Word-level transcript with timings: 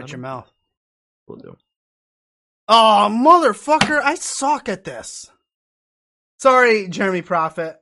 shut 0.00 0.10
your 0.12 0.20
mouth. 0.20 0.50
We'll 1.26 1.38
do. 1.38 1.56
Oh, 2.68 3.08
motherfucker! 3.10 4.00
I 4.02 4.14
suck 4.14 4.68
at 4.68 4.84
this. 4.84 5.30
Sorry, 6.38 6.88
Jeremy 6.88 7.22
Prophet. 7.22 7.76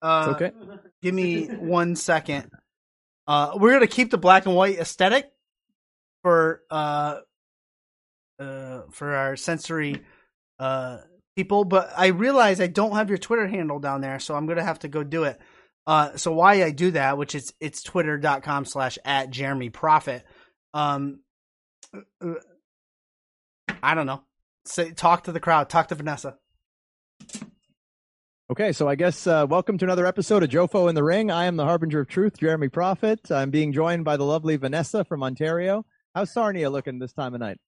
Uh, 0.00 0.26
It's 0.32 0.42
okay. 0.42 0.52
Give 1.02 1.14
me 1.14 1.46
one 1.46 1.96
second. 1.96 2.50
Uh, 3.26 3.52
we're 3.56 3.72
gonna 3.72 3.86
keep 3.86 4.10
the 4.10 4.18
black 4.18 4.46
and 4.46 4.54
white 4.54 4.78
aesthetic 4.78 5.30
for 6.22 6.62
uh, 6.70 7.18
uh, 8.38 8.82
for 8.90 9.14
our 9.14 9.36
sensory 9.36 10.02
uh 10.58 10.98
people, 11.36 11.64
but 11.64 11.90
I 11.96 12.08
realize 12.08 12.60
I 12.60 12.66
don't 12.66 12.92
have 12.92 13.08
your 13.08 13.18
Twitter 13.18 13.46
handle 13.46 13.78
down 13.78 14.00
there, 14.00 14.18
so 14.18 14.34
I'm 14.34 14.46
gonna 14.46 14.64
have 14.64 14.80
to 14.80 14.88
go 14.88 15.02
do 15.02 15.24
it. 15.24 15.38
Uh, 15.86 16.16
so 16.16 16.32
why 16.32 16.62
I 16.62 16.70
do 16.70 16.92
that, 16.92 17.18
which 17.18 17.34
is 17.34 17.52
it's 17.60 17.82
twitter.com 17.82 18.64
slash 18.64 18.98
at 19.04 19.30
Jeremy 19.30 19.70
Prophet. 19.70 20.24
Um, 20.74 21.20
I 23.82 23.94
don't 23.94 24.06
know. 24.06 24.22
Say, 24.64 24.92
talk 24.92 25.24
to 25.24 25.32
the 25.32 25.40
crowd. 25.40 25.68
Talk 25.68 25.88
to 25.88 25.94
Vanessa. 25.94 26.36
Okay, 28.50 28.72
so 28.72 28.86
I 28.88 28.96
guess 28.96 29.26
uh, 29.26 29.46
welcome 29.48 29.78
to 29.78 29.84
another 29.84 30.04
episode 30.04 30.42
of 30.42 30.50
Jofo 30.50 30.88
in 30.88 30.94
the 30.94 31.02
Ring. 31.02 31.30
I 31.30 31.46
am 31.46 31.56
the 31.56 31.64
Harbinger 31.64 32.00
of 32.00 32.08
Truth, 32.08 32.38
Jeremy 32.38 32.68
Prophet. 32.68 33.30
I'm 33.30 33.50
being 33.50 33.72
joined 33.72 34.04
by 34.04 34.16
the 34.16 34.24
lovely 34.24 34.56
Vanessa 34.56 35.04
from 35.04 35.22
Ontario. 35.22 35.86
How's 36.14 36.32
Sarnia 36.32 36.68
looking 36.68 36.98
this 36.98 37.14
time 37.14 37.34
of 37.34 37.40
night? 37.40 37.58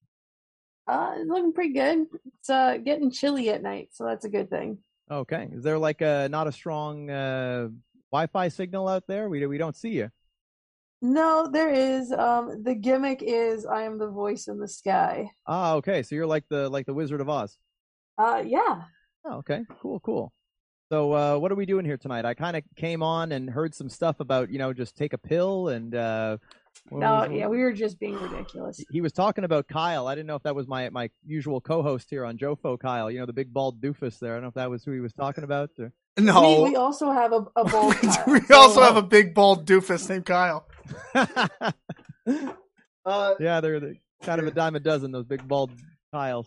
Uh, 0.86 1.14
it's 1.16 1.28
looking 1.28 1.52
pretty 1.54 1.72
good. 1.72 2.06
It's 2.38 2.50
uh 2.50 2.76
getting 2.76 3.10
chilly 3.10 3.48
at 3.48 3.62
night, 3.62 3.88
so 3.92 4.04
that's 4.04 4.26
a 4.26 4.28
good 4.28 4.50
thing. 4.50 4.78
Okay, 5.10 5.48
is 5.52 5.62
there 5.62 5.78
like 5.78 6.02
a 6.02 6.28
not 6.30 6.46
a 6.46 6.52
strong 6.52 7.08
uh, 7.08 7.68
Wi-Fi 8.12 8.48
signal 8.48 8.86
out 8.86 9.04
there? 9.06 9.30
We 9.30 9.46
we 9.46 9.56
don't 9.56 9.76
see 9.76 9.90
you. 9.92 10.10
No, 11.04 11.46
there 11.52 11.68
is. 11.68 12.10
Um, 12.12 12.62
the 12.62 12.74
gimmick 12.74 13.22
is 13.22 13.66
I 13.66 13.82
am 13.82 13.98
the 13.98 14.08
voice 14.08 14.48
in 14.48 14.58
the 14.58 14.66
sky. 14.66 15.30
Ah, 15.46 15.74
okay, 15.74 16.02
so 16.02 16.14
you're 16.14 16.26
like 16.26 16.44
the 16.48 16.70
like 16.70 16.86
the 16.86 16.94
Wizard 16.94 17.20
of 17.20 17.28
Oz. 17.28 17.58
Uh, 18.16 18.42
yeah. 18.46 18.84
Oh, 19.26 19.34
okay, 19.40 19.64
cool, 19.82 20.00
cool. 20.00 20.32
So 20.90 21.12
uh, 21.12 21.36
what 21.36 21.52
are 21.52 21.56
we 21.56 21.66
doing 21.66 21.84
here 21.84 21.98
tonight? 21.98 22.24
I 22.24 22.32
kind 22.32 22.56
of 22.56 22.62
came 22.76 23.02
on 23.02 23.32
and 23.32 23.50
heard 23.50 23.74
some 23.74 23.90
stuff 23.90 24.20
about 24.20 24.48
you 24.50 24.58
know 24.58 24.72
just 24.72 24.96
take 24.96 25.12
a 25.12 25.18
pill 25.18 25.68
and 25.68 25.94
uh, 25.94 26.38
No, 26.90 26.98
was- 27.20 27.30
yeah, 27.32 27.48
we 27.48 27.58
were 27.58 27.72
just 27.74 28.00
being 28.00 28.18
ridiculous. 28.18 28.82
he 28.90 29.02
was 29.02 29.12
talking 29.12 29.44
about 29.44 29.68
Kyle. 29.68 30.06
I 30.06 30.14
didn't 30.14 30.26
know 30.28 30.36
if 30.36 30.42
that 30.44 30.54
was 30.54 30.66
my 30.66 30.88
my 30.88 31.10
usual 31.26 31.60
co-host 31.60 32.08
here 32.08 32.24
on 32.24 32.38
Jofo, 32.38 32.80
Kyle. 32.80 33.10
You 33.10 33.18
know 33.20 33.26
the 33.26 33.34
big 33.34 33.52
bald 33.52 33.78
doofus 33.78 34.18
there. 34.18 34.32
I 34.32 34.36
don't 34.36 34.42
know 34.44 34.48
if 34.48 34.54
that 34.54 34.70
was 34.70 34.82
who 34.84 34.92
he 34.92 35.00
was 35.00 35.12
talking 35.12 35.44
about. 35.44 35.68
Or... 35.78 35.92
No, 36.18 36.62
We, 36.62 36.70
we 36.70 36.76
also 36.76 37.10
have 37.10 37.34
a, 37.34 37.44
a 37.56 37.64
bald 37.64 37.94
Kyle, 38.00 38.24
we 38.26 38.40
so- 38.40 38.56
also 38.56 38.80
have 38.80 38.96
a 38.96 39.02
big 39.02 39.34
bald 39.34 39.66
doofus 39.66 40.08
named 40.08 40.24
Kyle. 40.24 40.66
Uh, 43.06 43.34
yeah, 43.38 43.60
they're 43.60 43.80
the, 43.80 43.96
kind 44.22 44.40
of 44.40 44.46
a 44.46 44.50
dime 44.50 44.76
a 44.76 44.80
dozen. 44.80 45.12
Those 45.12 45.26
big 45.26 45.46
bald 45.46 45.70
Kyles. 46.12 46.46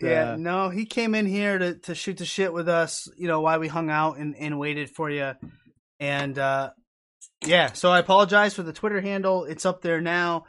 yeah, 0.00 0.32
Uh, 0.32 0.36
no, 0.36 0.68
he 0.70 0.86
came 0.86 1.14
in 1.14 1.26
here 1.26 1.58
to, 1.58 1.74
to 1.80 1.94
shoot 1.94 2.18
the 2.18 2.24
shit 2.24 2.52
with 2.52 2.68
us. 2.68 3.08
You 3.16 3.26
know 3.26 3.40
why 3.40 3.58
we 3.58 3.68
hung 3.68 3.90
out 3.90 4.18
and, 4.18 4.36
and 4.36 4.58
waited 4.58 4.90
for 4.90 5.10
you, 5.10 5.32
and 5.98 6.38
uh, 6.38 6.70
yeah. 7.44 7.72
So 7.72 7.90
I 7.90 7.98
apologize 7.98 8.54
for 8.54 8.62
the 8.62 8.72
Twitter 8.72 9.00
handle. 9.00 9.44
It's 9.44 9.66
up 9.66 9.82
there 9.82 10.00
now. 10.00 10.44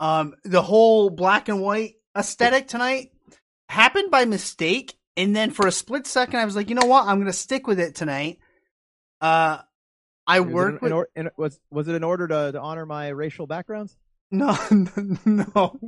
Um, 0.00 0.34
the 0.44 0.62
whole 0.62 1.10
black 1.10 1.48
and 1.48 1.62
white 1.62 1.94
aesthetic 2.16 2.66
tonight 2.66 3.10
happened 3.68 4.10
by 4.10 4.24
mistake, 4.24 4.96
and 5.16 5.34
then 5.34 5.52
for 5.52 5.66
a 5.68 5.72
split 5.72 6.08
second, 6.08 6.40
I 6.40 6.44
was 6.44 6.56
like, 6.56 6.70
you 6.70 6.74
know 6.74 6.86
what? 6.88 7.06
I'm 7.06 7.20
gonna 7.20 7.32
stick 7.32 7.68
with 7.68 7.78
it 7.78 7.94
tonight. 7.94 8.38
Uh, 9.20 9.58
I 10.28 10.40
work 10.40 10.82
with 10.82 10.92
or, 10.92 11.08
in, 11.16 11.30
was 11.36 11.58
was 11.70 11.88
it 11.88 11.94
in 11.94 12.04
order 12.04 12.28
to, 12.28 12.52
to 12.52 12.60
honor 12.60 12.84
my 12.86 13.08
racial 13.08 13.46
backgrounds? 13.46 13.96
No, 14.30 14.54
no, 15.24 15.78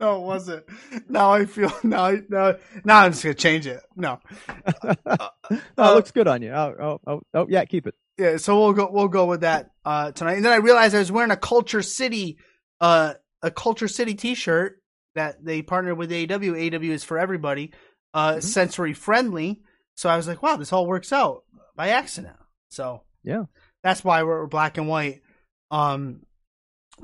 no, 0.00 0.16
it 0.16 0.20
wasn't. 0.22 0.64
Now 1.08 1.32
I 1.32 1.44
feel 1.44 1.70
now. 1.82 2.16
Now, 2.28 2.54
now 2.84 3.00
I'm 3.00 3.12
just 3.12 3.22
gonna 3.22 3.34
change 3.34 3.66
it. 3.66 3.82
No, 3.94 4.18
no, 4.84 4.94
uh, 5.06 5.28
it 5.50 5.78
looks 5.94 6.10
good 6.10 6.26
on 6.26 6.40
you. 6.42 6.52
Oh, 6.52 6.74
oh, 6.80 7.00
oh, 7.06 7.20
oh, 7.34 7.46
yeah, 7.50 7.64
keep 7.66 7.86
it. 7.86 7.94
yeah. 8.18 8.38
So 8.38 8.58
we'll 8.58 8.72
go. 8.72 8.88
We'll 8.90 9.08
go 9.08 9.26
with 9.26 9.42
that 9.42 9.72
uh, 9.84 10.12
tonight. 10.12 10.36
And 10.36 10.44
then 10.44 10.52
I 10.52 10.56
realized 10.56 10.94
I 10.94 10.98
was 11.00 11.12
wearing 11.12 11.30
a 11.30 11.36
KultureCity, 11.36 12.36
uh, 12.80 13.14
a 13.42 13.50
KultureCity 13.50 14.18
T-shirt 14.18 14.80
that 15.14 15.44
they 15.44 15.60
partnered 15.62 15.98
with 15.98 16.10
AEW. 16.10 16.70
AEW 16.70 16.90
is 16.90 17.04
for 17.04 17.18
everybody, 17.18 17.72
uh, 18.14 18.34
Mhm. 18.36 18.42
sensory 18.42 18.92
friendly. 18.94 19.60
So 19.96 20.08
I 20.08 20.16
was 20.16 20.26
like, 20.28 20.42
wow, 20.42 20.56
this 20.56 20.72
all 20.72 20.86
works 20.86 21.12
out 21.12 21.44
by 21.74 21.88
accident. 21.90 22.36
So 22.70 23.02
Yeah. 23.22 23.44
That's 23.86 24.02
why 24.04 24.22
we're 24.22 24.46
black 24.46 24.78
and 24.78 24.88
white. 24.88 25.22
Um, 25.70 26.20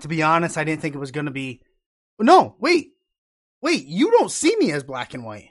to 0.00 0.08
be 0.08 0.22
honest, 0.22 0.56
I 0.58 0.64
didn't 0.64 0.80
think 0.82 0.94
it 0.94 0.98
was 0.98 1.10
going 1.10 1.26
to 1.26 1.32
be. 1.32 1.60
No, 2.18 2.56
wait, 2.60 2.92
wait. 3.60 3.84
You 3.86 4.10
don't 4.10 4.30
see 4.30 4.54
me 4.56 4.72
as 4.72 4.82
black 4.84 5.14
and 5.14 5.24
white. 5.24 5.50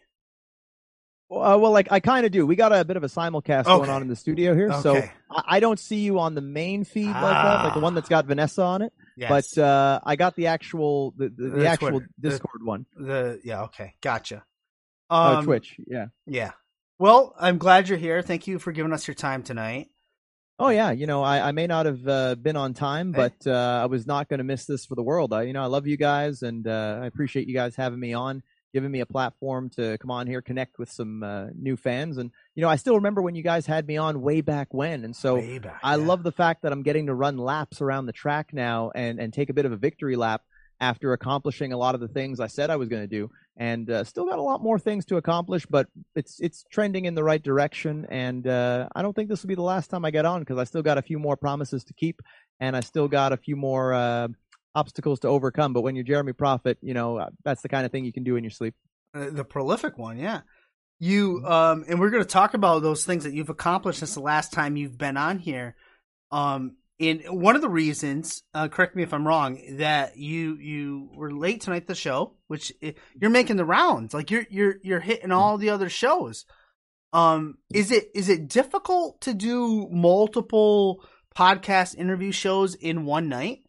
Uh, 1.30 1.58
well, 1.58 1.72
like 1.72 1.88
I 1.91 2.02
kind 2.02 2.25
of 2.25 2.31
do. 2.34 2.46
We 2.46 2.58
got 2.58 2.74
a 2.74 2.84
bit 2.84 2.97
of 2.97 3.03
a 3.03 3.08
simulcast 3.08 3.64
going 3.66 3.90
on 3.90 4.02
in 4.02 4.09
the 4.09 4.18
studio 4.18 4.53
here, 4.53 4.74
so 4.81 4.97
I, 4.97 5.44
I 5.47 5.59
don't 5.62 5.80
see 5.80 6.00
you 6.02 6.20
on 6.20 6.36
the 6.36 6.41
main 6.41 6.84
feed 6.84 7.06
like 7.08 7.14
that, 7.22 7.64
like 7.64 7.74
the 7.74 7.80
Ah. 7.80 7.84
one 7.84 7.96
that's 7.96 8.09
got 8.09 8.25
Vanessa 8.25 8.62
on 8.64 8.81
it. 8.81 8.91
Yes. 9.16 9.30
But 9.56 9.62
uh, 9.62 10.00
I 10.03 10.18
got 10.18 10.36
the 10.36 10.47
actual 10.47 11.14
the, 11.16 11.30
the, 11.30 11.44
the 11.50 11.59
The 11.59 11.68
actual 11.68 11.90
Twitter. 11.91 12.09
Discord 12.20 12.64
one. 12.66 12.86
the 12.97 13.40
yeah, 13.46 13.64
okay, 13.64 13.94
gotcha. 14.02 14.44
Oh, 15.09 15.38
Um, 15.38 15.46
Twitch, 15.46 15.75
yeah. 15.88 16.08
Yeah. 16.25 16.52
Well, 17.00 17.34
I'm 17.40 17.58
glad 17.58 17.88
you're 17.90 17.97
here. 17.97 18.22
Thank 18.22 18.47
you 18.47 18.59
for 18.59 18.72
giving 18.74 18.91
us 18.94 19.08
your 19.08 19.16
time 19.16 19.41
tonight. 19.44 19.88
Oh 20.62 20.70
yeah, 20.70 20.92
you 20.92 21.08
know 21.08 21.24
I, 21.24 21.48
I 21.48 21.52
may 21.54 21.66
not 21.66 21.88
have 21.88 22.08
uh, 22.08 22.36
been 22.36 22.56
on 22.56 22.76
time, 22.76 23.12
but 23.12 23.34
uh, 23.48 23.80
I 23.82 23.88
was 23.88 24.06
not 24.06 24.30
going 24.30 24.38
to 24.38 24.44
miss 24.44 24.66
this 24.66 24.86
for 24.86 24.94
the 24.94 25.02
world. 25.02 25.34
I, 25.34 25.42
you 25.42 25.54
know 25.54 25.64
I 25.64 25.66
love 25.66 25.88
you 25.88 25.98
guys, 25.98 26.44
and 26.44 26.68
uh, 26.68 27.00
I 27.02 27.08
appreciate 27.08 27.48
you 27.48 27.56
guys 27.56 27.76
having 27.76 28.00
me 28.00 28.14
on, 28.14 28.44
giving 28.72 28.92
me 28.92 29.00
a 29.00 29.08
platform 29.08 29.72
to 29.72 29.98
come 29.98 30.12
on 30.12 30.28
here, 30.28 30.40
connect 30.40 30.78
with 30.78 30.92
some 30.92 31.24
uh, 31.24 31.48
new 31.60 31.76
fans, 31.76 32.20
and 32.20 32.30
you 32.54 32.62
know 32.62 32.70
I 32.70 32.76
still 32.76 32.94
remember 32.94 33.24
when 33.24 33.34
you 33.34 33.42
guys 33.42 33.66
had 33.66 33.88
me 33.88 33.98
on 33.98 34.22
way 34.22 34.42
back 34.42 34.72
when, 34.72 35.04
and 35.04 35.16
so 35.16 35.42
back, 35.60 35.80
I 35.82 35.96
yeah. 35.96 36.06
love 36.06 36.22
the 36.22 36.32
fact 36.32 36.62
that 36.62 36.72
I'm 36.72 36.84
getting 36.84 37.08
to 37.08 37.16
run 37.16 37.40
laps 37.40 37.82
around 37.82 38.06
the 38.06 38.14
track 38.14 38.54
now 38.54 38.92
and 38.94 39.20
and 39.20 39.34
take 39.34 39.50
a 39.50 39.54
bit 39.54 39.66
of 39.66 39.72
a 39.72 39.78
victory 39.78 40.16
lap 40.16 40.44
after 40.81 41.14
accomplishing 41.14 41.72
a 41.72 41.78
lot 41.78 41.94
of 41.94 42.02
the 42.02 42.08
things 42.08 42.40
I 42.40 42.47
said 42.47 42.72
I 42.72 42.75
was 42.75 42.90
going 42.90 43.03
to 43.03 43.08
do, 43.08 43.30
and 43.56 43.90
uh, 43.90 44.03
still 44.03 44.25
got 44.25 44.40
a 44.40 44.42
lot 44.42 44.62
more 44.62 44.80
things 44.80 45.06
to 45.06 45.18
accomplish, 45.18 45.66
but 45.68 45.88
it's 46.16 46.40
it's 46.42 46.66
trending 46.72 47.06
in 47.06 47.14
the 47.14 47.24
right 47.24 47.42
direction, 47.42 48.08
and 48.09 48.46
uh, 48.47 48.90
I 48.96 49.03
don't 49.03 49.16
think 49.16 49.30
this 49.30 49.44
will 49.44 49.50
be 49.50 49.56
the 49.56 49.62
last 49.62 49.90
time 49.91 50.03
I 50.03 50.12
get 50.12 50.25
on 50.25 50.41
because 50.41 50.58
I 50.58 50.64
still 50.64 50.81
got 50.81 50.97
a 50.97 51.02
few 51.03 51.20
more 51.20 51.38
promises 51.38 51.84
to 51.86 51.94
keep, 51.94 52.22
and 52.59 52.75
I 52.75 52.80
still 52.80 53.08
got 53.08 53.31
a 53.31 53.38
few 53.38 53.56
more 53.56 53.94
uh, 53.94 54.28
obstacles 54.74 55.20
to 55.22 55.28
overcome. 55.28 55.72
But 55.72 55.81
when 55.81 55.96
you're 55.96 56.03
Jeremy 56.03 56.34
Prophet, 56.34 56.80
you 56.81 56.96
know 56.96 57.18
uh, 57.18 57.30
that's 57.46 57.62
the 57.62 57.70
kind 57.70 57.86
of 57.86 57.91
thing 57.91 58.03
you 58.03 58.14
can 58.14 58.24
do 58.24 58.36
in 58.36 58.44
your 58.44 58.52
sleep. 58.52 58.74
Uh, 59.14 59.30
the 59.30 59.46
prolific 59.46 59.97
one, 59.97 60.18
yeah. 60.18 60.41
You 61.00 61.44
um, 61.46 61.86
and 61.88 62.00
we're 62.00 62.09
going 62.09 62.24
to 62.24 62.30
talk 62.30 62.56
about 62.56 62.81
those 62.81 63.06
things 63.06 63.24
that 63.24 63.34
you've 63.34 63.50
accomplished 63.50 64.00
since 64.00 64.16
the 64.16 64.20
last 64.20 64.52
time 64.52 64.78
you've 64.78 64.97
been 64.97 65.18
on 65.18 65.38
here. 65.38 65.75
Um, 66.31 66.78
and 67.02 67.42
one 67.42 67.56
of 67.56 67.62
the 67.62 67.70
reasons, 67.70 68.44
uh, 68.54 68.68
correct 68.68 68.96
me 68.96 69.04
if 69.04 69.14
I'm 69.14 69.28
wrong, 69.28 69.60
that 69.78 70.18
you 70.18 70.56
you 70.58 71.10
were 71.16 71.32
late 71.32 71.62
tonight 71.62 71.88
the 71.88 71.96
show, 71.96 72.36
which 72.48 72.72
you're 73.20 73.32
making 73.32 73.58
the 73.58 73.66
rounds, 73.66 74.14
like 74.14 74.30
you're 74.30 74.46
you're 74.50 74.76
you're 74.84 75.00
hitting 75.00 75.32
all 75.32 75.58
the 75.58 75.72
other 75.72 75.90
shows. 75.90 76.46
Um, 77.14 77.58
is 77.74 77.92
it 77.92 78.10
is 78.14 78.30
it 78.30 78.48
difficult 78.48 79.22
to 79.22 79.34
do 79.34 79.88
multiple 79.92 81.04
podcast 81.36 81.96
interview 81.96 82.32
shows 82.32 82.76
in 82.76 83.06
one 83.06 83.28
night? 83.30 83.60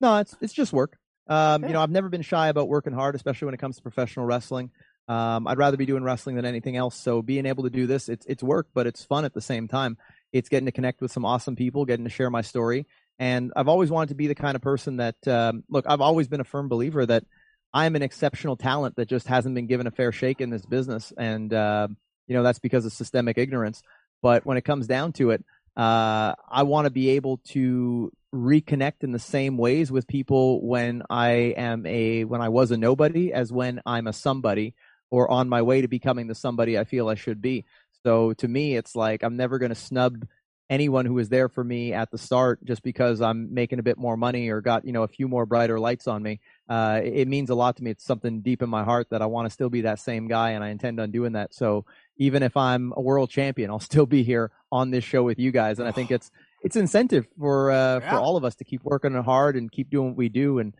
No, 0.00 0.18
it's 0.18 0.36
it's 0.40 0.52
just 0.52 0.72
work. 0.72 0.98
Um, 1.28 1.62
Yeah. 1.62 1.68
You 1.68 1.74
know, 1.74 1.80
I've 1.82 1.90
never 1.90 2.08
been 2.08 2.22
shy 2.22 2.48
about 2.48 2.68
working 2.68 2.92
hard, 2.92 3.14
especially 3.14 3.46
when 3.46 3.54
it 3.54 3.60
comes 3.60 3.76
to 3.76 3.82
professional 3.82 4.26
wrestling. 4.26 4.70
Um, 5.08 5.46
I'd 5.46 5.58
rather 5.58 5.76
be 5.76 5.86
doing 5.86 6.02
wrestling 6.02 6.36
than 6.36 6.44
anything 6.44 6.76
else. 6.76 6.96
So 6.96 7.22
being 7.22 7.46
able 7.46 7.64
to 7.64 7.70
do 7.70 7.86
this, 7.86 8.08
it's 8.08 8.26
it's 8.26 8.42
work, 8.42 8.68
but 8.74 8.86
it's 8.86 9.04
fun 9.04 9.24
at 9.24 9.34
the 9.34 9.40
same 9.40 9.68
time. 9.68 9.96
It's 10.34 10.48
getting 10.48 10.66
to 10.66 10.72
connect 10.72 11.00
with 11.00 11.12
some 11.12 11.24
awesome 11.24 11.54
people, 11.54 11.84
getting 11.84 12.04
to 12.04 12.10
share 12.10 12.28
my 12.28 12.42
story. 12.42 12.86
And 13.20 13.52
I've 13.54 13.68
always 13.68 13.88
wanted 13.88 14.08
to 14.08 14.16
be 14.16 14.26
the 14.26 14.34
kind 14.34 14.56
of 14.56 14.62
person 14.62 14.96
that, 14.96 15.28
um, 15.28 15.62
look, 15.70 15.84
I've 15.88 16.00
always 16.00 16.26
been 16.26 16.40
a 16.40 16.44
firm 16.44 16.68
believer 16.68 17.06
that 17.06 17.24
I'm 17.72 17.94
an 17.94 18.02
exceptional 18.02 18.56
talent 18.56 18.96
that 18.96 19.08
just 19.08 19.28
hasn't 19.28 19.54
been 19.54 19.68
given 19.68 19.86
a 19.86 19.92
fair 19.92 20.10
shake 20.10 20.40
in 20.40 20.50
this 20.50 20.66
business. 20.66 21.12
And, 21.16 21.54
uh, 21.54 21.86
you 22.26 22.34
know, 22.34 22.42
that's 22.42 22.58
because 22.58 22.84
of 22.84 22.92
systemic 22.92 23.38
ignorance. 23.38 23.80
But 24.22 24.44
when 24.44 24.56
it 24.56 24.64
comes 24.64 24.88
down 24.88 25.12
to 25.14 25.30
it, 25.30 25.44
uh, 25.76 26.34
I 26.50 26.64
want 26.64 26.86
to 26.86 26.90
be 26.90 27.10
able 27.10 27.38
to 27.50 28.12
reconnect 28.34 29.04
in 29.04 29.12
the 29.12 29.20
same 29.20 29.56
ways 29.56 29.92
with 29.92 30.08
people 30.08 30.66
when 30.66 31.04
I 31.08 31.54
am 31.56 31.86
a 31.86 32.24
when 32.24 32.40
I 32.40 32.48
was 32.48 32.72
a 32.72 32.76
nobody 32.76 33.32
as 33.32 33.52
when 33.52 33.80
I'm 33.86 34.08
a 34.08 34.12
somebody 34.12 34.74
or 35.10 35.30
on 35.30 35.48
my 35.48 35.62
way 35.62 35.80
to 35.80 35.88
becoming 35.88 36.26
the 36.26 36.34
somebody 36.34 36.76
I 36.76 36.84
feel 36.84 37.08
I 37.08 37.14
should 37.14 37.40
be. 37.40 37.64
So 38.04 38.32
to 38.34 38.48
me, 38.48 38.76
it's 38.76 38.94
like 38.94 39.22
I'm 39.22 39.36
never 39.36 39.58
going 39.58 39.70
to 39.70 39.74
snub 39.74 40.26
anyone 40.70 41.04
who 41.04 41.14
was 41.14 41.28
there 41.28 41.48
for 41.48 41.62
me 41.62 41.92
at 41.92 42.10
the 42.10 42.16
start 42.16 42.64
just 42.64 42.82
because 42.82 43.20
I'm 43.20 43.52
making 43.52 43.78
a 43.78 43.82
bit 43.82 43.98
more 43.98 44.16
money 44.16 44.48
or 44.48 44.60
got 44.62 44.86
you 44.86 44.92
know 44.92 45.02
a 45.02 45.08
few 45.08 45.28
more 45.28 45.46
brighter 45.46 45.78
lights 45.78 46.06
on 46.06 46.22
me. 46.22 46.40
Uh, 46.68 47.00
it, 47.02 47.14
it 47.20 47.28
means 47.28 47.50
a 47.50 47.54
lot 47.54 47.76
to 47.76 47.84
me. 47.84 47.90
It's 47.90 48.04
something 48.04 48.40
deep 48.40 48.62
in 48.62 48.68
my 48.70 48.84
heart 48.84 49.08
that 49.10 49.22
I 49.22 49.26
want 49.26 49.46
to 49.46 49.50
still 49.50 49.70
be 49.70 49.82
that 49.82 50.00
same 50.00 50.28
guy, 50.28 50.50
and 50.50 50.64
I 50.64 50.68
intend 50.68 51.00
on 51.00 51.10
doing 51.10 51.32
that. 51.32 51.54
So 51.54 51.84
even 52.16 52.42
if 52.42 52.56
I'm 52.56 52.92
a 52.96 53.00
world 53.00 53.30
champion, 53.30 53.70
I'll 53.70 53.80
still 53.92 54.06
be 54.06 54.22
here 54.22 54.50
on 54.72 54.90
this 54.90 55.04
show 55.04 55.22
with 55.22 55.38
you 55.38 55.50
guys, 55.50 55.78
and 55.78 55.88
I 55.88 55.92
think 55.92 56.10
it's 56.16 56.30
it's 56.62 56.76
incentive 56.76 57.26
for 57.38 57.70
uh, 57.70 58.00
Yeah. 58.00 58.10
for 58.10 58.16
all 58.18 58.36
of 58.36 58.44
us 58.44 58.54
to 58.56 58.64
keep 58.64 58.82
working 58.84 59.14
hard 59.14 59.56
and 59.56 59.70
keep 59.70 59.90
doing 59.90 60.08
what 60.08 60.16
we 60.16 60.28
do. 60.28 60.58
And 60.58 60.74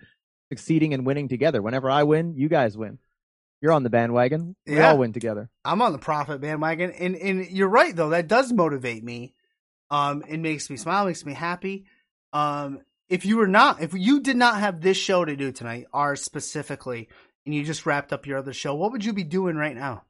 succeeding 0.51 0.95
and 0.95 1.05
winning 1.07 1.27
together. 1.27 1.63
Whenever 1.63 1.91
I 1.91 2.03
win, 2.05 2.35
you 2.37 2.49
guys 2.49 2.77
win. 2.77 2.99
You're 3.61 3.73
on 3.73 3.83
the 3.83 3.91
bandwagon. 3.91 4.57
We 4.67 4.77
Yeah. 4.77 4.91
all 4.91 4.99
win 4.99 5.13
together. 5.13 5.49
I'm 5.65 5.81
on 5.81 5.93
the 5.93 5.99
Prophet 5.99 6.41
bandwagon, 6.41 6.91
and 6.93 7.17
and 7.17 7.47
you're 7.51 7.69
right 7.69 7.95
though. 7.95 8.11
That 8.11 8.29
does 8.29 8.53
motivate 8.53 9.03
me. 9.03 9.33
Um, 9.91 10.23
it 10.29 10.39
makes 10.39 10.69
me 10.71 10.77
smile, 10.77 11.07
makes 11.07 11.25
me 11.25 11.33
happy. 11.35 11.87
Um, 12.33 12.81
if 13.09 13.25
you 13.25 13.37
were 13.37 13.47
not, 13.47 13.81
if 13.83 13.95
you 13.95 14.21
did 14.21 14.37
not 14.37 14.59
have 14.59 14.81
this 14.81 14.97
show 14.97 15.25
to 15.25 15.37
do 15.37 15.53
tonight, 15.53 15.87
ours 15.93 16.23
specifically, 16.23 17.09
and 17.47 17.55
you 17.55 17.65
just 17.65 17.87
wrapped 17.87 18.13
up 18.13 18.27
your 18.27 18.39
other 18.39 18.53
show, 18.53 18.75
what 18.75 18.93
would 18.93 19.05
you 19.05 19.13
be 19.13 19.25
doing 19.25 19.57
right 19.57 19.77
now? 19.77 20.05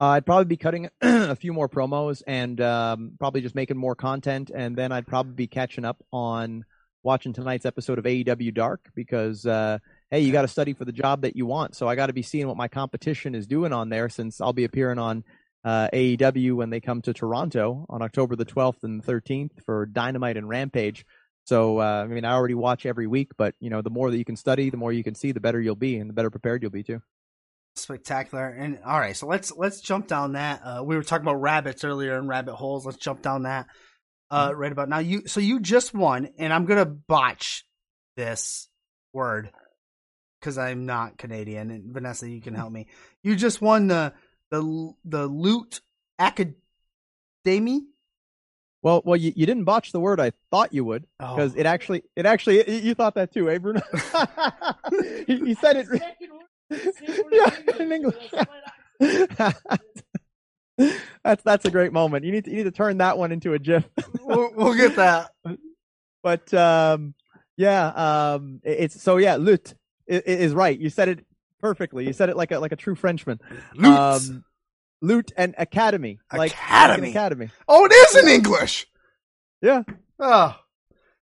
Uh, 0.00 0.06
I'd 0.08 0.26
probably 0.26 0.46
be 0.46 0.56
cutting 0.56 0.88
a 1.02 1.36
few 1.36 1.52
more 1.52 1.68
promos 1.68 2.22
and 2.26 2.60
um, 2.60 3.12
probably 3.18 3.40
just 3.42 3.54
making 3.54 3.76
more 3.76 3.94
content, 3.94 4.50
and 4.54 4.76
then 4.76 4.92
I'd 4.92 5.06
probably 5.06 5.34
be 5.34 5.46
catching 5.46 5.84
up 5.84 6.04
on 6.12 6.64
watching 7.02 7.32
tonight's 7.32 7.64
episode 7.66 7.98
of 7.98 8.04
AEW 8.04 8.52
Dark 8.54 8.90
because 8.94 9.46
uh, 9.46 9.78
hey, 10.10 10.20
you 10.20 10.32
got 10.32 10.42
to 10.42 10.48
study 10.48 10.72
for 10.72 10.84
the 10.84 10.92
job 10.92 11.22
that 11.22 11.36
you 11.36 11.46
want, 11.46 11.74
so 11.74 11.88
I 11.88 11.94
got 11.94 12.06
to 12.06 12.12
be 12.12 12.22
seeing 12.22 12.48
what 12.48 12.56
my 12.56 12.68
competition 12.68 13.34
is 13.34 13.46
doing 13.46 13.72
on 13.72 13.88
there 13.88 14.08
since 14.08 14.40
I'll 14.40 14.52
be 14.52 14.64
appearing 14.64 14.98
on 14.98 15.24
uh, 15.64 15.88
AEW 15.92 16.54
when 16.54 16.70
they 16.70 16.80
come 16.80 17.02
to 17.02 17.12
Toronto 17.12 17.86
on 17.88 18.02
October 18.02 18.36
the 18.36 18.46
12th 18.46 18.82
and 18.82 19.04
13th 19.04 19.62
for 19.64 19.86
Dynamite 19.86 20.36
and 20.36 20.48
Rampage. 20.48 21.04
So 21.44 21.80
uh, 21.80 22.04
I 22.04 22.06
mean, 22.06 22.24
I 22.24 22.32
already 22.32 22.54
watch 22.54 22.86
every 22.86 23.06
week, 23.06 23.32
but 23.36 23.54
you 23.60 23.70
know, 23.70 23.82
the 23.82 23.90
more 23.90 24.10
that 24.10 24.18
you 24.18 24.24
can 24.24 24.36
study, 24.36 24.70
the 24.70 24.76
more 24.76 24.92
you 24.92 25.04
can 25.04 25.14
see, 25.14 25.32
the 25.32 25.40
better 25.40 25.60
you'll 25.60 25.74
be, 25.74 25.96
and 25.96 26.08
the 26.08 26.14
better 26.14 26.30
prepared 26.30 26.62
you'll 26.62 26.70
be 26.70 26.82
too. 26.82 27.02
Spectacular. 27.76 28.48
And 28.48 28.80
all 28.84 28.98
right, 28.98 29.16
so 29.16 29.26
let's 29.26 29.52
let's 29.56 29.80
jump 29.80 30.06
down 30.06 30.32
that. 30.32 30.60
Uh, 30.64 30.82
we 30.84 30.96
were 30.96 31.02
talking 31.02 31.24
about 31.24 31.40
rabbits 31.40 31.84
earlier 31.84 32.18
and 32.18 32.28
rabbit 32.28 32.54
holes. 32.54 32.84
Let's 32.84 32.98
jump 32.98 33.22
down 33.22 33.44
that 33.44 33.66
uh, 34.30 34.52
right 34.54 34.72
about 34.72 34.88
now. 34.88 34.98
You 34.98 35.26
so 35.26 35.40
you 35.40 35.60
just 35.60 35.94
won, 35.94 36.28
and 36.38 36.52
I'm 36.52 36.66
gonna 36.66 36.86
botch 36.86 37.64
this 38.16 38.68
word 39.12 39.50
because 40.40 40.56
I'm 40.58 40.86
not 40.86 41.18
Canadian. 41.18 41.70
And 41.70 41.92
Vanessa, 41.92 42.28
you 42.28 42.40
can 42.40 42.54
help 42.54 42.72
me. 42.72 42.86
You 43.22 43.36
just 43.36 43.60
won 43.60 43.86
the 43.88 44.12
the 44.50 44.92
the 45.04 45.28
Lutte 45.28 45.80
Academy. 46.18 47.84
Well, 48.82 49.02
well, 49.04 49.16
you, 49.16 49.32
you 49.36 49.44
didn't 49.44 49.64
botch 49.64 49.92
the 49.92 50.00
word 50.00 50.20
I 50.20 50.32
thought 50.50 50.72
you 50.72 50.84
would 50.86 51.06
because 51.18 51.54
Oh. 51.54 51.58
it 51.60 51.66
actually, 51.66 52.02
it 52.16 52.24
actually, 52.24 52.66
you- 52.66 52.80
you 52.80 52.94
thought 52.94 53.14
that 53.16 53.30
too, 53.32 53.50
eh, 53.50 53.58
Bruno? 53.58 53.82
he, 55.26 55.36
he 55.36 55.54
said 55.54 55.76
it. 55.76 55.86
yeah, 57.30 57.56
in 57.78 57.92
English. 57.92 58.30
that's 61.22 61.42
that's 61.42 61.64
a 61.66 61.70
great 61.70 61.92
moment. 61.92 62.24
You 62.24 62.32
need 62.32 62.44
to 62.46 62.50
you 62.50 62.56
need 62.58 62.62
to 62.64 62.70
turn 62.70 62.98
that 62.98 63.18
one 63.18 63.32
into 63.32 63.52
a 63.52 63.58
GIF. 63.58 63.84
we'll, 64.22 64.50
we'll 64.54 64.74
get 64.74 64.96
that. 64.96 65.30
But 66.22 66.52
um, 66.54 67.14
yeah, 67.58 67.86
um, 67.88 68.60
it- 68.64 68.78
it's 68.80 69.02
so 69.02 69.18
yeah. 69.18 69.36
Lut 69.36 69.74
i- 70.10 70.14
i- 70.14 70.22
is 70.26 70.52
right. 70.54 70.78
You 70.78 70.90
said 70.90 71.08
it 71.08 71.24
perfectly. 71.60 72.06
You 72.06 72.12
said 72.12 72.28
it 72.28 72.36
like 72.36 72.50
a 72.50 72.58
like 72.58 72.72
a 72.72 72.76
true 72.76 72.94
Frenchman. 72.94 73.40
Loot. 73.74 73.96
Um, 73.96 74.44
Loot 75.02 75.32
and 75.36 75.54
Academy, 75.56 76.18
like 76.30 76.38
like 76.38 76.52
Academy. 76.52 77.10
academy. 77.10 77.48
oh, 77.68 77.86
it 77.86 77.92
is 77.92 78.16
in 78.22 78.28
English. 78.28 78.86
Yeah. 79.62 79.82
Oh, 80.18 80.54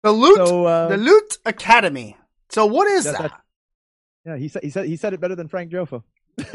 the 0.02 0.12
Loot. 0.12 0.36
So 0.36 0.64
uh, 0.64 0.88
the 0.88 0.96
Lutte 0.96 1.38
Academy. 1.44 2.16
So 2.48 2.64
what 2.66 2.88
is 2.88 3.04
That- 3.04 3.18
that? 3.18 3.30
that- 3.30 3.40
Yeah, 4.24 4.36
he 4.36 4.48
said 4.48 4.62
he 4.62 4.70
said 4.70 4.86
he 4.86 4.96
said 4.96 5.12
it 5.12 5.20
better 5.20 5.34
than 5.36 5.48
Frank 5.48 5.70
Jofo. 5.72 6.02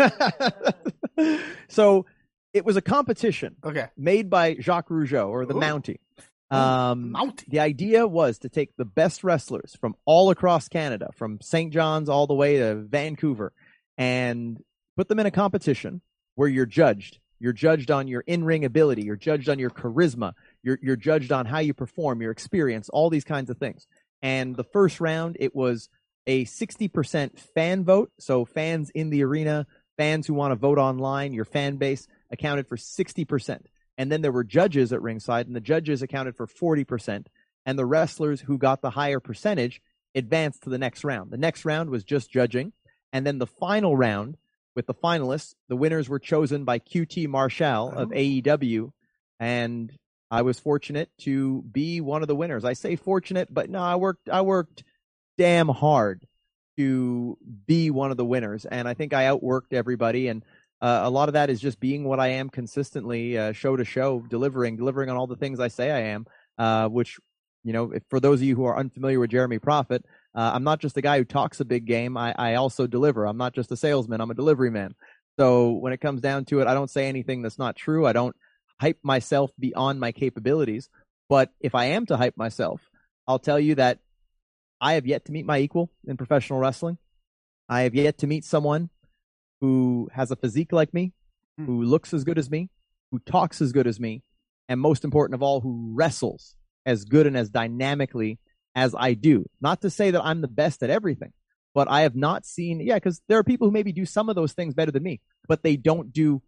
so 1.67 2.05
it 2.53 2.65
was 2.65 2.77
a 2.77 2.81
competition 2.81 3.55
Okay. 3.63 3.87
made 3.97 4.29
by 4.29 4.55
Jacques 4.55 4.89
Rougeau 4.89 5.27
or 5.29 5.45
the 5.45 5.55
Ooh. 5.55 5.59
Mountie. 5.59 5.97
Um, 6.55 7.33
the 7.47 7.59
idea 7.59 8.07
was 8.07 8.39
to 8.39 8.49
take 8.49 8.75
the 8.77 8.85
best 8.85 9.23
wrestlers 9.23 9.75
from 9.79 9.95
all 10.05 10.29
across 10.29 10.67
Canada, 10.67 11.09
from 11.15 11.39
St. 11.41 11.73
John's 11.73 12.09
all 12.09 12.27
the 12.27 12.33
way 12.33 12.57
to 12.57 12.75
Vancouver, 12.75 13.53
and 13.97 14.61
put 14.97 15.07
them 15.07 15.19
in 15.19 15.25
a 15.25 15.31
competition 15.31 16.01
where 16.35 16.49
you're 16.49 16.65
judged. 16.65 17.19
You're 17.39 17.53
judged 17.53 17.91
on 17.91 18.07
your 18.07 18.21
in-ring 18.21 18.65
ability. 18.65 19.03
You're 19.03 19.15
judged 19.17 19.49
on 19.49 19.59
your 19.59 19.69
charisma. 19.69 20.33
You're 20.63 20.79
you're 20.81 20.95
judged 20.95 21.31
on 21.31 21.45
how 21.45 21.59
you 21.59 21.73
perform, 21.73 22.21
your 22.21 22.31
experience, 22.31 22.89
all 22.89 23.09
these 23.09 23.25
kinds 23.25 23.49
of 23.49 23.57
things. 23.57 23.87
And 24.21 24.55
the 24.55 24.63
first 24.63 25.01
round, 25.01 25.37
it 25.39 25.55
was 25.55 25.89
a 26.27 26.45
60% 26.45 27.37
fan 27.53 27.83
vote. 27.83 28.11
So 28.19 28.45
fans 28.45 28.89
in 28.89 29.09
the 29.09 29.23
arena, 29.23 29.67
fans 29.97 30.25
who 30.25 30.33
want 30.33 30.51
to 30.51 30.55
vote 30.55 30.77
online, 30.77 31.33
your 31.33 31.45
fan 31.45 31.75
base 31.75 32.07
accounted 32.31 32.67
for 32.67 32.77
60%. 32.77 33.61
And 33.97 34.11
then 34.11 34.21
there 34.21 34.31
were 34.31 34.43
judges 34.43 34.91
at 34.91 35.01
ringside, 35.01 35.47
and 35.47 35.55
the 35.55 35.61
judges 35.61 36.01
accounted 36.01 36.35
for 36.35 36.47
40%. 36.47 37.27
And 37.65 37.79
the 37.79 37.85
wrestlers 37.85 38.41
who 38.41 38.57
got 38.57 38.81
the 38.81 38.89
higher 38.91 39.19
percentage 39.19 39.81
advanced 40.13 40.63
to 40.63 40.69
the 40.69 40.77
next 40.77 41.03
round. 41.03 41.31
The 41.31 41.37
next 41.37 41.65
round 41.65 41.89
was 41.89 42.03
just 42.03 42.31
judging. 42.31 42.73
And 43.11 43.25
then 43.25 43.37
the 43.39 43.47
final 43.47 43.95
round 43.95 44.37
with 44.75 44.87
the 44.87 44.93
finalists, 44.93 45.55
the 45.69 45.75
winners 45.75 46.09
were 46.09 46.19
chosen 46.19 46.65
by 46.65 46.79
QT 46.79 47.27
Marshall 47.27 47.89
of 47.91 48.11
Oh. 48.11 48.15
AEW. 48.15 48.91
And 49.39 49.91
I 50.29 50.41
was 50.41 50.59
fortunate 50.59 51.09
to 51.19 51.61
be 51.63 52.01
one 52.01 52.21
of 52.21 52.27
the 52.27 52.35
winners. 52.35 52.65
I 52.65 52.73
say 52.73 52.95
fortunate, 52.95 53.53
but 53.53 53.69
no, 53.69 53.79
I 53.79 53.95
worked 53.95 54.29
I 54.29 54.41
worked 54.41 54.83
damn 55.37 55.69
hard 55.69 56.25
to 56.77 57.37
be 57.65 57.89
one 57.89 58.11
of 58.11 58.17
the 58.17 58.25
winners. 58.25 58.65
And 58.65 58.87
I 58.87 58.93
think 58.93 59.13
I 59.13 59.25
outworked 59.25 59.71
everybody. 59.71 60.27
And 60.27 60.43
uh, 60.85 61.01
a 61.03 61.09
lot 61.09 61.29
of 61.29 61.33
that 61.33 61.49
is 61.49 61.59
just 61.59 61.79
being 61.79 62.03
what 62.03 62.19
I 62.19 62.27
am 62.27 62.47
consistently, 62.47 63.35
uh, 63.39 63.53
show 63.53 63.75
to 63.75 63.83
show, 63.83 64.23
delivering, 64.29 64.77
delivering 64.77 65.09
on 65.09 65.17
all 65.17 65.25
the 65.25 65.35
things 65.35 65.59
I 65.59 65.69
say 65.69 65.89
I 65.89 65.99
am. 66.11 66.27
Uh, 66.59 66.87
which, 66.87 67.17
you 67.63 67.73
know, 67.73 67.91
if, 67.91 68.03
for 68.07 68.19
those 68.19 68.39
of 68.39 68.43
you 68.43 68.55
who 68.55 68.65
are 68.65 68.77
unfamiliar 68.77 69.19
with 69.19 69.31
Jeremy 69.31 69.57
Prophet, 69.57 70.05
uh, 70.35 70.51
I'm 70.53 70.63
not 70.63 70.79
just 70.79 70.95
a 70.95 71.01
guy 71.01 71.17
who 71.17 71.25
talks 71.25 71.59
a 71.59 71.65
big 71.65 71.85
game. 71.85 72.17
I, 72.17 72.35
I 72.37 72.53
also 72.53 72.85
deliver. 72.85 73.25
I'm 73.25 73.35
not 73.35 73.55
just 73.55 73.71
a 73.71 73.75
salesman. 73.75 74.21
I'm 74.21 74.29
a 74.29 74.35
delivery 74.35 74.69
man. 74.69 74.93
So 75.39 75.71
when 75.71 75.91
it 75.91 76.01
comes 76.01 76.21
down 76.21 76.45
to 76.45 76.59
it, 76.59 76.67
I 76.67 76.75
don't 76.75 76.89
say 76.89 77.07
anything 77.07 77.41
that's 77.41 77.57
not 77.57 77.75
true. 77.75 78.05
I 78.05 78.13
don't 78.13 78.35
hype 78.79 78.99
myself 79.01 79.49
beyond 79.57 79.99
my 79.99 80.11
capabilities. 80.11 80.87
But 81.29 81.49
if 81.59 81.73
I 81.73 81.85
am 81.85 82.05
to 82.05 82.17
hype 82.17 82.37
myself, 82.37 82.79
I'll 83.27 83.39
tell 83.39 83.59
you 83.59 83.73
that 83.75 83.97
I 84.79 84.93
have 84.93 85.07
yet 85.07 85.25
to 85.25 85.31
meet 85.31 85.47
my 85.47 85.57
equal 85.57 85.89
in 86.07 86.15
professional 86.15 86.59
wrestling. 86.59 86.99
I 87.67 87.81
have 87.81 87.95
yet 87.95 88.19
to 88.19 88.27
meet 88.27 88.45
someone 88.45 88.91
who 89.65 90.09
has 90.13 90.29
a 90.31 90.35
physique 90.35 90.71
like 90.71 90.93
me, 90.93 91.11
Hmm. 91.57 91.65
who 91.65 91.83
looks 91.83 92.13
as 92.13 92.23
good 92.23 92.37
as 92.37 92.49
me, 92.51 92.69
who 93.11 93.19
talks 93.19 93.61
as 93.61 93.71
good 93.71 93.87
as 93.87 93.99
me, 93.99 94.21
and 94.67 94.79
most 94.79 95.03
important 95.03 95.35
of 95.35 95.41
all, 95.41 95.61
who 95.61 95.91
wrestles 95.93 96.55
as 96.85 97.05
good 97.05 97.25
and 97.25 97.37
as 97.37 97.49
dynamically 97.49 98.39
as 98.75 98.93
I 98.97 99.13
do. 99.13 99.45
Not 99.61 99.81
to 99.81 99.89
say 99.89 100.11
that 100.11 100.23
I'm 100.23 100.41
the 100.41 100.49
best 100.49 100.83
at 100.83 100.89
everything, 100.89 101.31
but 101.73 101.89
I 101.89 102.01
have 102.01 102.15
not 102.15 102.45
seen, 102.45 102.79
yeah, 102.81 102.95
because 102.95 103.21
there 103.27 103.39
are 103.39 103.43
people 103.43 103.67
who 103.67 103.71
maybe 103.71 103.93
do 103.93 104.05
some 104.05 104.27
of 104.29 104.35
those 104.35 104.53
things 104.53 104.73
better 104.73 104.91
than 104.91 105.03
me, 105.03 105.21
but 105.47 105.63
they 105.63 105.77
don't 105.77 106.11
do 106.11 106.41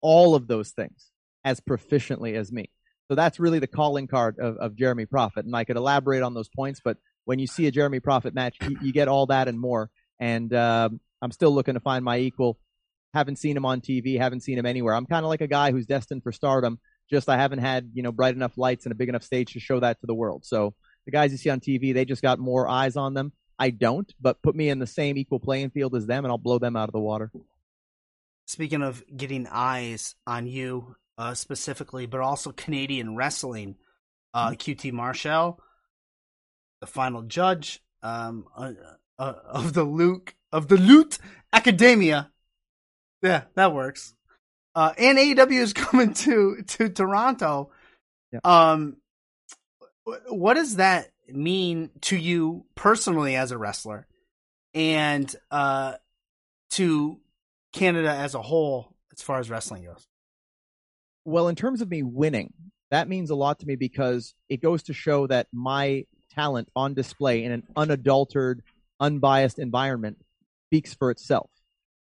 all 0.00 0.34
of 0.34 0.46
those 0.46 0.70
things 0.70 1.10
as 1.44 1.60
proficiently 1.60 2.34
as 2.34 2.52
me. 2.52 2.70
So 3.08 3.16
that's 3.16 3.40
really 3.40 3.58
the 3.58 3.66
calling 3.66 4.06
card 4.06 4.38
of, 4.38 4.56
of 4.58 4.76
Jeremy 4.76 5.06
Prophet. 5.06 5.44
And 5.44 5.56
I 5.56 5.64
could 5.64 5.76
elaborate 5.76 6.22
on 6.22 6.34
those 6.34 6.48
points, 6.48 6.80
but 6.82 6.96
when 7.24 7.38
you 7.40 7.46
see 7.48 7.66
a 7.66 7.72
Jeremy 7.72 8.00
Prophet 8.00 8.32
match, 8.32 8.56
you, 8.62 8.76
you 8.80 8.92
get 8.92 9.08
all 9.08 9.26
that 9.26 9.48
and 9.48 9.58
more. 9.58 9.90
And 10.20 10.54
um, 10.54 11.00
I'm 11.22 11.30
still 11.30 11.54
looking 11.54 11.74
to 11.74 11.80
find 11.80 12.04
my 12.04 12.18
equal. 12.18 12.58
Haven't 13.14 13.36
seen 13.36 13.56
him 13.56 13.64
on 13.64 13.80
TV, 13.80 14.18
haven't 14.18 14.40
seen 14.40 14.58
him 14.58 14.66
anywhere. 14.66 14.94
I'm 14.94 15.06
kind 15.06 15.24
of 15.24 15.28
like 15.28 15.42
a 15.42 15.46
guy 15.46 15.70
who's 15.70 15.86
destined 15.86 16.22
for 16.22 16.32
stardom. 16.32 16.78
Just 17.10 17.28
I 17.28 17.36
haven't 17.36 17.60
had 17.60 17.90
you 17.94 18.02
know 18.02 18.12
bright 18.12 18.34
enough 18.34 18.58
lights 18.58 18.84
and 18.84 18.92
a 18.92 18.96
big 18.96 19.08
enough 19.08 19.22
stage 19.22 19.52
to 19.52 19.60
show 19.60 19.80
that 19.80 20.00
to 20.00 20.06
the 20.06 20.14
world. 20.14 20.44
So 20.44 20.74
the 21.04 21.12
guys 21.12 21.30
you 21.30 21.38
see 21.38 21.50
on 21.50 21.60
TV, 21.60 21.94
they 21.94 22.04
just 22.04 22.22
got 22.22 22.38
more 22.38 22.68
eyes 22.68 22.96
on 22.96 23.14
them. 23.14 23.32
I 23.58 23.70
don't, 23.70 24.12
but 24.20 24.42
put 24.42 24.56
me 24.56 24.68
in 24.68 24.78
the 24.78 24.86
same 24.86 25.16
equal 25.16 25.38
playing 25.38 25.70
field 25.70 25.94
as 25.94 26.06
them, 26.06 26.24
and 26.24 26.32
I'll 26.32 26.38
blow 26.38 26.58
them 26.58 26.74
out 26.74 26.88
of 26.88 26.92
the 26.92 27.00
water. 27.00 27.30
Speaking 28.46 28.82
of 28.82 29.04
getting 29.14 29.46
eyes 29.46 30.14
on 30.26 30.46
you 30.46 30.96
uh, 31.18 31.34
specifically, 31.34 32.06
but 32.06 32.20
also 32.20 32.50
Canadian 32.50 33.14
wrestling, 33.14 33.76
uh, 34.34 34.50
QT 34.50 34.92
Marshall, 34.92 35.60
the 36.80 36.86
final 36.86 37.22
judge 37.22 37.80
um, 38.02 38.46
uh, 38.56 38.72
uh, 39.18 39.34
of 39.46 39.74
the 39.74 39.84
Luke 39.84 40.34
of 40.52 40.68
the 40.68 40.76
Lutte 40.76 41.18
Academia. 41.52 42.30
Yeah, 43.22 43.42
that 43.54 43.72
works. 43.72 44.14
Uh, 44.74 44.92
and 44.96 45.18
AEW 45.18 45.52
is 45.52 45.72
coming 45.72 46.14
to 46.14 46.62
to 46.66 46.88
Toronto. 46.88 47.70
Yeah. 48.32 48.40
Um, 48.44 48.96
what 50.28 50.54
does 50.54 50.76
that 50.76 51.08
mean 51.28 51.90
to 52.02 52.16
you 52.16 52.64
personally 52.74 53.36
as 53.36 53.50
a 53.52 53.58
wrestler, 53.58 54.06
and 54.74 55.34
uh, 55.50 55.94
to 56.70 57.20
Canada 57.72 58.10
as 58.10 58.34
a 58.34 58.42
whole 58.42 58.94
as 59.12 59.22
far 59.22 59.38
as 59.38 59.50
wrestling 59.50 59.84
goes? 59.84 60.06
Well, 61.24 61.48
in 61.48 61.54
terms 61.54 61.80
of 61.80 61.90
me 61.90 62.02
winning, 62.02 62.52
that 62.90 63.08
means 63.08 63.30
a 63.30 63.36
lot 63.36 63.60
to 63.60 63.66
me 63.66 63.76
because 63.76 64.34
it 64.48 64.60
goes 64.60 64.82
to 64.84 64.92
show 64.92 65.26
that 65.28 65.46
my 65.52 66.04
talent 66.34 66.68
on 66.74 66.94
display 66.94 67.44
in 67.44 67.52
an 67.52 67.62
unadulterated, 67.76 68.64
unbiased 68.98 69.58
environment 69.58 70.18
speaks 70.72 70.94
for 70.94 71.10
itself. 71.10 71.50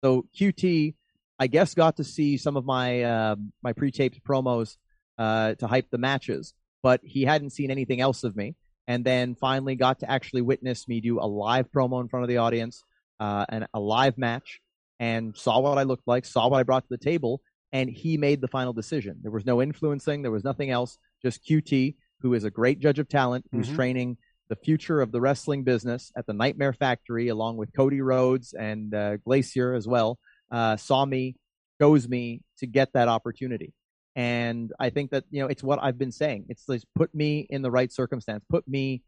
So 0.04 0.26
QT, 0.38 0.94
I 1.40 1.46
guess, 1.48 1.74
got 1.74 1.96
to 1.96 2.04
see 2.04 2.36
some 2.36 2.56
of 2.56 2.64
my 2.64 3.02
uh, 3.02 3.36
my 3.62 3.72
pre-taped 3.72 4.22
promos 4.22 4.76
uh, 5.18 5.54
to 5.54 5.66
hype 5.66 5.90
the 5.90 5.98
matches, 5.98 6.54
but 6.82 7.00
he 7.02 7.24
hadn't 7.24 7.50
seen 7.50 7.70
anything 7.72 8.00
else 8.00 8.22
of 8.24 8.36
me. 8.36 8.54
and 8.88 9.04
then 9.04 9.36
finally 9.36 9.76
got 9.76 10.00
to 10.00 10.10
actually 10.10 10.42
witness 10.42 10.88
me 10.88 11.00
do 11.00 11.20
a 11.20 11.28
live 11.46 11.66
promo 11.70 12.00
in 12.00 12.08
front 12.08 12.24
of 12.24 12.28
the 12.28 12.38
audience 12.38 12.82
uh, 13.20 13.44
and 13.48 13.62
a 13.72 13.78
live 13.78 14.16
match 14.18 14.60
and 14.98 15.36
saw 15.36 15.60
what 15.60 15.78
I 15.78 15.84
looked 15.84 16.08
like, 16.12 16.24
saw 16.24 16.48
what 16.48 16.58
I 16.58 16.64
brought 16.64 16.84
to 16.88 16.96
the 16.96 17.04
table, 17.12 17.40
and 17.72 17.88
he 17.88 18.16
made 18.16 18.40
the 18.40 18.48
final 18.48 18.72
decision. 18.72 19.14
There 19.22 19.30
was 19.38 19.46
no 19.46 19.62
influencing, 19.62 20.22
there 20.22 20.36
was 20.38 20.42
nothing 20.50 20.70
else, 20.70 20.98
just 21.22 21.44
QT, 21.46 21.94
who 22.22 22.34
is 22.34 22.44
a 22.44 22.50
great 22.50 22.78
judge 22.80 22.98
of 22.98 23.08
talent, 23.08 23.44
who's 23.52 23.68
Mhm. 23.68 23.74
training 23.80 24.16
the 24.50 24.56
future 24.56 25.00
of 25.00 25.12
the 25.12 25.20
wrestling 25.20 25.62
business 25.62 26.12
at 26.16 26.26
the 26.26 26.32
Nightmare 26.32 26.72
Factory, 26.72 27.28
along 27.28 27.56
with 27.56 27.72
Cody 27.72 28.00
Rhodes 28.00 28.52
and 28.52 28.92
uh, 28.92 29.16
Glacier 29.18 29.72
as 29.74 29.86
well, 29.86 30.18
uh, 30.50 30.76
saw 30.76 31.06
me, 31.06 31.36
chose 31.80 32.08
me 32.08 32.42
to 32.58 32.66
get 32.66 32.92
that 32.92 33.06
opportunity. 33.06 33.72
And 34.16 34.72
I 34.78 34.90
think 34.90 35.12
that, 35.12 35.22
you 35.30 35.40
know, 35.40 35.46
it's 35.46 35.62
what 35.62 35.78
I've 35.80 35.96
been 35.96 36.10
saying. 36.10 36.46
It's 36.48 36.68
like, 36.68 36.82
put 36.96 37.14
me 37.14 37.46
in 37.48 37.62
the 37.62 37.70
right 37.70 37.92
circumstance, 37.92 38.44
put 38.50 38.66
me, 38.66 39.02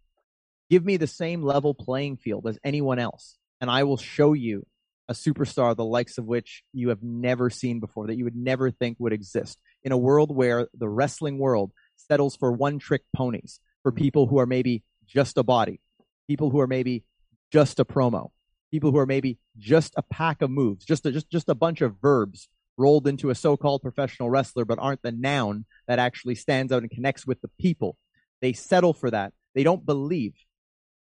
give 0.71 0.85
me 0.85 0.97
the 0.97 1.09
same 1.09 1.43
level 1.43 1.75
playing 1.75 2.19
field 2.19 2.47
as 2.47 2.59
anyone 2.63 3.01
else, 3.01 3.37
and 3.61 3.69
I 3.69 3.83
will 3.83 3.97
show 3.97 4.35
you 4.35 4.65
a 5.09 5.13
superstar 5.13 5.75
the 5.75 5.85
likes 5.85 6.19
of 6.19 6.25
which 6.25 6.63
you 6.73 6.91
have 6.91 7.03
never 7.03 7.51
seen 7.51 7.81
before, 7.81 8.07
that 8.07 8.17
you 8.17 8.23
would 8.23 8.37
never 8.37 8.71
think 8.71 8.97
would 9.01 9.13
exist. 9.13 9.61
In 9.83 9.91
a 9.91 9.99
world 9.99 10.35
where 10.35 10.69
the 10.73 10.89
wrestling 10.89 11.39
world 11.39 11.73
settles 11.97 12.37
for 12.37 12.53
one 12.53 12.79
trick 12.79 13.03
ponies, 13.15 13.59
for 13.83 13.91
people 13.91 14.29
who 14.29 14.39
are 14.39 14.47
maybe 14.47 14.85
just 15.07 15.37
a 15.39 15.43
body, 15.43 15.81
people 16.27 16.51
who 16.51 16.61
are 16.61 16.67
maybe 16.67 17.05
just 17.53 17.81
a 17.81 17.85
promo, 17.85 18.31
people 18.71 18.91
who 18.91 18.99
are 18.99 19.07
maybe 19.07 19.39
just 19.59 19.95
a 19.97 20.03
pack 20.03 20.43
of 20.43 20.51
moves, 20.51 20.85
just 20.85 21.07
a, 21.07 21.13
just 21.13 21.31
just 21.31 21.49
a 21.49 21.55
bunch 21.55 21.81
of 21.81 21.97
verbs 22.01 22.49
rolled 22.79 23.07
into 23.07 23.31
a 23.31 23.35
so-called 23.35 23.83
professional 23.83 24.31
wrestler, 24.31 24.65
but 24.65 24.79
aren't 24.79 25.03
the 25.03 25.13
noun 25.13 25.65
that 25.87 25.99
actually 25.99 26.35
stands 26.35 26.73
out 26.73 26.83
and 26.83 26.91
connects 26.91 27.27
with 27.27 27.41
the 27.43 27.51
people. 27.61 27.97
They 28.41 28.53
settle 28.53 28.95
for 28.95 29.11
that. 29.11 29.33
They 29.55 29.63
don't 29.63 29.85
believe 29.85 30.35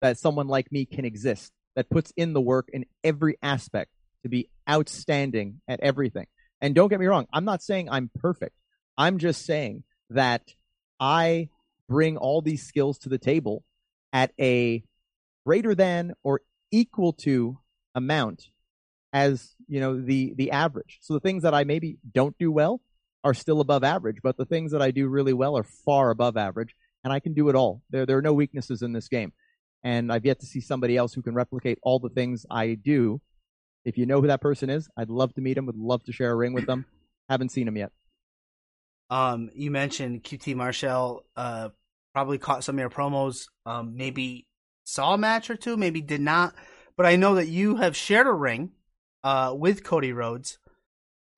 that 0.02 0.18
someone 0.18 0.48
like 0.48 0.70
me 0.70 0.84
can 0.84 1.04
exist 1.04 1.52
that 1.74 1.88
puts 1.88 2.12
in 2.16 2.34
the 2.34 2.40
work 2.40 2.68
in 2.72 2.84
every 3.02 3.38
aspect 3.42 3.90
to 4.22 4.28
be 4.28 4.48
outstanding 4.68 5.60
at 5.66 5.80
everything. 5.80 6.26
And 6.60 6.74
don't 6.74 6.88
get 6.88 7.00
me 7.00 7.06
wrong, 7.06 7.26
I'm 7.32 7.44
not 7.44 7.62
saying 7.62 7.88
I'm 7.88 8.10
perfect. 8.20 8.54
I'm 8.96 9.18
just 9.18 9.44
saying 9.46 9.84
that 10.10 10.54
I 11.00 11.48
bring 11.88 12.16
all 12.16 12.42
these 12.42 12.64
skills 12.64 12.98
to 12.98 13.08
the 13.08 13.18
table 13.18 13.64
at 14.12 14.32
a 14.40 14.82
greater 15.46 15.74
than 15.74 16.12
or 16.22 16.42
equal 16.70 17.12
to 17.12 17.58
amount 17.94 18.48
as, 19.12 19.54
you 19.68 19.80
know, 19.80 20.00
the 20.00 20.34
the 20.36 20.50
average. 20.50 20.98
So 21.02 21.14
the 21.14 21.20
things 21.20 21.42
that 21.42 21.54
I 21.54 21.64
maybe 21.64 21.98
don't 22.12 22.36
do 22.38 22.50
well 22.50 22.80
are 23.24 23.34
still 23.34 23.60
above 23.60 23.84
average, 23.84 24.18
but 24.22 24.36
the 24.36 24.44
things 24.44 24.72
that 24.72 24.82
I 24.82 24.90
do 24.90 25.08
really 25.08 25.32
well 25.32 25.56
are 25.56 25.62
far 25.62 26.10
above 26.10 26.36
average 26.36 26.74
and 27.04 27.12
I 27.12 27.20
can 27.20 27.34
do 27.34 27.48
it 27.48 27.54
all. 27.54 27.82
There 27.90 28.06
there 28.06 28.18
are 28.18 28.22
no 28.22 28.32
weaknesses 28.32 28.82
in 28.82 28.92
this 28.92 29.08
game. 29.08 29.32
And 29.84 30.12
I've 30.12 30.24
yet 30.24 30.38
to 30.40 30.46
see 30.46 30.60
somebody 30.60 30.96
else 30.96 31.12
who 31.12 31.22
can 31.22 31.34
replicate 31.34 31.78
all 31.82 31.98
the 31.98 32.08
things 32.08 32.46
I 32.48 32.74
do. 32.74 33.20
If 33.84 33.98
you 33.98 34.06
know 34.06 34.20
who 34.20 34.28
that 34.28 34.40
person 34.40 34.70
is, 34.70 34.88
I'd 34.96 35.10
love 35.10 35.34
to 35.34 35.40
meet 35.40 35.58
him, 35.58 35.66
would 35.66 35.76
love 35.76 36.04
to 36.04 36.12
share 36.12 36.30
a 36.30 36.36
ring 36.36 36.52
with 36.52 36.66
them. 36.66 36.86
Haven't 37.28 37.50
seen 37.50 37.66
him 37.66 37.76
yet. 37.76 37.90
Um, 39.10 39.50
you 39.54 39.72
mentioned 39.72 40.22
QT 40.22 40.54
Marshall. 40.54 41.24
Uh, 41.34 41.70
probably 42.14 42.38
caught 42.38 42.64
some 42.64 42.76
of 42.76 42.80
your 42.80 42.90
promos. 42.90 43.46
Um, 43.66 43.96
maybe 43.96 44.46
saw 44.84 45.14
a 45.14 45.18
match 45.18 45.50
or 45.50 45.56
two, 45.56 45.76
maybe 45.76 46.00
did 46.00 46.20
not. 46.20 46.54
But 46.96 47.06
I 47.06 47.16
know 47.16 47.36
that 47.36 47.48
you 47.48 47.76
have 47.76 47.96
shared 47.96 48.26
a 48.26 48.32
ring, 48.32 48.70
uh, 49.24 49.54
with 49.56 49.84
Cody 49.84 50.12
Rhodes. 50.12 50.58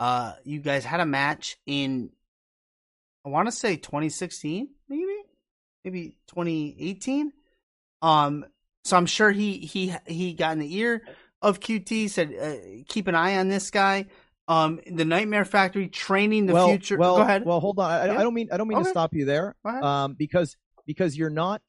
Uh, 0.00 0.32
you 0.44 0.60
guys 0.60 0.84
had 0.84 1.00
a 1.00 1.06
match 1.06 1.56
in, 1.66 2.10
I 3.24 3.28
want 3.28 3.46
to 3.46 3.52
say 3.52 3.76
2016, 3.76 4.68
maybe, 4.88 5.04
maybe 5.84 6.18
2018. 6.28 7.32
Um, 8.02 8.44
so 8.84 8.96
I'm 8.96 9.06
sure 9.06 9.30
he 9.30 9.58
he 9.58 9.94
he 10.06 10.34
got 10.34 10.52
in 10.52 10.58
the 10.58 10.76
ear 10.76 11.02
of 11.40 11.60
QT. 11.60 12.10
Said, 12.10 12.34
uh, 12.38 12.82
keep 12.86 13.08
an 13.08 13.14
eye 13.14 13.38
on 13.38 13.48
this 13.48 13.70
guy. 13.70 14.06
Um, 14.46 14.78
the 14.86 15.06
Nightmare 15.06 15.46
Factory 15.46 15.88
training 15.88 16.44
the 16.44 16.52
well, 16.52 16.68
future. 16.68 16.98
Well, 16.98 17.16
Go 17.16 17.22
ahead. 17.22 17.46
Well, 17.46 17.60
hold 17.60 17.78
on. 17.78 17.90
I, 17.90 18.06
Yeah. 18.06 18.18
I 18.18 18.22
don't 18.22 18.34
mean 18.34 18.48
I 18.52 18.58
don't 18.58 18.68
mean 18.68 18.76
Okay. 18.76 18.84
to 18.84 18.90
stop 18.90 19.14
you 19.14 19.24
there. 19.24 19.54
Um, 19.64 20.14
because 20.14 20.54
because 20.86 21.16
you're 21.16 21.30
not 21.30 21.62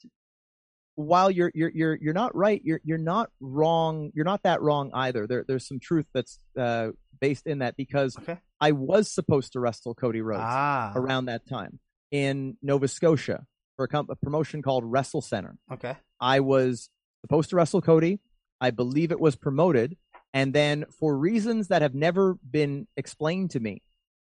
while 0.95 1.29
you're 1.29 1.51
you're 1.53 1.71
you're 1.73 1.95
you're 2.01 2.13
not 2.13 2.35
right. 2.35 2.61
You're 2.63 2.79
you're 2.83 2.97
not 2.97 3.29
wrong. 3.39 4.11
You're 4.13 4.25
not 4.25 4.43
that 4.43 4.61
wrong 4.61 4.91
either. 4.93 5.27
There 5.27 5.43
there's 5.47 5.67
some 5.67 5.79
truth 5.79 6.05
that's 6.13 6.39
uh, 6.57 6.89
based 7.19 7.47
in 7.47 7.59
that 7.59 7.75
because 7.75 8.17
Okay. 8.17 8.37
I 8.61 8.71
was 8.71 9.11
supposed 9.11 9.53
to 9.53 9.59
wrestle 9.59 9.93
Cody 9.93 10.21
Rhodes 10.21 10.43
ah, 10.45 10.93
around 10.95 11.25
that 11.25 11.47
time 11.47 11.79
in 12.11 12.57
Nova 12.61 12.87
Scotia 12.87 13.45
for 13.75 13.89
a, 13.91 13.97
a 14.09 14.15
promotion 14.15 14.61
called 14.61 14.85
Wrestle 14.85 15.21
Center. 15.21 15.57
okay. 15.71 15.97
I 16.21 16.39
was 16.39 16.89
supposed 17.21 17.49
to 17.49 17.57
wrestle 17.57 17.81
Cody. 17.81 18.21
I 18.61 18.71
believe 18.71 19.11
it 19.11 19.19
was 19.19 19.35
promoted. 19.35 19.97
And 20.33 20.53
then, 20.53 20.85
for 20.99 21.17
reasons 21.17 21.67
that 21.69 21.81
have 21.81 21.93
never 21.93 22.35
been 22.49 22.87
explained 22.95 23.51
to 23.51 23.59
me, 23.59 23.81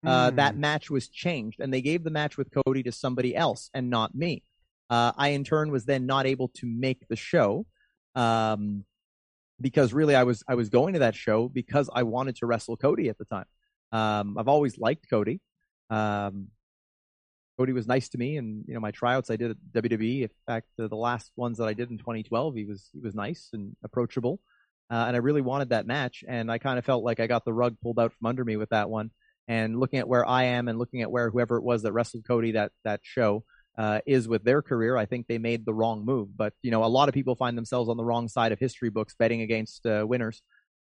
uh, 0.05 0.29
Hmm. 0.31 0.35
that 0.35 0.57
match 0.57 0.89
was 0.89 1.07
changed 1.07 1.59
and 1.61 1.73
they 1.73 1.81
gave 1.81 2.03
the 2.03 2.09
match 2.11 2.37
with 2.37 2.49
Cody 2.65 2.83
to 2.83 2.91
somebody 2.91 3.33
else 3.35 3.69
and 3.73 3.89
not 3.89 4.13
me. 4.13 4.43
Uh, 4.89 5.11
I, 5.17 5.29
in 5.29 5.43
turn, 5.43 5.71
was 5.71 5.85
then 5.85 6.05
not 6.05 6.25
able 6.25 6.49
to 6.55 6.65
make 6.65 7.07
the 7.07 7.15
show. 7.15 7.65
Um, 8.15 8.85
because 9.59 9.93
really 9.93 10.15
I 10.15 10.23
was 10.23 10.43
I 10.47 10.55
was 10.55 10.69
going 10.69 10.93
to 10.93 10.99
that 10.99 11.15
show 11.15 11.49
because 11.49 11.89
I 11.91 12.03
wanted 12.03 12.35
to 12.37 12.45
wrestle 12.45 12.77
Cody 12.77 13.09
at 13.09 13.17
the 13.17 13.25
time. 13.25 13.45
Um, 13.91 14.37
I've 14.37 14.47
always 14.47 14.77
liked 14.77 15.09
Cody. 15.09 15.39
Um, 15.89 16.49
Cody 17.57 17.73
was 17.73 17.87
nice 17.87 18.09
to 18.09 18.17
me, 18.17 18.37
and 18.37 18.63
you 18.67 18.73
know 18.73 18.79
my 18.79 18.91
tryouts 18.91 19.31
I 19.31 19.35
did 19.35 19.51
at 19.51 19.57
WWE. 19.73 20.23
In 20.23 20.29
fact, 20.45 20.67
the, 20.77 20.87
the 20.87 20.95
last 20.95 21.31
ones 21.35 21.57
that 21.57 21.67
I 21.67 21.73
did 21.73 21.89
in 21.89 21.97
2012, 21.97 22.55
he 22.55 22.65
was 22.65 22.89
he 22.93 22.99
was 22.99 23.15
nice 23.15 23.49
and 23.53 23.75
approachable, 23.83 24.39
uh, 24.91 25.05
and 25.07 25.15
I 25.15 25.19
really 25.19 25.41
wanted 25.41 25.69
that 25.69 25.87
match. 25.87 26.23
And 26.27 26.51
I 26.51 26.59
kind 26.59 26.77
of 26.77 26.85
felt 26.85 27.03
like 27.03 27.19
I 27.19 27.27
got 27.27 27.45
the 27.45 27.53
rug 27.53 27.77
pulled 27.81 27.99
out 27.99 28.13
from 28.13 28.27
under 28.27 28.45
me 28.45 28.57
with 28.57 28.69
that 28.69 28.89
one. 28.89 29.11
And 29.49 29.79
looking 29.79 29.99
at 29.99 30.09
where 30.09 30.25
I 30.25 30.43
am, 30.43 30.67
and 30.67 30.77
looking 30.77 31.01
at 31.01 31.09
where 31.09 31.29
whoever 31.29 31.57
it 31.57 31.63
was 31.63 31.83
that 31.83 31.93
wrestled 31.93 32.27
Cody 32.27 32.51
that 32.51 32.73
that 32.83 32.99
show 33.01 33.43
uh, 33.77 33.99
is 34.05 34.27
with 34.27 34.43
their 34.43 34.61
career, 34.61 34.97
I 34.97 35.05
think 35.05 35.27
they 35.27 35.37
made 35.37 35.65
the 35.65 35.73
wrong 35.73 36.03
move. 36.05 36.35
But 36.35 36.53
you 36.61 36.71
know, 36.71 36.83
a 36.83 36.85
lot 36.85 37.09
of 37.09 37.13
people 37.13 37.35
find 37.35 37.57
themselves 37.57 37.89
on 37.89 37.97
the 37.97 38.03
wrong 38.03 38.27
side 38.27 38.51
of 38.51 38.59
history 38.59 38.89
books 38.89 39.15
betting 39.17 39.41
against 39.41 39.85
uh, 39.85 40.05
winners, 40.07 40.41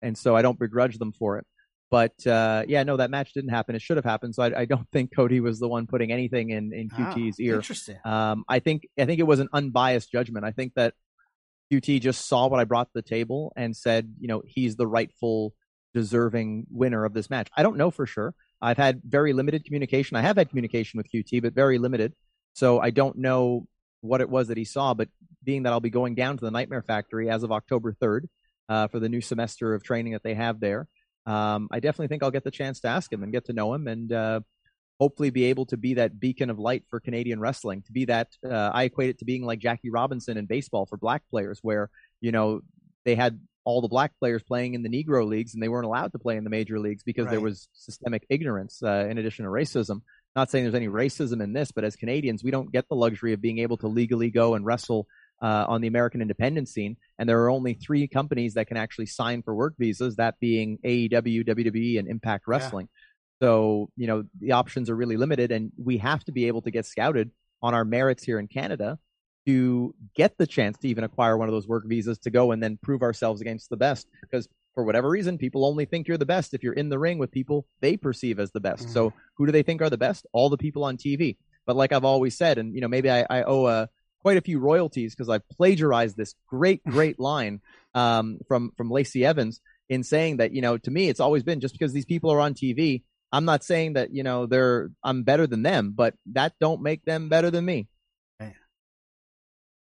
and 0.02 0.18
so 0.18 0.36
I 0.36 0.42
don't 0.42 0.60
begrudge 0.60 0.98
them 0.98 1.12
for 1.12 1.38
it. 1.38 1.46
But 1.90 2.26
uh, 2.28 2.64
yeah, 2.68 2.84
no, 2.84 2.98
that 2.98 3.10
match 3.10 3.34
didn't 3.34 3.52
happen. 3.52 3.76
It 3.76 3.82
should 3.82 3.98
have 3.98 4.06
happened. 4.06 4.36
So 4.36 4.44
I, 4.44 4.62
I 4.62 4.66
don't 4.66 4.90
think 4.94 5.16
Cody 5.16 5.40
was 5.40 5.60
the 5.60 5.68
one 5.68 5.88
putting 5.88 6.12
anything 6.12 6.50
in 6.50 6.74
in 6.74 6.90
Ah, 6.94 7.14
QT's 7.14 7.40
ear. 7.40 7.56
Interesting. 7.56 7.98
Um, 8.06 8.46
I 8.48 8.60
think 8.60 8.88
I 8.98 9.06
think 9.06 9.20
it 9.20 9.28
was 9.28 9.40
an 9.40 9.50
unbiased 9.54 10.12
judgment. 10.12 10.46
I 10.46 10.52
think 10.52 10.74
that 10.76 10.94
QT 11.72 12.02
just 12.02 12.28
saw 12.28 12.48
what 12.48 12.60
I 12.60 12.64
brought 12.64 12.86
to 12.88 12.92
the 12.96 13.02
table 13.02 13.52
and 13.56 13.76
said, 13.76 14.14
you 14.20 14.28
know, 14.28 14.42
he's 14.46 14.78
the 14.78 14.88
rightful, 14.88 15.54
deserving 15.94 16.66
winner 16.70 17.04
of 17.04 17.14
this 17.14 17.30
match. 17.30 17.50
I 17.58 17.64
don't 17.64 17.78
know 17.78 17.92
for 17.92 18.06
sure. 18.06 18.34
I've 18.62 18.78
had 18.78 19.02
very 19.04 19.34
limited 19.34 19.66
communication. 19.66 20.18
I 20.18 20.22
have 20.22 20.38
had 20.38 20.50
communication 20.50 20.98
with 20.98 21.12
QT, 21.12 21.42
but 21.42 21.54
very 21.54 21.78
limited. 21.78 22.14
So 22.58 22.80
I 22.80 22.90
don't 22.90 23.20
know 23.20 23.68
what 24.02 24.20
it 24.20 24.32
was 24.32 24.48
that 24.48 24.58
he 24.58 24.66
saw. 24.66 24.96
But 24.96 25.10
being 25.44 25.64
that 25.64 25.74
I'll 25.74 25.80
be 25.80 25.92
going 25.92 26.16
down 26.16 26.38
to 26.38 26.44
the 26.44 26.50
Nightmare 26.50 26.82
Factory 26.82 27.30
as 27.30 27.44
of 27.44 27.52
October 27.52 27.94
3rd 27.94 28.22
uh, 28.68 28.88
for 28.88 29.00
the 29.00 29.10
new 29.10 29.22
semester 29.22 29.76
of 29.76 29.84
training 29.84 30.14
that 30.14 30.24
they 30.24 30.34
have 30.34 30.60
there, 30.60 30.88
um, 31.28 31.68
I 31.70 31.80
definitely 31.80 32.08
think 32.08 32.24
I'll 32.24 32.32
get 32.32 32.44
the 32.44 32.50
chance 32.50 32.80
to 32.80 32.88
ask 32.88 33.14
him 33.14 33.22
and 33.22 33.32
get 33.32 33.46
to 33.46 33.54
know 33.54 33.76
him 33.76 33.88
and 33.88 34.12
uh, 34.12 34.40
hopefully 35.00 35.30
be 35.30 35.46
able 35.46 35.68
to 35.68 35.78
be 35.78 35.94
that 35.96 36.20
beacon 36.20 36.50
of 36.50 36.58
light 36.58 36.84
for 36.90 37.00
Canadian 37.00 37.40
wrestling. 37.40 37.84
To 37.84 37.92
be 37.92 38.06
that, 38.06 38.30
uh, 38.44 38.72
I 38.74 38.86
equate 38.86 39.12
it 39.12 39.20
to 39.20 39.26
being 39.26 39.44
like 39.44 39.60
Jackie 39.60 39.92
Robinson 39.92 40.36
in 40.36 40.48
baseball 40.48 40.88
for 40.88 40.98
black 40.98 41.22
players, 41.30 41.60
where 41.62 41.92
you 42.22 42.32
know 42.32 42.62
they 43.06 43.14
had 43.14 43.40
all 43.66 43.82
the 43.82 43.88
black 43.88 44.14
players 44.18 44.42
playing 44.42 44.74
in 44.74 44.82
the 44.82 44.90
Negro 44.90 45.28
leagues 45.28 45.54
and 45.54 45.62
they 45.62 45.68
weren't 45.68 45.86
allowed 45.86 46.14
to 46.14 46.20
play 46.20 46.38
in 46.38 46.44
the 46.44 46.50
major 46.50 46.80
leagues 46.80 47.04
because 47.04 47.28
there 47.28 47.42
was 47.42 47.68
systemic 47.74 48.26
ignorance 48.30 48.82
uh, 48.82 49.06
in 49.10 49.20
addition 49.20 49.46
to 49.46 49.52
racism. 49.52 50.02
Not 50.38 50.52
saying 50.52 50.66
there's 50.66 50.76
any 50.76 50.88
racism 50.88 51.42
in 51.42 51.52
this, 51.52 51.72
but 51.72 51.84
as 51.84 51.96
Canadians, 51.96 52.44
we 52.44 52.52
don't 52.52 52.72
get 52.72 52.88
the 52.88 52.96
luxury 52.96 53.34
of 53.34 53.42
being 53.42 53.58
able 53.58 53.76
to 53.78 53.88
legally 53.88 54.30
go 54.30 54.54
and 54.54 54.64
wrestle 54.64 55.08
uh, 55.42 55.66
on 55.68 55.82
the 55.82 55.88
American 55.88 56.22
independent 56.22 56.70
scene. 56.70 56.96
And 57.18 57.28
there 57.28 57.42
are 57.42 57.50
only 57.50 57.74
three 57.74 58.08
companies 58.08 58.54
that 58.54 58.68
can 58.68 58.78
actually 58.78 59.08
sign 59.08 59.42
for 59.42 59.56
work 59.56 59.74
visas, 59.80 60.18
that 60.18 60.40
being 60.40 60.78
AEW, 60.86 61.44
WWE, 61.44 61.98
and 61.98 62.08
Impact 62.08 62.44
Wrestling. 62.48 62.88
So, 63.42 63.90
you 63.98 64.06
know, 64.06 64.26
the 64.40 64.52
options 64.52 64.92
are 64.92 64.96
really 64.96 65.18
limited, 65.18 65.52
and 65.52 65.72
we 65.76 65.98
have 65.98 66.24
to 66.26 66.32
be 66.32 66.46
able 66.46 66.62
to 66.62 66.70
get 66.70 66.86
scouted 66.86 67.32
on 67.64 67.74
our 67.74 67.84
merits 67.84 68.24
here 68.24 68.38
in 68.38 68.48
Canada 68.48 69.00
to 69.48 69.96
get 70.16 70.38
the 70.38 70.46
chance 70.46 70.78
to 70.78 70.88
even 70.88 71.04
acquire 71.04 71.36
one 71.36 71.48
of 71.48 71.54
those 71.56 71.68
work 71.68 71.86
visas 71.88 72.20
to 72.20 72.30
go 72.30 72.52
and 72.52 72.62
then 72.62 72.78
prove 72.84 73.02
ourselves 73.02 73.42
against 73.42 73.72
the 73.72 73.78
best. 73.78 74.08
Because 74.22 74.48
for 74.78 74.84
whatever 74.84 75.10
reason, 75.10 75.40
people 75.40 75.66
only 75.66 75.86
think 75.86 76.08
you're 76.08 76.20
the 76.20 76.26
best 76.28 76.54
if 76.54 76.62
you're 76.62 76.72
in 76.72 76.90
the 76.90 77.00
ring 77.00 77.18
with 77.18 77.32
people 77.32 77.66
they 77.82 77.98
perceive 77.98 78.38
as 78.40 78.52
the 78.52 78.60
best. 78.60 78.86
Mhm. 78.86 78.92
So, 78.92 79.12
who 79.34 79.48
do 79.48 79.52
they 79.52 79.64
think 79.64 79.82
are 79.82 79.90
the 79.90 79.98
best? 79.98 80.28
All 80.34 80.52
the 80.52 80.58
people 80.58 80.84
on 80.84 80.98
TV. 80.98 81.38
But 81.66 81.76
like 81.76 81.92
I've 81.92 82.06
always 82.06 82.38
said, 82.38 82.60
and 82.60 82.76
you 82.76 82.82
know, 82.82 82.88
maybe 82.88 83.10
I, 83.10 83.26
I 83.28 83.42
owe 83.42 83.66
uh, 83.66 83.88
quite 84.22 84.38
a 84.38 84.42
few 84.42 84.60
royalties 84.60 85.16
because 85.16 85.30
I've 85.30 85.50
plagiarized 85.50 86.16
this 86.16 86.36
great, 86.48 86.84
great 86.84 87.20
line 87.20 87.62
um, 87.96 88.38
from 88.48 88.72
from 88.78 88.92
Lacey 88.92 89.26
Evans 89.26 89.62
in 89.90 90.04
saying 90.04 90.38
that 90.38 90.52
you 90.54 90.62
know, 90.62 90.78
to 90.78 90.92
me, 90.92 91.10
it's 91.10 91.20
always 91.20 91.42
been 91.42 91.60
just 91.60 91.74
because 91.74 91.92
these 91.92 92.06
people 92.06 92.30
are 92.30 92.40
on 92.40 92.54
TV. 92.54 93.02
I'm 93.32 93.46
not 93.46 93.64
saying 93.64 93.94
that 93.94 94.14
you 94.14 94.22
know 94.22 94.46
they're 94.46 94.92
I'm 95.04 95.24
better 95.24 95.48
than 95.48 95.64
them, 95.64 95.94
but 95.96 96.14
that 96.34 96.54
don't 96.60 96.84
make 96.84 97.04
them 97.04 97.30
better 97.30 97.50
than 97.50 97.66
me. 97.66 97.88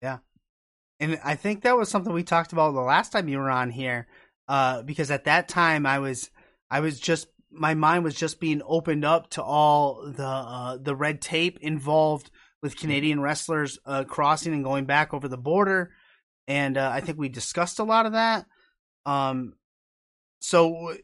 Yeah. 0.03 0.19
And 0.99 1.19
I 1.23 1.35
think 1.35 1.63
that 1.63 1.75
was 1.75 1.89
something 1.89 2.13
we 2.13 2.23
talked 2.23 2.53
about 2.53 2.73
the 2.73 2.79
last 2.79 3.11
time 3.11 3.27
you 3.27 3.39
were 3.39 3.49
on 3.49 3.71
here, 3.71 4.07
uh, 4.47 4.81
because 4.83 5.11
at 5.11 5.25
that 5.25 5.47
time 5.47 5.85
I 5.85 5.99
was 5.99 6.29
I 6.69 6.79
was 6.79 6.99
just 6.99 7.27
my 7.51 7.73
mind 7.75 8.03
was 8.03 8.15
just 8.15 8.39
being 8.39 8.61
opened 8.65 9.05
up 9.05 9.29
to 9.31 9.43
all 9.43 10.11
the 10.11 10.25
uh, 10.25 10.77
the 10.77 10.95
red 10.95 11.21
tape 11.21 11.59
involved 11.61 12.31
with 12.61 12.77
Canadian 12.77 13.19
wrestlers 13.19 13.77
uh, 13.85 14.05
crossing 14.05 14.53
and 14.53 14.63
going 14.63 14.85
back 14.85 15.13
over 15.13 15.27
the 15.27 15.37
border, 15.37 15.91
and 16.47 16.77
uh, 16.77 16.89
I 16.91 17.01
think 17.01 17.17
we 17.17 17.29
discussed 17.29 17.79
a 17.79 17.83
lot 17.83 18.05
of 18.05 18.13
that. 18.13 18.45
Um, 19.05 19.55
so, 20.39 20.95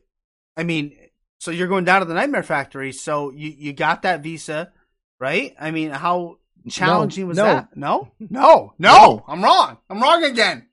I 0.55 0.63
mean, 0.63 0.97
so 1.39 1.51
you're 1.51 1.67
going 1.67 1.83
down 1.83 1.99
to 1.99 2.05
the 2.05 2.13
Nightmare 2.13 2.43
Factory, 2.43 2.93
so 2.93 3.31
you 3.31 3.49
you 3.49 3.73
got 3.73 4.03
that 4.03 4.23
visa, 4.23 4.71
right? 5.19 5.53
I 5.59 5.71
mean, 5.71 5.91
how 5.91 6.37
challenging 6.69 7.25
No, 7.25 7.27
was 7.27 7.37
no. 7.37 7.43
that? 7.43 7.75
No, 7.75 8.11
no, 8.19 8.73
no, 8.79 9.23
I'm 9.27 9.43
wrong. 9.43 9.77
I'm 9.89 10.01
wrong 10.01 10.23
again. 10.23 10.68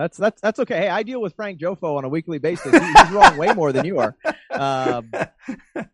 That's 0.00 0.16
that's 0.16 0.40
that's 0.40 0.58
okay. 0.60 0.78
Hey, 0.78 0.88
I 0.88 1.02
deal 1.02 1.20
with 1.20 1.34
Frank 1.36 1.60
Jofo 1.60 1.96
on 1.98 2.04
a 2.04 2.08
weekly 2.08 2.38
basis. 2.38 2.72
He- 2.72 2.78
He's 3.02 3.10
wrong 3.10 3.36
way 3.36 3.52
more 3.52 3.72
than 3.72 3.84
you 3.84 3.98
are. 3.98 4.16
Um, 4.50 5.10
but 5.74 5.90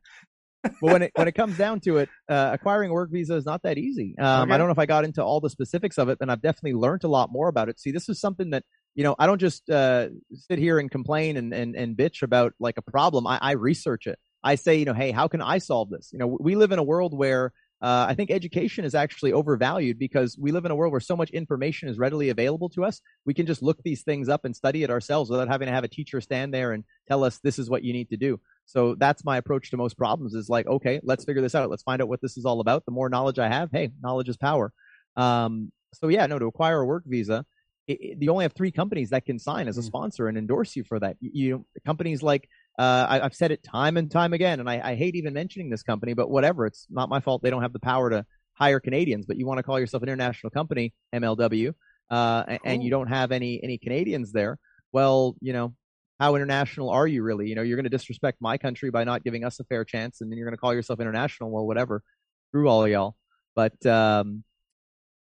when 0.81 1.03
it 1.03 1.13
when 1.15 1.29
it 1.29 1.33
comes 1.33 1.57
down 1.57 1.81
to 1.81 1.99
it, 1.99 2.09
uh, 2.29 2.51
acquiring 2.53 2.91
a 2.91 2.93
work 2.93 3.11
visa 3.11 3.35
is 3.35 3.45
not 3.45 3.63
that 3.63 3.79
easy. 3.79 4.15
Um, 4.19 4.43
Okay. 4.45 4.53
I 4.53 4.59
don't 4.59 4.67
know 4.69 4.73
if 4.73 4.79
I 4.79 4.87
got 4.87 5.05
into 5.05 5.23
all 5.23 5.41
the 5.41 5.51
specifics 5.51 5.99
of 5.99 6.09
it, 6.09 6.19
and 6.21 6.31
I've 6.31 6.43
definitely 6.43 6.75
learned 6.75 7.05
a 7.05 7.09
lot 7.09 7.31
more 7.31 7.49
about 7.49 7.69
it. 7.69 7.79
See, 7.81 7.91
this 7.93 8.09
is 8.09 8.21
something 8.21 8.51
that 8.51 8.65
you 8.95 9.05
know 9.05 9.15
I 9.19 9.27
don't 9.27 9.41
just 9.41 9.69
uh, 9.71 10.09
sit 10.35 10.59
here 10.59 10.79
and 10.79 10.91
complain 10.91 11.37
and, 11.37 11.53
and 11.53 11.77
and 11.77 11.97
bitch 11.97 12.23
about 12.23 12.55
like 12.59 12.79
a 12.79 12.83
problem. 12.83 13.27
I, 13.27 13.39
I 13.41 13.53
research 13.53 14.07
it. 14.07 14.19
I 14.43 14.55
say, 14.55 14.77
you 14.77 14.85
know, 14.85 14.95
hey, 14.95 15.11
how 15.11 15.27
can 15.29 15.41
I 15.41 15.59
solve 15.59 15.91
this? 15.91 16.11
You 16.13 16.19
know, 16.21 16.37
we 16.41 16.55
live 16.55 16.71
in 16.73 16.79
a 16.79 16.85
world 16.85 17.17
where 17.17 17.53
uh, 17.87 18.05
I 18.09 18.15
think 18.15 18.33
education 18.33 18.85
is 18.85 18.97
actually 18.97 19.33
overvalued 19.33 19.97
because 19.97 20.37
we 20.37 20.51
live 20.51 20.65
in 20.65 20.73
a 20.73 20.75
world 20.75 20.91
where 20.91 21.01
so 21.01 21.15
much 21.15 21.31
information 21.31 21.89
is 21.89 21.99
readily 21.99 22.31
available 22.31 22.69
to 22.71 22.85
us. 22.85 23.01
We 23.25 23.33
can 23.33 23.47
just 23.47 23.63
look 23.63 23.81
these 23.85 24.03
things 24.03 24.29
up 24.29 24.45
and 24.45 24.57
study 24.57 24.83
it 24.83 24.91
ourselves 24.91 25.31
without 25.31 25.47
having 25.47 25.69
to 25.69 25.73
have 25.73 25.85
a 25.85 25.89
teacher 25.89 26.21
stand 26.21 26.53
there 26.53 26.73
and 26.73 26.83
tell 27.07 27.23
us 27.23 27.39
this 27.39 27.61
is 27.61 27.71
what 27.71 27.85
you 27.85 27.93
need 27.93 28.09
to 28.09 28.17
do. 28.17 28.41
So 28.65 28.97
that's 28.99 29.25
my 29.25 29.37
approach 29.37 29.71
to 29.71 29.77
most 29.77 29.97
problems 29.97 30.35
is 30.35 30.49
like, 30.49 30.67
okay, 30.67 30.99
let's 31.05 31.25
figure 31.25 31.43
this 31.43 31.55
out. 31.55 31.71
Let's 31.71 31.85
find 31.85 32.03
out 32.03 32.09
what 32.09 32.21
this 32.21 32.37
is 32.37 32.45
all 32.45 32.59
about. 32.59 32.85
The 32.87 32.91
more 32.91 33.09
knowledge 33.09 33.39
I 33.39 33.49
have, 33.49 33.71
hey, 33.71 33.93
knowledge 34.03 34.29
is 34.29 34.37
power. 34.37 34.73
Um, 35.15 35.71
so 35.95 36.09
yeah, 36.09 36.27
no, 36.27 36.41
to 36.41 36.47
acquire 36.47 36.81
a 36.81 36.87
work 36.87 37.05
visa, 37.07 37.47
it, 37.87 37.99
it, 38.01 38.19
you 38.21 38.33
only 38.33 38.47
have 38.47 38.55
three 38.55 38.73
companies 38.73 39.11
that 39.11 39.25
can 39.25 39.39
sign 39.39 39.69
as 39.69 39.79
a 39.79 39.83
Mm. 39.83 39.87
sponsor 39.87 40.27
and 40.27 40.37
endorse 40.37 40.75
you 40.75 40.83
for 40.83 40.99
that. 40.99 41.19
You, 41.21 41.31
you 41.33 41.67
companies 41.85 42.21
like 42.21 42.49
uh, 42.79 43.07
I, 43.09 43.21
I've 43.21 43.35
said 43.35 43.51
it 43.51 43.63
time 43.63 43.97
and 43.97 44.11
time 44.11 44.33
again, 44.33 44.61
and 44.61 44.69
I, 44.69 44.81
I 44.83 44.95
hate 44.95 45.17
even 45.17 45.33
mentioning 45.33 45.71
this 45.71 45.83
company, 45.83 46.13
but 46.15 46.31
whatever. 46.31 46.67
It's 46.67 46.87
not 46.91 47.09
my 47.09 47.21
fault. 47.21 47.43
They 47.43 47.51
don't 47.51 47.63
have 47.63 47.73
the 47.73 47.81
power 47.81 48.11
to 48.11 48.27
hire 48.55 48.81
Canadians, 48.81 49.27
but 49.27 49.37
you 49.37 49.47
want 49.47 49.59
to 49.59 49.63
call 49.63 49.81
yourself 49.81 50.03
an 50.03 50.09
international 50.09 50.51
company, 50.51 50.93
MLW, 51.15 51.73
uh, 52.11 52.45
a- 52.47 52.59
and 52.65 52.83
you 52.83 52.91
don't 52.91 53.09
have 53.09 53.33
any 53.33 53.63
any 53.63 53.79
Canadians 53.79 54.33
there. 54.33 54.59
Well, 54.93 55.37
you 55.41 55.53
know, 55.53 55.75
how 56.21 56.35
international 56.35 56.91
are 56.91 57.07
you 57.07 57.23
really? 57.23 57.49
You 57.49 57.55
know, 57.55 57.63
you're 57.63 57.77
going 57.77 57.85
to 57.85 57.91
disrespect 57.91 58.39
my 58.41 58.59
country 58.59 58.91
by 58.91 59.05
not 59.05 59.25
giving 59.25 59.45
us 59.45 59.59
a 59.61 59.65
fair 59.65 59.85
chance, 59.85 60.21
and 60.21 60.31
then 60.31 60.37
you're 60.39 60.47
going 60.47 60.57
to 60.57 60.61
call 60.61 60.75
yourself 60.75 61.01
international. 61.01 61.51
Well, 61.51 61.67
whatever. 61.67 62.03
Screw 62.51 62.69
all 62.69 62.85
of 62.85 62.91
y'all. 62.91 63.17
But 63.55 63.85
um, 63.87 64.45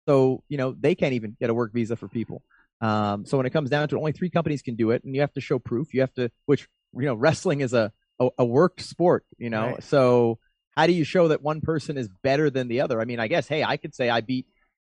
so 0.08 0.42
you 0.49 0.58
know, 0.58 0.75
they 0.78 0.94
can't 0.94 1.14
even 1.14 1.37
get 1.40 1.50
a 1.50 1.54
work 1.54 1.73
visa 1.73 1.94
for 1.96 2.08
people. 2.08 2.42
Um, 2.85 3.25
so 3.25 3.37
when 3.38 3.47
it 3.47 3.50
comes 3.50 3.71
down 3.71 3.88
to 3.88 3.97
it, 3.97 3.99
only 3.99 4.12
three 4.12 4.31
companies 4.31 4.62
can 4.62 4.76
do 4.76 4.91
it, 4.91 5.05
and 5.05 5.14
you 5.14 5.21
have 5.23 5.33
to 5.35 5.41
show 5.41 5.59
proof. 5.59 5.95
You 5.95 6.00
have 6.03 6.14
to, 6.14 6.31
which 6.47 6.69
you 6.95 7.07
know, 7.07 7.14
wrestling 7.14 7.61
is 7.61 7.73
a 7.73 7.93
a, 8.21 8.29
a 8.38 8.45
worked 8.45 8.81
sport. 8.83 9.25
You 9.38 9.50
know, 9.50 9.73
Right. 9.73 9.83
so 9.83 10.38
how 10.76 10.87
do 10.87 10.93
you 10.93 11.05
show 11.05 11.29
that 11.29 11.43
one 11.43 11.61
person 11.61 11.97
is 11.97 12.09
better 12.23 12.50
than 12.50 12.69
the 12.69 12.81
other? 12.83 13.00
I 13.00 13.05
mean, 13.05 13.21
I 13.21 13.29
guess, 13.29 13.49
hey, 13.49 13.62
I 13.64 13.76
could 13.76 13.95
say 13.95 14.11
I 14.11 14.21
beat 14.21 14.47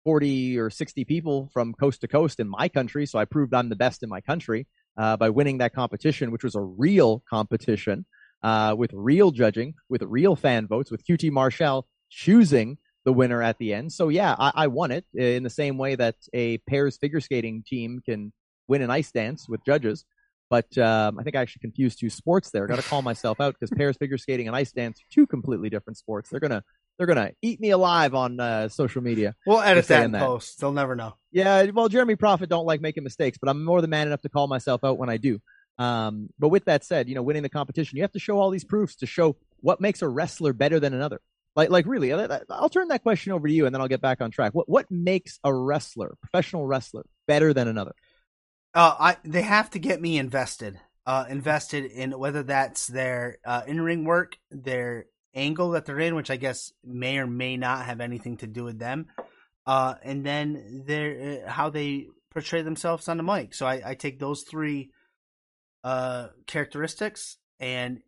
40 0.05 0.59
or 0.59 0.71
60 0.71 1.05
people 1.05 1.51
from 1.53 1.75
coast 1.75 2.01
to 2.01 2.09
coast 2.09 2.41
in 2.41 2.49
my 2.49 2.69
country. 2.69 3.05
So 3.07 3.19
I 3.19 3.25
proved 3.25 3.53
I'm 3.55 3.69
the 3.69 3.77
best 3.77 4.03
in 4.03 4.09
my 4.09 4.21
country 4.21 4.67
uh, 4.97 5.17
by 5.17 5.31
winning 5.31 5.59
that 5.59 5.75
competition, 5.75 6.31
which 6.31 6.45
was 6.45 6.55
a 6.55 6.61
real 6.61 7.23
competition 7.29 8.07
uh, 8.43 8.75
with 8.77 8.91
real 8.93 9.31
judging, 9.31 9.75
with 9.89 10.03
real 10.03 10.35
fan 10.37 10.67
votes, 10.67 10.91
with 10.91 11.05
QT 11.07 11.31
Marshall 11.31 11.87
choosing 12.09 12.79
the 13.05 13.13
winner 13.13 13.43
at 13.43 13.59
the 13.59 13.75
end. 13.75 13.93
So 13.93 14.09
yeah, 14.09 14.35
I, 14.39 14.53
I 14.55 14.67
won 14.69 14.91
it 14.91 15.05
in 15.15 15.43
the 15.43 15.51
same 15.51 15.79
way 15.79 15.95
that 15.95 16.17
a 16.33 16.59
pairs 16.59 16.97
figure 16.97 17.21
skating 17.21 17.65
team 17.67 18.01
can 18.05 18.33
win 18.69 18.83
an 18.83 18.91
ice 18.91 19.11
dance 19.11 19.49
with 19.49 19.65
judges. 19.65 20.05
But 20.51 20.77
um, 20.77 21.19
I 21.19 21.23
think 21.23 21.35
I 21.35 21.41
actually 21.41 21.61
confused 21.61 21.99
two 21.99 22.11
sports 22.11 22.51
there. 22.51 22.67
Got 22.67 22.77
to 22.77 22.83
call 22.83 23.01
myself 23.01 23.41
out 23.41 23.55
because 23.59 23.75
pairs 23.75 23.97
figure 23.97 24.19
skating 24.19 24.49
and 24.49 24.57
ice 24.57 24.71
dance 24.71 25.01
are 25.01 25.09
two 25.11 25.27
completely 25.27 25.71
different 25.71 25.97
sports. 25.97 26.29
They're 26.29 26.41
gonna 26.41 26.63
they're 26.99 27.07
gonna 27.07 27.33
eat 27.41 27.59
me 27.59 27.71
alive 27.71 28.15
on 28.15 28.39
uh, 28.39 28.69
social 28.69 29.03
media. 29.03 29.35
We'll 29.47 29.63
edit 29.63 29.87
that 29.89 30.05
in 30.05 30.13
that. 30.13 30.21
post. 30.21 30.61
They'll 30.61 30.73
never 30.73 30.95
know. 30.95 31.15
Yeah, 31.31 31.65
well, 31.73 31.89
Jeremy 31.89 32.17
Prophet 32.17 32.51
don't 32.51 32.67
like 32.67 32.83
making 32.83 33.03
mistakes, 33.03 33.39
but 33.41 33.49
I'm 33.49 33.65
more 33.65 33.81
than 33.81 33.89
man 33.89 34.09
enough 34.09 34.21
to 34.23 34.29
call 34.29 34.47
myself 34.47 34.85
out 34.85 34.99
when 34.99 35.09
I 35.09 35.17
do. 35.17 35.41
Um, 35.79 36.29
but 36.39 36.49
with 36.49 36.67
that 36.67 36.85
said, 36.85 37.09
you 37.09 37.15
know, 37.15 37.23
winning 37.23 37.43
the 37.43 37.49
competition, 37.49 37.97
you 37.97 38.03
have 38.03 38.13
to 38.13 38.19
show 38.19 38.39
all 38.39 38.51
these 38.51 38.65
proofs 38.65 38.97
to 38.97 39.07
show 39.07 39.37
what 39.61 39.81
makes 39.81 40.03
a 40.03 40.09
wrestler 40.09 40.53
better 40.53 40.79
than 40.79 40.93
another. 40.93 41.21
Like, 41.55 41.71
like 41.71 41.87
really, 41.87 42.13
I- 42.13 42.25
I- 42.25 42.41
I'll 42.51 42.69
turn 42.71 42.89
that 42.89 43.03
question 43.03 43.33
over 43.33 43.47
to 43.47 43.53
you, 43.53 43.67
and 43.67 43.75
then 43.75 43.81
I'll 43.81 43.89
get 43.89 44.01
back 44.01 44.21
on 44.21 44.31
track. 44.31 44.55
What 44.55 44.69
what 44.69 44.91
makes 44.91 45.39
a 45.45 45.53
wrestler, 45.55 46.15
professional 46.21 46.67
wrestler, 46.67 47.05
better 47.27 47.53
than 47.53 47.69
another? 47.69 47.93
Uh, 48.75 48.95
I 48.99 49.17
they 49.25 49.43
have 49.43 49.71
to 49.71 49.79
get 49.79 50.01
me 50.01 50.19
invested. 50.19 50.81
Uh, 51.05 51.25
invested 51.29 51.85
in 51.85 52.17
whether 52.19 52.45
that's 52.45 52.87
their 52.87 53.39
uh, 53.45 53.63
in 53.67 53.81
ring 53.81 54.05
work, 54.05 54.39
their 54.51 55.07
angle 55.35 55.71
that 55.71 55.85
they're 55.85 55.99
in, 55.99 56.15
which 56.15 56.31
I 56.31 56.37
guess 56.37 56.73
may 56.85 57.19
or 57.19 57.27
may 57.27 57.57
not 57.57 57.87
have 57.87 58.01
anything 58.01 58.37
to 58.39 58.47
do 58.47 58.65
with 58.65 58.79
them, 58.79 59.07
uh, 59.67 59.95
and 60.03 60.25
then 60.25 60.85
their 60.87 61.43
uh, 61.45 61.51
how 61.51 61.71
they 61.71 62.07
portray 62.31 62.63
themselves 62.63 63.09
on 63.09 63.17
the 63.19 63.23
mic. 63.23 63.53
So 63.53 63.67
I, 63.67 63.83
I 63.85 63.95
take 63.95 64.19
those 64.19 64.43
three 64.43 64.91
uh, 65.85 66.29
characteristics, 66.47 67.37
and 67.61 68.01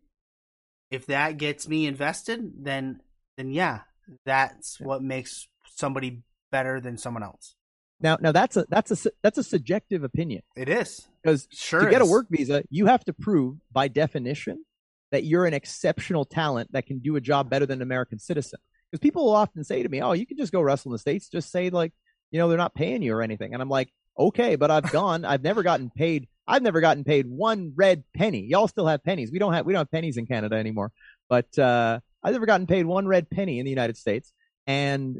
if 0.89 1.07
that 1.07 1.37
gets 1.37 1.67
me 1.67 1.85
invested, 1.85 2.41
then 2.63 3.01
then 3.37 3.51
yeah, 3.51 3.81
that's 4.25 4.79
what 4.79 5.01
makes 5.01 5.47
somebody 5.75 6.23
better 6.51 6.79
than 6.79 6.97
someone 6.97 7.23
else. 7.23 7.55
Now, 7.99 8.17
now 8.19 8.31
that's 8.31 8.57
a 8.57 8.65
that's 8.69 8.91
a 8.91 9.09
that's 9.23 9.37
a 9.37 9.43
subjective 9.43 10.03
opinion 10.03 10.41
It 10.55 10.67
is 10.67 11.07
because 11.23 11.47
sure 11.51 11.81
to 11.81 11.89
get 11.89 12.01
a 12.01 12.05
work 12.05 12.27
visa, 12.29 12.63
you 12.69 12.87
have 12.87 13.03
to 13.05 13.13
prove 13.13 13.57
by 13.71 13.87
definition 13.87 14.65
that 15.11 15.23
you're 15.23 15.45
an 15.45 15.53
exceptional 15.53 16.25
talent 16.25 16.71
that 16.73 16.85
can 16.85 16.99
do 16.99 17.15
a 17.15 17.21
job 17.21 17.49
better 17.49 17.65
than 17.65 17.79
an 17.79 17.83
American 17.83 18.19
citizen. 18.19 18.59
Because 18.91 19.01
people 19.01 19.25
will 19.25 19.35
often 19.35 19.63
say 19.63 19.81
to 19.81 19.89
me, 19.89 20.01
"Oh, 20.01 20.11
you 20.11 20.25
can 20.25 20.37
just 20.37 20.51
go 20.51 20.61
wrestle 20.61 20.91
in 20.91 20.93
the 20.93 20.99
states. 20.99 21.29
Just 21.29 21.51
say 21.51 21.69
like, 21.69 21.93
you 22.31 22.39
know, 22.39 22.49
they're 22.49 22.57
not 22.57 22.75
paying 22.75 23.01
you 23.01 23.13
or 23.13 23.21
anything." 23.21 23.53
And 23.53 23.61
I'm 23.61 23.69
like, 23.69 23.89
"Okay, 24.19 24.55
but 24.55 24.69
I've 24.71 24.91
gone. 24.91 25.23
I've 25.25 25.43
never 25.43 25.63
gotten 25.63 25.89
paid. 25.89 26.27
I've 26.47 26.61
never 26.61 26.81
gotten 26.81 27.03
paid 27.05 27.27
one 27.27 27.73
red 27.75 28.03
penny. 28.13 28.45
Y'all 28.45 28.67
still 28.67 28.87
have 28.87 29.03
pennies. 29.03 29.31
We 29.31 29.39
don't 29.39 29.53
have 29.53 29.65
we 29.65 29.73
don't 29.73 29.81
have 29.81 29.91
pennies 29.91 30.17
in 30.17 30.25
Canada 30.25 30.55
anymore. 30.57 30.91
But 31.29 31.57
uh, 31.57 32.01
I've 32.25 32.33
never 32.33 32.47
gotten 32.47 32.65
paid 32.65 32.87
one 32.87 33.07
red 33.07 33.29
penny 33.29 33.59
in 33.59 33.65
the 33.65 33.69
United 33.69 33.97
States, 33.97 34.33
and 34.65 35.17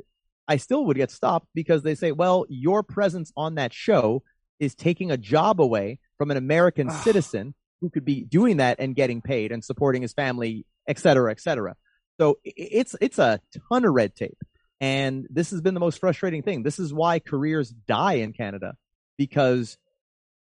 I 0.47 0.57
still 0.57 0.85
would 0.85 0.97
get 0.97 1.11
stopped 1.11 1.47
because 1.53 1.83
they 1.83 1.93
say, 1.93 2.11
"Well, 2.11 2.47
your 2.49 2.81
presence 2.81 3.31
on 3.37 3.55
that 3.55 3.73
show 3.73 4.23
is 4.59 4.73
taking 4.73 5.11
a 5.11 5.17
job 5.17 5.61
away 5.61 5.99
from 6.17 6.31
an 6.31 6.37
American 6.37 6.89
ah. 6.89 7.01
citizen 7.01 7.53
who 7.79 7.91
could 7.91 8.05
be 8.05 8.23
doing 8.23 8.57
that 8.57 8.79
and 8.79 8.95
getting 8.95 9.21
paid 9.21 9.51
and 9.51 9.63
supporting 9.63 10.01
his 10.01 10.13
family, 10.13 10.65
et 10.87 10.97
cetera, 10.97 11.29
et 11.29 11.39
cetera." 11.39 11.75
So 12.19 12.39
it's 12.43 12.95
it's 12.99 13.19
a 13.19 13.39
ton 13.69 13.85
of 13.85 13.93
red 13.93 14.15
tape, 14.15 14.43
and 14.81 15.27
this 15.29 15.51
has 15.51 15.61
been 15.61 15.75
the 15.75 15.79
most 15.79 15.99
frustrating 15.99 16.41
thing. 16.41 16.63
This 16.63 16.79
is 16.79 16.91
why 16.91 17.19
careers 17.19 17.69
die 17.69 18.13
in 18.13 18.33
Canada 18.33 18.75
because 19.17 19.77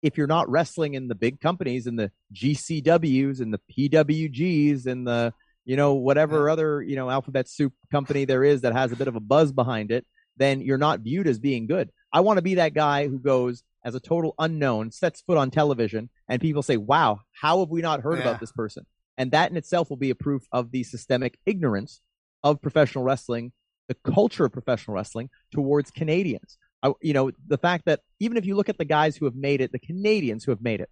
if 0.02 0.18
you're 0.18 0.28
not 0.28 0.50
wrestling 0.50 0.94
in 0.94 1.08
the 1.08 1.16
big 1.16 1.42
companies 1.42 1.88
and 1.88 1.98
the 1.98 2.12
GCWs 2.34 3.42
and 3.42 3.54
the 3.54 3.60
PWGs 3.72 4.86
and 4.86 5.08
the 5.08 5.34
you 5.66 5.76
know 5.76 5.94
whatever 5.96 6.50
other 6.50 6.82
you 6.82 6.96
know 6.96 7.10
alphabet 7.10 7.48
soup 7.50 7.74
company 7.92 8.26
there 8.26 8.44
is 8.44 8.62
that 8.62 8.74
has 8.74 8.92
a 8.92 8.96
bit 8.96 9.08
of 9.08 9.16
a 9.16 9.20
buzz 9.20 9.52
behind 9.52 9.92
it, 9.92 10.06
then 10.38 10.62
you're 10.62 10.78
not 10.78 11.02
viewed 11.02 11.28
as 11.28 11.40
being 11.40 11.68
good. 11.68 11.90
I 12.14 12.22
want 12.22 12.38
to 12.38 12.42
be 12.42 12.56
that 12.56 12.74
guy 12.74 13.08
who 13.08 13.20
goes 13.20 13.64
as 13.84 13.96
a 13.96 14.00
total 14.00 14.34
unknown, 14.40 14.92
sets 14.92 15.22
foot 15.22 15.38
on 15.38 15.52
television, 15.52 16.10
and 16.28 16.42
people 16.42 16.64
say, 16.64 16.78
"Wow, 16.78 17.22
how 17.34 17.60
have 17.60 17.70
we 17.70 17.82
not 17.82 18.02
heard 18.02 18.20
Yeah. 18.20 18.22
about 18.22 18.40
this 18.40 18.52
person?" 18.52 18.86
And 19.18 19.32
that 19.32 19.52
in 19.52 19.58
itself 19.58 19.90
will 19.90 19.98
be 19.98 20.10
a 20.10 20.16
proof 20.16 20.44
of 20.52 20.72
the 20.72 20.84
systemic 20.84 21.38
ignorance 21.46 22.02
of 22.44 22.62
professional 22.62 23.04
wrestling, 23.04 23.52
the 23.88 23.96
culture 23.96 24.46
of 24.46 24.52
professional 24.52 24.96
wrestling 24.96 25.30
towards 25.52 25.92
Canadians. 25.92 26.58
I, 26.84 26.94
you 27.02 27.14
know, 27.14 27.32
the 27.48 27.58
fact 27.58 27.86
that 27.86 28.02
even 28.20 28.38
if 28.38 28.46
you 28.46 28.56
look 28.56 28.70
at 28.70 28.78
the 28.78 28.86
guys 28.86 29.16
who 29.16 29.26
have 29.26 29.36
made 29.36 29.62
it, 29.62 29.72
the 29.72 29.80
Canadians 29.80 30.44
who 30.44 30.52
have 30.52 30.62
made 30.62 30.82
it 30.82 30.90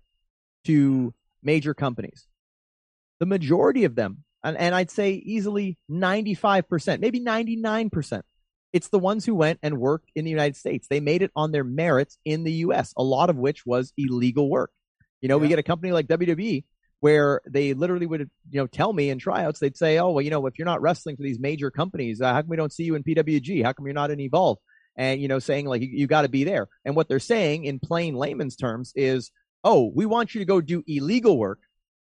to 0.66 1.14
major 1.44 1.74
companies, 1.74 2.28
the 3.20 3.26
majority 3.26 3.84
of 3.84 3.96
them, 3.96 4.24
and, 4.44 4.58
and 4.58 4.76
I'd 4.76 4.92
say 4.92 5.14
easily 5.14 5.78
95%, 5.90 7.00
maybe 7.00 7.20
99%, 7.20 8.22
it's 8.72 8.90
the 8.90 9.00
ones 9.00 9.26
who 9.26 9.36
went 9.36 9.60
and 9.62 9.78
worked 9.78 10.10
in 10.16 10.26
the 10.26 10.32
United 10.32 10.56
States. 10.56 10.88
They 10.90 11.00
made 11.00 11.22
it 11.22 11.32
on 11.36 11.52
their 11.52 11.64
merits 11.64 12.18
in 12.26 12.44
the 12.44 12.52
US, 12.54 12.94
a 12.98 13.04
lot 13.04 13.30
of 13.30 13.38
which 13.38 13.66
was 13.66 13.94
illegal 13.98 14.50
work. 14.50 14.72
You 15.22 15.30
know, 15.30 15.38
we 15.38 15.48
get 15.48 15.60
a 15.60 15.64
company 15.64 15.94
like 15.94 16.08
WWE 16.08 16.66
where 17.00 17.42
they 17.48 17.74
literally 17.74 18.06
would, 18.06 18.30
you 18.50 18.60
know, 18.60 18.68
tell 18.68 18.92
me 18.92 19.10
in 19.10 19.20
tryouts, 19.20 19.60
they'd 19.60 19.78
say, 19.78 20.00
oh, 20.00 20.12
well, 20.12 20.22
you 20.22 20.30
know, 20.30 20.46
if 20.48 20.58
you're 20.58 20.66
not 20.66 20.82
wrestling 20.82 21.16
for 21.16 21.24
these 21.24 21.40
major 21.40 21.70
companies, 21.70 22.20
uh, 22.20 22.34
how 22.34 22.42
come 22.42 22.50
we 22.50 22.58
don't 22.58 22.74
see 22.74 22.84
you 22.84 22.96
in 22.96 23.04
PWG? 23.04 23.64
How 23.64 23.74
come 23.74 23.86
you're 23.86 23.94
not 23.94 24.12
in 24.12 24.20
Evolve? 24.20 24.58
and 24.96 25.22
you 25.22 25.28
know 25.28 25.40
saying 25.40 25.66
like 25.66 25.82
you, 25.82 25.90
you 25.92 26.08
got 26.08 26.24
to 26.24 26.30
be 26.30 26.44
there. 26.44 26.68
And 26.86 26.96
what 26.96 27.08
they're 27.08 27.20
saying 27.20 27.66
in 27.66 27.80
plain 27.80 28.16
layman's 28.16 28.56
terms 28.56 28.92
is, 28.96 29.32
oh, 29.64 29.92
we 29.94 30.06
want 30.06 30.34
you 30.34 30.40
to 30.40 30.46
go 30.46 30.62
do 30.62 30.84
illegal 30.88 31.38
work, 31.38 31.60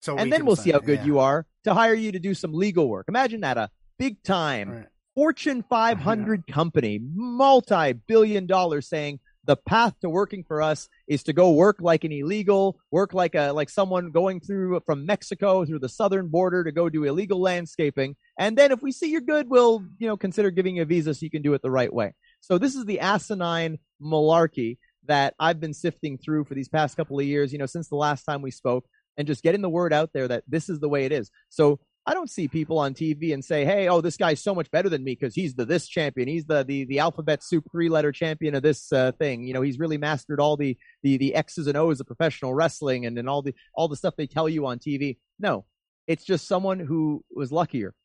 So 0.05 0.15
and 0.15 0.25
we 0.25 0.29
then 0.29 0.45
we'll 0.45 0.55
see 0.55 0.71
how 0.71 0.79
good 0.79 0.99
yeah. 0.99 1.05
you 1.05 1.19
are 1.19 1.47
to 1.63 1.73
hire 1.73 1.95
you 1.95 2.11
to 2.11 2.19
do 2.19 2.35
some 2.35 2.53
legal 2.53 2.87
work. 2.87 3.07
Imagine 3.07 3.41
that 3.41 3.57
a 3.57 3.71
big 3.97 4.21
time 4.21 4.69
Right. 4.69 4.85
Fortune 5.15 5.63
500 5.69 6.45
company, 6.51 6.99
multi 7.01 7.93
billion 7.93 8.45
dollars 8.45 8.87
saying 8.87 9.19
the 9.45 9.55
path 9.55 9.93
to 10.01 10.09
working 10.09 10.43
for 10.43 10.61
us 10.61 10.89
is 11.07 11.23
to 11.23 11.33
go 11.33 11.51
work 11.51 11.77
like 11.79 12.03
an 12.03 12.11
illegal, 12.11 12.77
work 12.91 13.13
like 13.13 13.33
a, 13.33 13.51
like 13.51 13.69
someone 13.69 14.11
going 14.11 14.41
through 14.41 14.79
from 14.85 15.05
Mexico 15.05 15.65
through 15.65 15.79
the 15.79 15.89
southern 15.89 16.27
border 16.27 16.63
to 16.63 16.71
go 16.71 16.89
do 16.89 17.03
illegal 17.05 17.39
landscaping. 17.39 18.15
And 18.37 18.57
then 18.57 18.71
if 18.71 18.81
we 18.81 18.91
see 18.91 19.09
you're 19.09 19.21
good, 19.21 19.49
we'll, 19.49 19.85
you 19.97 20.07
know, 20.07 20.17
consider 20.17 20.51
giving 20.51 20.75
you 20.75 20.81
a 20.81 20.85
visa 20.85 21.13
so 21.13 21.23
you 21.23 21.31
can 21.31 21.41
do 21.41 21.53
it 21.53 21.61
the 21.61 21.71
right 21.71 21.93
way. 21.93 22.13
So 22.41 22.57
this 22.57 22.75
is 22.75 22.85
the 22.85 22.99
asinine 22.99 23.77
malarkey 24.01 24.77
that 25.07 25.33
I've 25.39 25.59
been 25.59 25.73
sifting 25.73 26.17
through 26.17 26.45
for 26.45 26.55
these 26.55 26.67
past 26.67 26.97
couple 26.97 27.19
of 27.19 27.25
years, 27.25 27.53
you 27.53 27.59
know, 27.59 27.67
since 27.67 27.87
the 27.87 27.95
last 27.95 28.23
time 28.23 28.41
we 28.41 28.51
spoke 28.51 28.85
and 29.17 29.27
just 29.27 29.43
getting 29.43 29.61
the 29.61 29.69
word 29.69 29.93
out 29.93 30.11
there 30.13 30.27
that 30.27 30.43
this 30.47 30.69
is 30.69 30.79
the 30.79 30.89
way 30.89 31.05
it 31.05 31.11
is. 31.11 31.31
So 31.49 31.79
I 32.07 32.13
don't 32.13 32.29
see 32.29 32.47
people 32.47 32.77
on 32.77 32.93
TV 32.93 33.33
and 33.33 33.43
say, 33.43 33.65
"Hey, 33.65 33.87
oh, 33.87 33.99
this 33.99 34.17
guy's 34.17 34.41
so 34.41 34.53
much 34.53 34.69
better 34.69 34.89
than 34.89 35.03
me 35.03 35.13
because 35.13 35.33
he's 35.33 35.55
the 35.55 35.65
this 35.65 35.87
champion. 35.87 36.27
He's 36.27 36.45
the 36.45 36.63
the 36.63 36.85
the 36.85 36.99
alphabet 36.99 37.43
soup 37.43 37.65
three 37.71 37.89
letter 37.89 38.11
champion 38.11 38.53
of 38.53 38.61
this 38.61 38.93
uh, 38.93 39.11
thing. 39.13 39.47
You 39.47 39.53
know, 39.53 39.61
he's 39.61 39.79
really 39.79 39.97
mastered 39.97 40.39
all 40.39 40.55
the 40.55 40.77
the 41.01 41.17
the 41.17 41.33
X's 41.33 41.65
and 41.65 41.75
O's 41.75 41.99
of 41.99 42.05
professional 42.05 42.53
wrestling 42.53 43.05
and 43.07 43.17
and 43.17 43.27
all 43.27 43.41
the 43.41 43.55
all 43.73 43.87
the 43.87 43.95
stuff 43.95 44.15
they 44.15 44.27
tell 44.27 44.47
you 44.47 44.67
on 44.67 44.77
TV. 44.77 45.17
No, 45.39 45.65
it's 46.05 46.23
just 46.23 46.47
someone 46.47 46.79
who 46.79 47.23
was 47.35 47.51
luckier, 47.51 47.95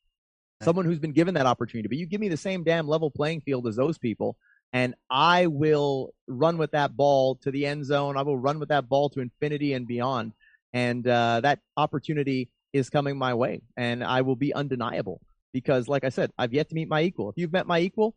someone 0.62 0.86
who's 0.86 0.98
been 0.98 1.12
given 1.12 1.34
that 1.34 1.46
opportunity. 1.46 1.88
But 1.88 1.98
you 1.98 2.06
give 2.06 2.22
me 2.22 2.28
the 2.28 2.38
same 2.38 2.64
damn 2.64 2.88
level 2.88 3.10
playing 3.10 3.42
field 3.42 3.66
as 3.66 3.76
those 3.76 3.98
people, 3.98 4.38
and 4.72 4.94
I 5.10 5.46
will 5.46 6.14
run 6.26 6.56
with 6.56 6.70
that 6.70 6.96
ball 6.96 7.34
to 7.42 7.50
the 7.50 7.66
end 7.66 7.84
zone. 7.84 8.16
I 8.16 8.22
will 8.22 8.38
run 8.38 8.60
with 8.60 8.70
that 8.70 8.88
ball 8.88 9.10
to 9.10 9.20
infinity 9.20 9.74
and 9.74 9.86
beyond. 9.86 10.32
And 10.72 11.06
uh, 11.06 11.40
that 11.40 11.60
opportunity 11.76 12.50
is 12.72 12.90
coming 12.90 13.18
my 13.18 13.34
way, 13.34 13.62
and 13.76 14.04
I 14.04 14.22
will 14.22 14.36
be 14.36 14.54
undeniable 14.54 15.20
because, 15.52 15.88
like 15.88 16.04
I 16.04 16.10
said, 16.10 16.30
I've 16.38 16.52
yet 16.52 16.68
to 16.68 16.74
meet 16.74 16.88
my 16.88 17.02
equal. 17.02 17.28
If 17.28 17.36
you've 17.36 17.52
met 17.52 17.66
my 17.66 17.80
equal, 17.80 18.14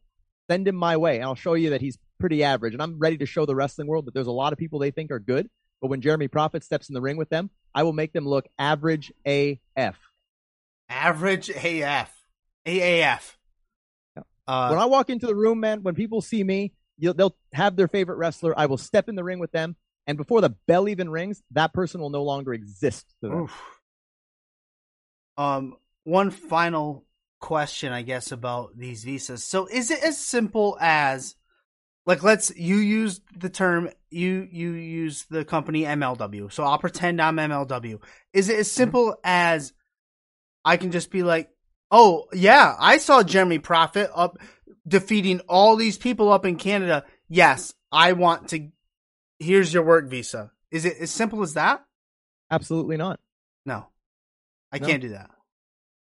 send 0.49 0.67
him 0.67 0.75
my 0.75 0.97
way, 0.97 1.15
and 1.15 1.25
I'll 1.25 1.35
show 1.35 1.55
you 1.55 1.71
that 1.71 1.81
he's 1.81 1.97
pretty 2.19 2.43
average. 2.43 2.73
And 2.73 2.81
I'm 2.81 2.99
ready 2.99 3.17
to 3.17 3.25
show 3.25 3.45
the 3.45 3.55
wrestling 3.55 3.87
world 3.87 4.05
that 4.05 4.13
there's 4.13 4.27
a 4.27 4.31
lot 4.31 4.53
of 4.53 4.59
people 4.59 4.79
they 4.79 4.91
think 4.91 5.11
are 5.11 5.19
good, 5.19 5.49
but 5.81 5.87
when 5.87 6.01
Jeremy 6.01 6.27
Prophet 6.27 6.63
steps 6.63 6.89
in 6.89 6.93
the 6.93 7.01
ring 7.01 7.17
with 7.17 7.29
them, 7.29 7.49
I 7.73 7.83
will 7.83 7.93
make 7.93 8.13
them 8.13 8.27
look 8.27 8.45
average 8.57 9.11
AF. 9.25 9.97
Average 10.89 11.49
AF. 11.49 12.13
AAF. 12.65 13.35
Yeah. 14.15 14.23
Uh, 14.47 14.69
when 14.69 14.79
I 14.79 14.85
walk 14.85 15.09
into 15.09 15.25
the 15.25 15.35
room, 15.35 15.59
man, 15.59 15.83
when 15.83 15.95
people 15.95 16.21
see 16.21 16.43
me, 16.43 16.73
you'll, 16.97 17.13
they'll 17.13 17.35
have 17.53 17.75
their 17.75 17.87
favorite 17.87 18.17
wrestler. 18.17 18.57
I 18.57 18.67
will 18.67 18.77
step 18.77 19.09
in 19.09 19.15
the 19.15 19.23
ring 19.23 19.39
with 19.39 19.51
them, 19.51 19.75
and 20.07 20.17
before 20.17 20.41
the 20.41 20.55
bell 20.67 20.87
even 20.87 21.09
rings, 21.09 21.41
that 21.51 21.73
person 21.73 22.01
will 22.01 22.09
no 22.09 22.23
longer 22.23 22.53
exist 22.53 23.07
to 23.21 23.29
them. 23.29 23.41
Oof. 23.41 23.61
Um, 25.37 25.77
one 26.03 26.29
final 26.31 27.05
question, 27.39 27.91
I 27.91 28.01
guess, 28.01 28.31
about 28.31 28.77
these 28.77 29.03
visas. 29.03 29.43
So, 29.43 29.67
is 29.67 29.91
it 29.91 30.03
as 30.03 30.17
simple 30.17 30.77
as, 30.79 31.35
like, 32.05 32.23
let's 32.23 32.55
you 32.55 32.75
use 32.75 33.21
the 33.35 33.49
term 33.49 33.89
you 34.13 34.47
you 34.49 34.71
use 34.71 35.25
the 35.29 35.43
company 35.43 35.81
MLW. 35.83 36.51
So 36.51 36.63
I'll 36.63 36.77
pretend 36.77 37.21
I'm 37.21 37.37
MLW. 37.37 37.99
Is 38.31 38.49
it 38.49 38.59
as 38.59 38.71
simple 38.71 39.17
as 39.23 39.73
I 40.63 40.77
can 40.77 40.91
just 40.91 41.11
be 41.11 41.23
like, 41.23 41.49
oh 41.91 42.27
yeah, 42.31 42.75
I 42.79 42.97
saw 42.97 43.23
Jeremy 43.23 43.59
Prophet 43.59 44.09
up 44.13 44.37
defeating 44.87 45.41
all 45.49 45.75
these 45.75 45.97
people 45.97 46.31
up 46.31 46.45
in 46.45 46.57
Canada. 46.57 47.05
Yes, 47.27 47.73
I 47.91 48.13
want 48.13 48.49
to. 48.49 48.69
Here's 49.43 49.73
your 49.73 49.84
work 49.84 50.08
visa. 50.10 50.51
Is 50.71 50.86
it 50.86 50.97
as 50.99 51.12
simple 51.12 51.41
as 51.43 51.53
that? 51.56 51.84
Absolutely 52.49 52.97
not. 52.97 53.19
No, 53.65 53.88
I 54.71 54.79
No. 54.79 54.88
can't 54.88 55.01
do 55.01 55.10
that. 55.10 55.32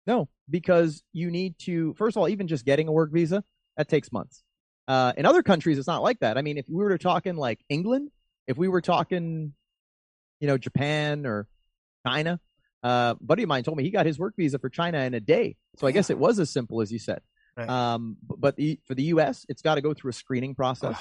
No, 0.06 0.28
because 0.50 1.04
you 1.14 1.32
need 1.32 1.58
to, 1.60 1.94
first 1.94 2.18
of 2.18 2.22
all, 2.22 2.28
even 2.30 2.48
just 2.48 2.66
getting 2.66 2.88
a 2.88 2.92
work 2.92 3.12
visa, 3.12 3.44
that 3.78 3.88
takes 3.88 4.12
months. 4.12 4.44
Uh, 4.88 5.14
in 5.16 5.26
other 5.26 5.44
countries, 5.44 5.78
it's 5.78 5.88
not 5.88 6.02
like 6.02 6.20
that. 6.20 6.38
I 6.38 6.42
mean, 6.42 6.58
if 6.58 6.66
we 6.68 6.84
were 6.84 6.98
talking 6.98 7.36
like 7.36 7.60
England, 7.70 8.10
if 8.48 8.58
we 8.58 8.68
were 8.68 8.82
talking, 8.82 9.54
you 10.40 10.48
know, 10.48 10.58
Japan 10.58 11.26
or 11.26 11.48
China, 12.06 12.40
uh, 12.84 13.14
a 13.20 13.24
buddy 13.24 13.44
of 13.44 13.50
mine 13.50 13.64
told 13.64 13.78
me 13.78 13.84
he 13.84 13.92
got 13.92 14.06
his 14.06 14.18
work 14.18 14.34
visa 14.36 14.58
for 14.58 14.70
China 14.70 15.00
in 15.00 15.14
a 15.14 15.20
day. 15.20 15.56
So 15.78 15.86
I 15.86 15.92
guess 15.92 16.10
it 16.10 16.18
was 16.18 16.40
as 16.40 16.50
simple 16.50 16.82
as 16.82 16.92
you 16.92 16.98
said. 17.00 17.22
Right. 17.56 17.70
Um, 17.70 18.18
but 18.22 18.56
the, 18.56 18.80
for 18.86 18.96
the 18.96 19.04
U.S., 19.04 19.46
it's 19.50 19.62
got 19.62 19.76
to 19.76 19.82
go 19.82 19.94
through 19.94 20.10
a 20.10 20.14
screening 20.14 20.56
process. 20.56 20.98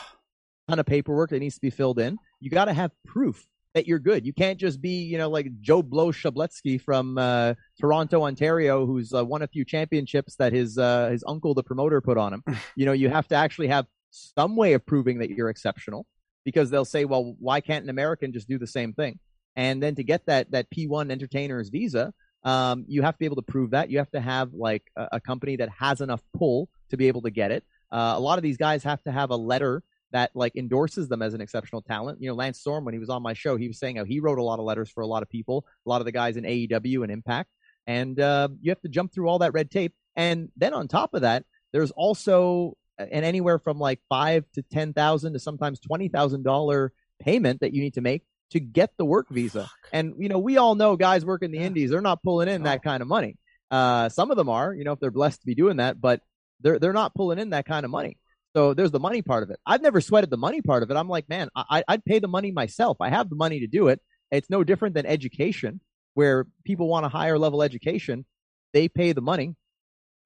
Ton 0.68 0.78
of 0.78 0.86
paperwork 0.86 1.30
that 1.30 1.40
needs 1.40 1.54
to 1.56 1.60
be 1.60 1.70
filled 1.70 1.98
in. 1.98 2.18
You 2.40 2.50
got 2.50 2.66
to 2.66 2.72
have 2.72 2.90
proof 3.06 3.46
that 3.74 3.86
you're 3.86 3.98
good. 3.98 4.26
You 4.26 4.32
can't 4.32 4.58
just 4.58 4.80
be, 4.80 5.02
you 5.02 5.18
know, 5.18 5.28
like 5.28 5.60
Joe 5.60 5.82
Blow 5.82 6.10
Shabletsky 6.10 6.80
from 6.80 7.18
uh, 7.18 7.54
Toronto, 7.80 8.22
Ontario, 8.22 8.86
who's 8.86 9.12
uh, 9.12 9.24
won 9.24 9.42
a 9.42 9.48
few 9.48 9.64
championships 9.64 10.36
that 10.36 10.52
his 10.52 10.78
uh, 10.78 11.08
his 11.10 11.24
uncle, 11.26 11.54
the 11.54 11.62
promoter, 11.62 12.00
put 12.00 12.18
on 12.18 12.32
him. 12.32 12.44
you 12.76 12.86
know, 12.86 12.92
you 12.92 13.08
have 13.08 13.28
to 13.28 13.34
actually 13.34 13.68
have 13.68 13.86
some 14.10 14.56
way 14.56 14.72
of 14.72 14.84
proving 14.86 15.18
that 15.18 15.30
you're 15.30 15.50
exceptional, 15.50 16.06
because 16.44 16.70
they'll 16.70 16.84
say, 16.84 17.04
well, 17.04 17.34
why 17.38 17.60
can't 17.60 17.84
an 17.84 17.90
American 17.90 18.32
just 18.32 18.48
do 18.48 18.58
the 18.58 18.66
same 18.66 18.92
thing? 18.92 19.18
And 19.54 19.82
then 19.82 19.94
to 19.96 20.04
get 20.04 20.26
that 20.26 20.50
that 20.52 20.70
P1 20.70 21.10
entertainer's 21.10 21.68
visa, 21.68 22.12
um, 22.44 22.84
you 22.88 23.02
have 23.02 23.14
to 23.14 23.18
be 23.18 23.26
able 23.26 23.36
to 23.36 23.42
prove 23.42 23.70
that. 23.70 23.90
You 23.90 23.98
have 23.98 24.10
to 24.12 24.20
have 24.20 24.54
like 24.54 24.84
a, 24.96 25.08
a 25.12 25.20
company 25.20 25.56
that 25.56 25.68
has 25.78 26.00
enough 26.00 26.22
pull 26.36 26.68
to 26.90 26.96
be 26.96 27.08
able 27.08 27.22
to 27.22 27.30
get 27.30 27.50
it. 27.50 27.64
Uh, 27.90 28.14
a 28.16 28.20
lot 28.20 28.38
of 28.38 28.42
these 28.42 28.56
guys 28.56 28.82
have 28.84 29.02
to 29.04 29.12
have 29.12 29.30
a 29.30 29.36
letter 29.36 29.82
that 30.12 30.30
like 30.34 30.56
endorses 30.56 31.08
them 31.08 31.20
as 31.22 31.34
an 31.34 31.40
exceptional 31.40 31.82
talent. 31.82 32.20
You 32.20 32.28
know, 32.28 32.34
Lance 32.34 32.58
Storm, 32.58 32.84
when 32.84 32.94
he 32.94 32.98
was 32.98 33.10
on 33.10 33.22
my 33.22 33.34
show, 33.34 33.56
he 33.56 33.68
was 33.68 33.78
saying 33.78 33.96
how 33.96 34.04
he 34.04 34.20
wrote 34.20 34.38
a 34.38 34.42
lot 34.42 34.58
of 34.58 34.64
letters 34.64 34.88
for 34.90 35.02
a 35.02 35.06
lot 35.06 35.22
of 35.22 35.28
people, 35.28 35.66
a 35.86 35.88
lot 35.88 36.00
of 36.00 36.04
the 36.06 36.12
guys 36.12 36.36
in 36.36 36.44
AEW 36.44 37.02
and 37.02 37.12
Impact, 37.12 37.50
and 37.86 38.18
uh, 38.18 38.48
you 38.60 38.70
have 38.70 38.80
to 38.82 38.88
jump 38.88 39.12
through 39.12 39.28
all 39.28 39.40
that 39.40 39.52
red 39.52 39.70
tape. 39.70 39.94
And 40.16 40.48
then 40.56 40.74
on 40.74 40.88
top 40.88 41.14
of 41.14 41.22
that, 41.22 41.44
there's 41.72 41.90
also 41.90 42.76
an 42.98 43.22
anywhere 43.24 43.58
from 43.58 43.78
like 43.78 44.00
five 44.08 44.44
to 44.54 44.62
ten 44.62 44.92
thousand 44.92 45.34
to 45.34 45.38
sometimes 45.38 45.78
twenty 45.78 46.08
thousand 46.08 46.42
dollar 46.42 46.92
payment 47.20 47.60
that 47.60 47.72
you 47.74 47.82
need 47.82 47.94
to 47.94 48.00
make 48.00 48.22
to 48.50 48.60
get 48.60 48.90
the 48.96 49.04
work 49.04 49.26
visa. 49.30 49.68
And 49.92 50.14
you 50.18 50.28
know, 50.28 50.38
we 50.38 50.56
all 50.56 50.74
know 50.74 50.96
guys 50.96 51.24
working 51.24 51.50
the 51.50 51.58
Yeah. 51.58 51.66
indies, 51.66 51.90
they're 51.90 52.00
not 52.00 52.22
pulling 52.22 52.48
in 52.48 52.62
No. 52.62 52.70
that 52.70 52.82
kind 52.82 53.02
of 53.02 53.08
money. 53.08 53.36
Uh, 53.70 54.08
some 54.08 54.30
of 54.30 54.36
them 54.38 54.48
are, 54.48 54.72
you 54.74 54.84
know, 54.84 54.92
if 54.92 55.00
they're 55.00 55.10
blessed 55.10 55.40
to 55.40 55.46
be 55.46 55.54
doing 55.54 55.76
that, 55.76 56.00
but 56.00 56.22
they're 56.60 56.78
they're 56.78 56.92
not 56.92 57.14
pulling 57.14 57.38
in 57.38 57.50
that 57.50 57.66
kind 57.66 57.84
of 57.84 57.90
money. 57.90 58.16
So 58.58 58.74
there's 58.74 58.90
the 58.90 58.98
money 58.98 59.22
part 59.22 59.44
of 59.44 59.50
it. 59.50 59.60
I've 59.64 59.82
never 59.82 60.00
sweated 60.00 60.30
the 60.30 60.36
money 60.36 60.62
part 60.62 60.82
of 60.82 60.90
it. 60.90 60.96
I'm 60.96 61.08
like, 61.08 61.28
man, 61.28 61.48
I, 61.54 61.84
I'd 61.86 62.04
pay 62.04 62.18
the 62.18 62.26
money 62.26 62.50
myself. 62.50 62.96
I 63.00 63.08
have 63.08 63.30
the 63.30 63.36
money 63.36 63.60
to 63.60 63.68
do 63.68 63.86
it. 63.86 64.00
It's 64.32 64.50
no 64.50 64.64
different 64.64 64.96
than 64.96 65.06
education, 65.06 65.80
where 66.14 66.44
people 66.64 66.88
want 66.88 67.06
a 67.06 67.08
higher 67.08 67.38
level 67.38 67.62
education. 67.62 68.26
They 68.72 68.88
pay 68.88 69.12
the 69.12 69.20
money, 69.20 69.54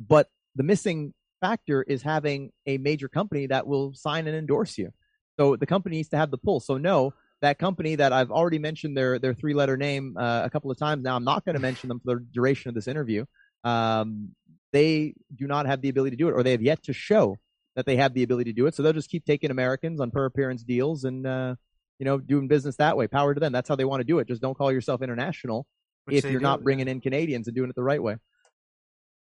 but 0.01 0.31
the 0.57 0.63
missing 0.63 1.13
factor 1.43 1.83
is 1.83 2.01
having 2.01 2.53
a 2.65 2.79
major 2.79 3.07
company 3.07 3.49
that 3.49 3.67
will 3.67 3.93
sign 3.93 4.27
and 4.27 4.35
endorse 4.35 4.79
you. 4.79 4.93
So 5.39 5.57
the 5.57 5.67
company 5.67 5.97
needs 5.97 6.09
to 6.09 6.17
have 6.17 6.31
the 6.31 6.39
pull. 6.39 6.61
So 6.61 6.79
no, 6.79 7.13
that 7.43 7.59
company 7.59 7.97
that 7.97 8.15
I've 8.15 8.31
already 8.31 8.59
mentioned 8.59 8.97
their 8.97 9.19
their 9.19 9.35
three 9.35 9.53
letter 9.53 9.77
name 9.77 10.17
uh, 10.17 10.41
a 10.43 10.49
couple 10.49 10.71
of 10.71 10.79
times 10.79 11.03
now. 11.03 11.17
I'm 11.17 11.25
not 11.25 11.45
going 11.45 11.57
to 11.57 11.61
mention 11.61 11.89
them 11.91 12.01
for 12.03 12.15
the 12.15 12.27
duration 12.33 12.71
of 12.71 12.75
this 12.75 12.89
interview. 12.89 13.27
Um, 13.63 14.31
they 14.73 15.17
do 15.37 15.47
not 15.47 15.67
have 15.67 15.83
the 15.83 15.91
ability 15.91 16.17
to 16.17 16.23
do 16.23 16.29
it, 16.31 16.33
or 16.33 16.43
they 16.43 16.53
have 16.53 16.63
yet 16.63 16.83
to 16.85 16.95
show 16.95 17.37
that 17.77 17.87
they 17.87 17.97
have 17.97 18.15
the 18.15 18.23
ability 18.23 18.53
to 18.53 18.57
do 18.57 18.67
it. 18.67 18.75
So 18.75 18.83
they'll 18.83 18.93
just 18.93 19.11
keep 19.11 19.25
taking 19.25 19.51
Americans 19.51 20.01
on 20.01 20.11
per 20.11 20.25
appearance 20.25 20.63
deals 20.63 21.05
and 21.05 21.27
uh, 21.27 21.55
you 21.99 22.05
know 22.05 22.19
doing 22.19 22.49
business 22.49 22.77
that 22.77 22.97
way. 22.97 23.07
Power 23.07 23.35
to 23.35 23.41
them. 23.41 23.53
That's 23.53 23.69
how 23.69 23.77
they 23.77 23.85
want 23.85 24.01
to 24.01 24.05
do 24.05 24.19
it. 24.19 24.29
Just 24.29 24.43
don't 24.43 24.57
call 24.57 24.73
yourself 24.73 25.03
international 25.03 25.67
Which 26.05 26.17
if 26.17 26.25
you're 26.25 26.41
do, 26.41 26.41
not 26.41 26.63
bringing 26.63 26.89
in 26.89 27.01
Canadians 27.01 27.47
and 27.47 27.55
doing 27.55 27.71
it 27.71 27.77
the 27.77 27.83
right 27.83 28.03
way. 28.03 28.17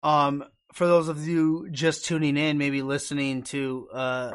Um, 0.03 0.45
for 0.73 0.87
those 0.87 1.09
of 1.09 1.27
you 1.27 1.69
just 1.71 2.07
tuning 2.07 2.37
in, 2.37 2.57
maybe 2.59 2.83
listening 2.83 3.43
to, 3.45 3.89
uh, 3.93 4.33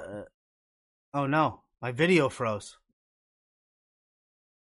oh 1.13 1.28
no, 1.28 1.62
my 1.82 1.91
video 1.91 2.30
froze. 2.30 2.78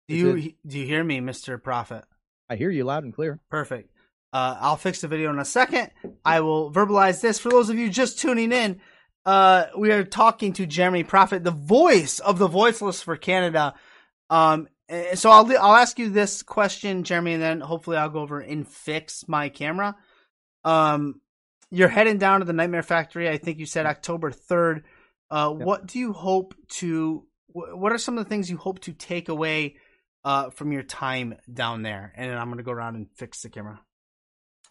Do 0.08 0.16
you 0.16 0.54
do 0.68 0.78
you 0.78 0.86
hear 0.86 1.04
me, 1.04 1.22
Mister 1.22 1.58
Prophet? 1.58 2.04
I 2.50 2.58
hear 2.58 2.70
you 2.70 2.84
loud 2.84 3.04
and 3.06 3.14
clear. 3.14 3.40
Perfect. 3.50 3.90
Uh, 4.34 4.58
I'll 4.60 4.78
fix 4.78 5.02
the 5.02 5.08
video 5.08 5.30
in 5.30 5.40
a 5.40 5.46
second. 5.46 5.90
I 6.24 6.42
will 6.42 6.72
verbalize 6.72 7.22
this. 7.22 7.40
For 7.40 7.50
those 7.50 7.70
of 7.70 7.78
you 7.78 7.90
just 7.90 8.20
tuning 8.20 8.52
in, 8.52 8.82
uh, 9.26 9.66
we 9.78 9.92
are 9.92 10.04
talking 10.04 10.54
to 10.54 10.66
Jeremy 10.66 11.04
Prophet, 11.04 11.44
the 11.44 11.52
voice 11.52 12.20
of 12.20 12.40
the 12.40 12.48
voiceless 12.48 13.02
for 13.02 13.16
Canada. 13.18 13.74
Um, 14.30 14.68
eh, 14.90 15.16
so 15.16 15.30
I'll 15.30 15.46
I'll 15.60 15.76
ask 15.76 16.00
you 16.00 16.10
this 16.10 16.42
question, 16.44 17.04
Jeremy, 17.04 17.34
and 17.34 17.44
then 17.44 17.62
hopefully 17.62 17.98
I'll 17.98 18.10
go 18.10 18.22
over 18.22 18.40
and 18.40 18.68
fix 18.68 19.28
my 19.28 19.50
camera. 19.50 19.96
Um, 20.64 21.22
you're 21.70 21.90
heading 21.90 22.18
down 22.18 22.40
to 22.40 22.46
the 22.46 22.54
Nightmare 22.54 22.84
Factory. 22.84 23.30
I 23.30 23.38
think 23.38 23.60
you 23.60 23.66
said 23.66 23.86
October 23.86 24.32
third. 24.32 24.86
Uh, 25.30 25.54
Yep. 25.58 25.66
what 25.66 25.86
do 25.86 26.00
you 26.00 26.14
hope 26.14 26.54
to? 26.80 27.26
What 27.54 27.92
are 27.92 27.98
some 27.98 28.18
of 28.18 28.24
the 28.24 28.30
things 28.30 28.50
you 28.50 28.58
hope 28.58 28.80
to 28.82 28.94
take 28.94 29.30
away 29.30 29.76
uh, 30.24 30.50
from 30.52 30.72
your 30.72 30.84
time 30.84 31.36
down 31.52 31.82
there? 31.84 32.14
And 32.16 32.30
then 32.30 32.38
I'm 32.38 32.50
gonna 32.50 32.64
go 32.64 32.72
around 32.72 32.96
and 32.96 33.10
fix 33.16 33.42
the 33.42 33.50
camera. 33.50 33.80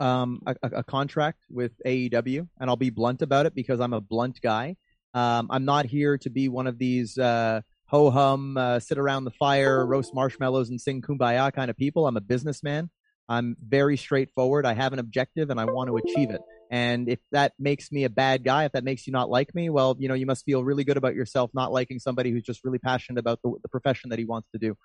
Um, 0.00 0.40
a, 0.46 0.56
a 0.62 0.82
contract 0.82 1.38
with 1.50 1.72
AEW, 1.86 2.48
and 2.58 2.70
I'll 2.70 2.76
be 2.76 2.90
blunt 2.90 3.22
about 3.22 3.46
it 3.46 3.54
because 3.54 3.80
I'm 3.80 3.92
a 3.92 4.00
blunt 4.00 4.40
guy. 4.40 4.76
Um, 5.14 5.48
I'm 5.50 5.64
not 5.64 5.86
here 5.86 6.18
to 6.18 6.30
be 6.30 6.48
one 6.48 6.66
of 6.66 6.78
these 6.78 7.18
uh, 7.18 7.60
ho 7.86 8.10
hum, 8.10 8.56
uh, 8.56 8.80
sit 8.80 8.98
around 8.98 9.24
the 9.24 9.32
fire, 9.32 9.84
roast 9.84 10.14
marshmallows, 10.14 10.70
and 10.70 10.80
sing 10.80 11.02
kumbaya 11.02 11.52
kind 11.52 11.70
of 11.70 11.76
people. 11.76 12.06
I'm 12.06 12.16
a 12.16 12.20
businessman. 12.20 12.90
I'm 13.28 13.56
very 13.64 13.96
straightforward. 13.96 14.66
I 14.66 14.74
have 14.74 14.92
an 14.92 14.98
objective 14.98 15.50
and 15.50 15.60
I 15.60 15.64
want 15.64 15.88
to 15.88 15.96
achieve 15.96 16.30
it. 16.30 16.40
And 16.68 17.08
if 17.08 17.20
that 17.30 17.52
makes 17.60 17.92
me 17.92 18.02
a 18.02 18.10
bad 18.10 18.42
guy, 18.42 18.64
if 18.64 18.72
that 18.72 18.82
makes 18.82 19.06
you 19.06 19.12
not 19.12 19.30
like 19.30 19.54
me, 19.54 19.70
well, 19.70 19.96
you 20.00 20.08
know, 20.08 20.14
you 20.14 20.26
must 20.26 20.44
feel 20.44 20.64
really 20.64 20.82
good 20.82 20.96
about 20.96 21.14
yourself 21.14 21.50
not 21.54 21.70
liking 21.70 22.00
somebody 22.00 22.32
who's 22.32 22.42
just 22.42 22.64
really 22.64 22.80
passionate 22.80 23.20
about 23.20 23.38
the, 23.44 23.52
the 23.62 23.68
profession 23.68 24.10
that 24.10 24.18
he 24.18 24.24
wants 24.24 24.48
to 24.50 24.58
do. 24.58 24.76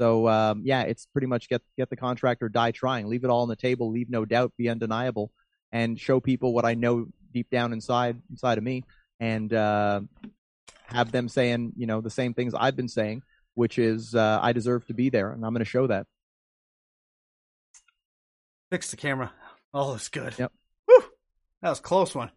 So 0.00 0.28
um, 0.28 0.62
yeah, 0.64 0.82
it's 0.82 1.06
pretty 1.06 1.26
much 1.26 1.48
get 1.48 1.62
get 1.76 1.90
the 1.90 1.96
contract 1.96 2.42
or 2.42 2.48
die 2.48 2.72
trying. 2.72 3.06
Leave 3.08 3.24
it 3.24 3.30
all 3.30 3.42
on 3.42 3.48
the 3.48 3.56
table. 3.56 3.90
Leave 3.90 4.10
no 4.10 4.24
doubt. 4.24 4.52
Be 4.56 4.68
undeniable, 4.68 5.30
and 5.70 5.98
show 5.98 6.20
people 6.20 6.52
what 6.52 6.64
I 6.64 6.74
know 6.74 7.06
deep 7.32 7.50
down 7.50 7.72
inside 7.72 8.20
inside 8.30 8.58
of 8.58 8.64
me, 8.64 8.84
and 9.20 9.52
uh, 9.52 10.00
have 10.86 11.12
them 11.12 11.28
saying 11.28 11.72
you 11.76 11.86
know 11.86 12.00
the 12.00 12.10
same 12.10 12.34
things 12.34 12.54
I've 12.54 12.76
been 12.76 12.88
saying, 12.88 13.22
which 13.54 13.78
is 13.78 14.14
uh, 14.14 14.40
I 14.42 14.52
deserve 14.52 14.86
to 14.86 14.94
be 14.94 15.10
there, 15.10 15.30
and 15.30 15.44
I'm 15.44 15.52
going 15.52 15.64
to 15.64 15.70
show 15.70 15.86
that. 15.86 16.06
Fix 18.70 18.90
the 18.90 18.96
camera. 18.96 19.32
Oh, 19.74 19.94
it's 19.94 20.08
good. 20.08 20.34
Yep. 20.38 20.52
Whew. 20.86 21.04
That 21.60 21.70
was 21.70 21.78
a 21.78 21.82
close 21.82 22.14
one. 22.14 22.30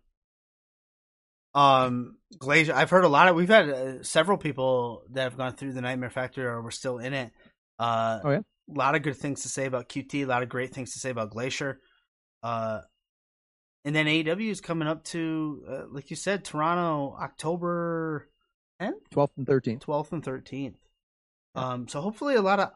Um, 1.53 2.17
Glacier. 2.37 2.73
I've 2.73 2.89
heard 2.89 3.05
a 3.05 3.09
lot 3.09 3.29
of. 3.29 3.35
We've 3.35 3.47
had 3.47 3.69
uh, 3.69 4.03
several 4.03 4.37
people 4.37 5.03
that 5.11 5.23
have 5.23 5.37
gone 5.37 5.53
through 5.53 5.73
the 5.73 5.81
Nightmare 5.81 6.09
Factory 6.09 6.45
or 6.45 6.61
were 6.61 6.71
still 6.71 6.97
in 6.97 7.13
it. 7.13 7.31
Uh, 7.79 8.19
Oh, 8.23 8.31
yeah? 8.31 8.39
A 8.39 8.77
lot 8.77 8.95
of 8.95 9.03
good 9.03 9.17
things 9.17 9.43
to 9.43 9.49
say 9.49 9.65
about 9.65 9.89
QT. 9.89 10.23
A 10.23 10.25
lot 10.25 10.41
of 10.41 10.49
great 10.49 10.73
things 10.73 10.93
to 10.93 10.99
say 10.99 11.11
about 11.11 11.29
Glacier. 11.29 11.79
Uh, 12.41 12.81
and 13.83 13.95
then 13.95 14.07
AEW 14.07 14.49
is 14.49 14.61
coming 14.61 14.87
up 14.87 15.03
to, 15.05 15.63
uh, 15.69 15.81
like 15.91 16.09
you 16.09 16.15
said, 16.15 16.43
Toronto, 16.43 17.15
October 17.21 18.27
10th, 18.81 18.93
12th 19.13 19.37
and 19.37 19.45
13th. 19.45 19.79
12th, 19.81 20.11
and 20.13 20.23
13th. 20.23 20.75
Um, 21.53 21.87
so 21.87 22.01
hopefully 22.01 22.35
a 22.35 22.41
lot 22.41 22.59
of. 22.59 22.71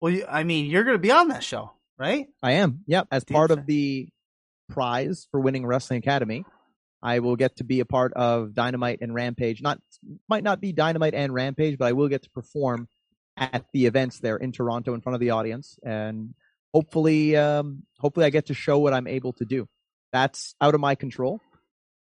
Well, 0.00 0.12
you, 0.12 0.24
I 0.28 0.42
mean, 0.42 0.66
you're 0.66 0.82
going 0.84 0.96
to 0.96 0.98
be 0.98 1.12
on 1.12 1.28
that 1.28 1.44
show, 1.44 1.72
right? 1.98 2.26
I 2.42 2.52
am. 2.52 2.80
Yep. 2.86 3.08
As 3.12 3.24
part 3.24 3.52
of 3.52 3.66
the 3.66 4.08
prize 4.68 5.28
for 5.30 5.38
winning 5.38 5.64
Wrestling 5.64 5.98
Academy, 5.98 6.44
I 7.02 7.20
will 7.20 7.36
get 7.36 7.56
to 7.56 7.64
be 7.64 7.80
a 7.80 7.84
part 7.84 8.12
of 8.14 8.54
Dynamite 8.54 8.98
and 9.02 9.14
Rampage. 9.14 9.62
Not 9.62 9.78
might 10.28 10.42
not 10.42 10.60
be 10.60 10.72
Dynamite 10.72 11.14
and 11.14 11.32
Rampage, 11.32 11.78
but 11.78 11.86
I 11.86 11.92
will 11.92 12.08
get 12.08 12.22
to 12.24 12.30
perform 12.30 12.88
at 13.40 13.64
the 13.72 13.86
events 13.86 14.20
there 14.20 14.36
in 14.36 14.52
Toronto 14.52 14.94
in 14.94 15.00
front 15.00 15.14
of 15.14 15.20
the 15.20 15.30
audience, 15.30 15.78
and 15.82 16.34
hopefully, 16.72 17.36
um, 17.36 17.84
hopefully, 17.98 18.26
I 18.26 18.30
get 18.30 18.46
to 18.46 18.54
show 18.54 18.78
what 18.78 18.92
I'm 18.92 19.06
able 19.06 19.32
to 19.34 19.44
do. 19.44 19.66
That's 20.12 20.54
out 20.60 20.74
of 20.74 20.80
my 20.80 20.94
control, 20.94 21.40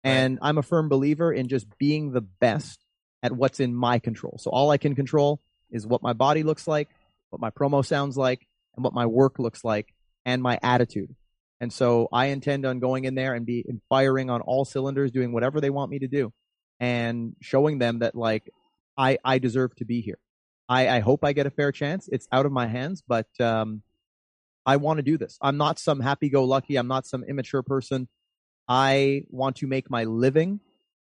and 0.03 0.39
I'm 0.41 0.57
a 0.57 0.63
firm 0.63 0.89
believer 0.89 1.31
in 1.31 1.47
just 1.47 1.67
being 1.77 2.11
the 2.11 2.21
best 2.21 2.83
at 3.21 3.31
what's 3.31 3.59
in 3.59 3.75
my 3.75 3.99
control. 3.99 4.37
So 4.39 4.49
all 4.49 4.71
I 4.71 4.77
can 4.77 4.95
control 4.95 5.39
is 5.69 5.85
what 5.85 6.01
my 6.01 6.13
body 6.13 6.43
looks 6.43 6.67
like, 6.67 6.89
what 7.29 7.41
my 7.41 7.51
promo 7.51 7.85
sounds 7.85 8.17
like, 8.17 8.47
and 8.75 8.83
what 8.83 8.93
my 8.93 9.05
work 9.05 9.37
looks 9.37 9.63
like, 9.63 9.93
and 10.25 10.41
my 10.41 10.59
attitude. 10.63 11.15
And 11.59 11.71
so 11.73 12.07
I 12.11 12.27
intend 12.27 12.65
on 12.65 12.79
going 12.79 13.05
in 13.05 13.15
there 13.15 13.33
and 13.33 13.45
be 13.45 13.63
and 13.67 13.81
firing 13.89 14.29
on 14.29 14.41
all 14.41 14.65
cylinders, 14.65 15.11
doing 15.11 15.31
whatever 15.31 15.61
they 15.61 15.69
want 15.69 15.91
me 15.91 15.99
to 15.99 16.07
do, 16.07 16.31
and 16.79 17.35
showing 17.41 17.79
them 17.79 17.99
that 17.99 18.15
like 18.15 18.49
I 18.97 19.17
I 19.23 19.39
deserve 19.39 19.75
to 19.75 19.85
be 19.85 20.01
here. 20.01 20.19
I 20.69 20.87
I 20.87 20.99
hope 20.99 21.23
I 21.23 21.33
get 21.33 21.45
a 21.45 21.49
fair 21.51 21.71
chance. 21.71 22.09
It's 22.11 22.27
out 22.31 22.45
of 22.45 22.51
my 22.51 22.67
hands, 22.67 23.03
but 23.07 23.27
um, 23.39 23.81
I 24.65 24.77
want 24.77 24.97
to 24.97 25.03
do 25.03 25.17
this. 25.17 25.37
I'm 25.41 25.57
not 25.57 25.79
some 25.79 25.99
happy-go-lucky. 25.99 26.75
I'm 26.75 26.87
not 26.87 27.05
some 27.05 27.23
immature 27.23 27.63
person. 27.63 28.07
I 28.67 29.23
want 29.29 29.57
to 29.57 29.67
make 29.67 29.89
my 29.89 30.03
living 30.03 30.59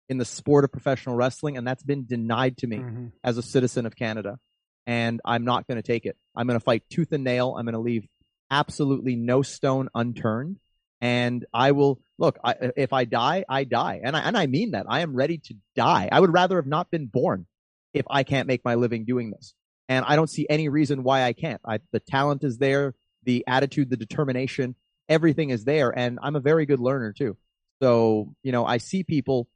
in 0.07 0.19
the 0.19 0.25
sport 0.25 0.63
of 0.65 0.71
professional 0.71 1.15
wrestling, 1.15 1.57
and 1.57 1.65
that's 1.67 1.81
been 1.83 2.05
denied 2.05 2.57
to 2.57 2.67
me 2.67 2.77
Mm-hmm. 2.77 3.07
as 3.23 3.37
a 3.39 3.41
citizen 3.41 3.85
of 3.87 3.95
Canada. 3.95 4.37
And 4.85 5.19
I'm 5.25 5.45
not 5.45 5.65
going 5.65 5.77
to 5.77 5.81
take 5.81 6.05
it. 6.05 6.15
I'm 6.35 6.45
going 6.45 6.59
to 6.59 6.63
fight 6.63 6.83
tooth 6.91 7.11
and 7.11 7.23
nail. 7.23 7.55
I'm 7.57 7.65
going 7.65 7.73
to 7.73 7.79
leave 7.79 8.05
absolutely 8.51 9.15
no 9.15 9.41
stone 9.41 9.89
unturned. 9.95 10.57
And 11.01 11.43
I 11.51 11.71
will 11.71 11.99
look, 12.19 12.37
I, 12.43 12.55
if 12.77 12.93
I 12.93 13.05
die, 13.05 13.45
I 13.49 13.63
die. 13.63 14.01
And 14.03 14.15
I, 14.15 14.19
and 14.21 14.37
I 14.37 14.45
mean 14.45 14.71
that. 14.71 14.85
I 14.87 14.99
am 14.99 15.15
ready 15.15 15.39
to 15.39 15.55
die. 15.75 16.07
I 16.11 16.19
would 16.19 16.31
rather 16.31 16.57
have 16.57 16.67
not 16.67 16.91
been 16.91 17.07
born 17.07 17.47
if 17.95 18.05
I 18.09 18.23
can't 18.23 18.47
make 18.47 18.63
my 18.65 18.75
living 18.75 19.05
doing 19.05 19.31
this. 19.31 19.53
And 19.87 20.03
I 20.05 20.15
don't 20.15 20.29
see 20.29 20.45
any 20.49 20.67
reason 20.67 21.03
why 21.03 21.23
I 21.23 21.33
can't. 21.33 21.61
I, 21.65 21.79
the 21.91 21.99
talent 21.99 22.43
is 22.43 22.57
there, 22.57 22.93
the 23.23 23.45
attitude, 23.47 23.89
the 23.89 23.97
determination, 23.97 24.75
everything 25.07 25.49
is 25.49 25.63
there. 25.63 25.97
And 25.97 26.19
I'm 26.21 26.35
a 26.35 26.41
very 26.41 26.65
good 26.65 26.79
learner 26.79 27.13
too. 27.13 27.37
So, 27.81 28.33
you 28.43 28.51
know, 28.51 28.65
I 28.65 28.77
see 28.77 29.03
people 29.03 29.47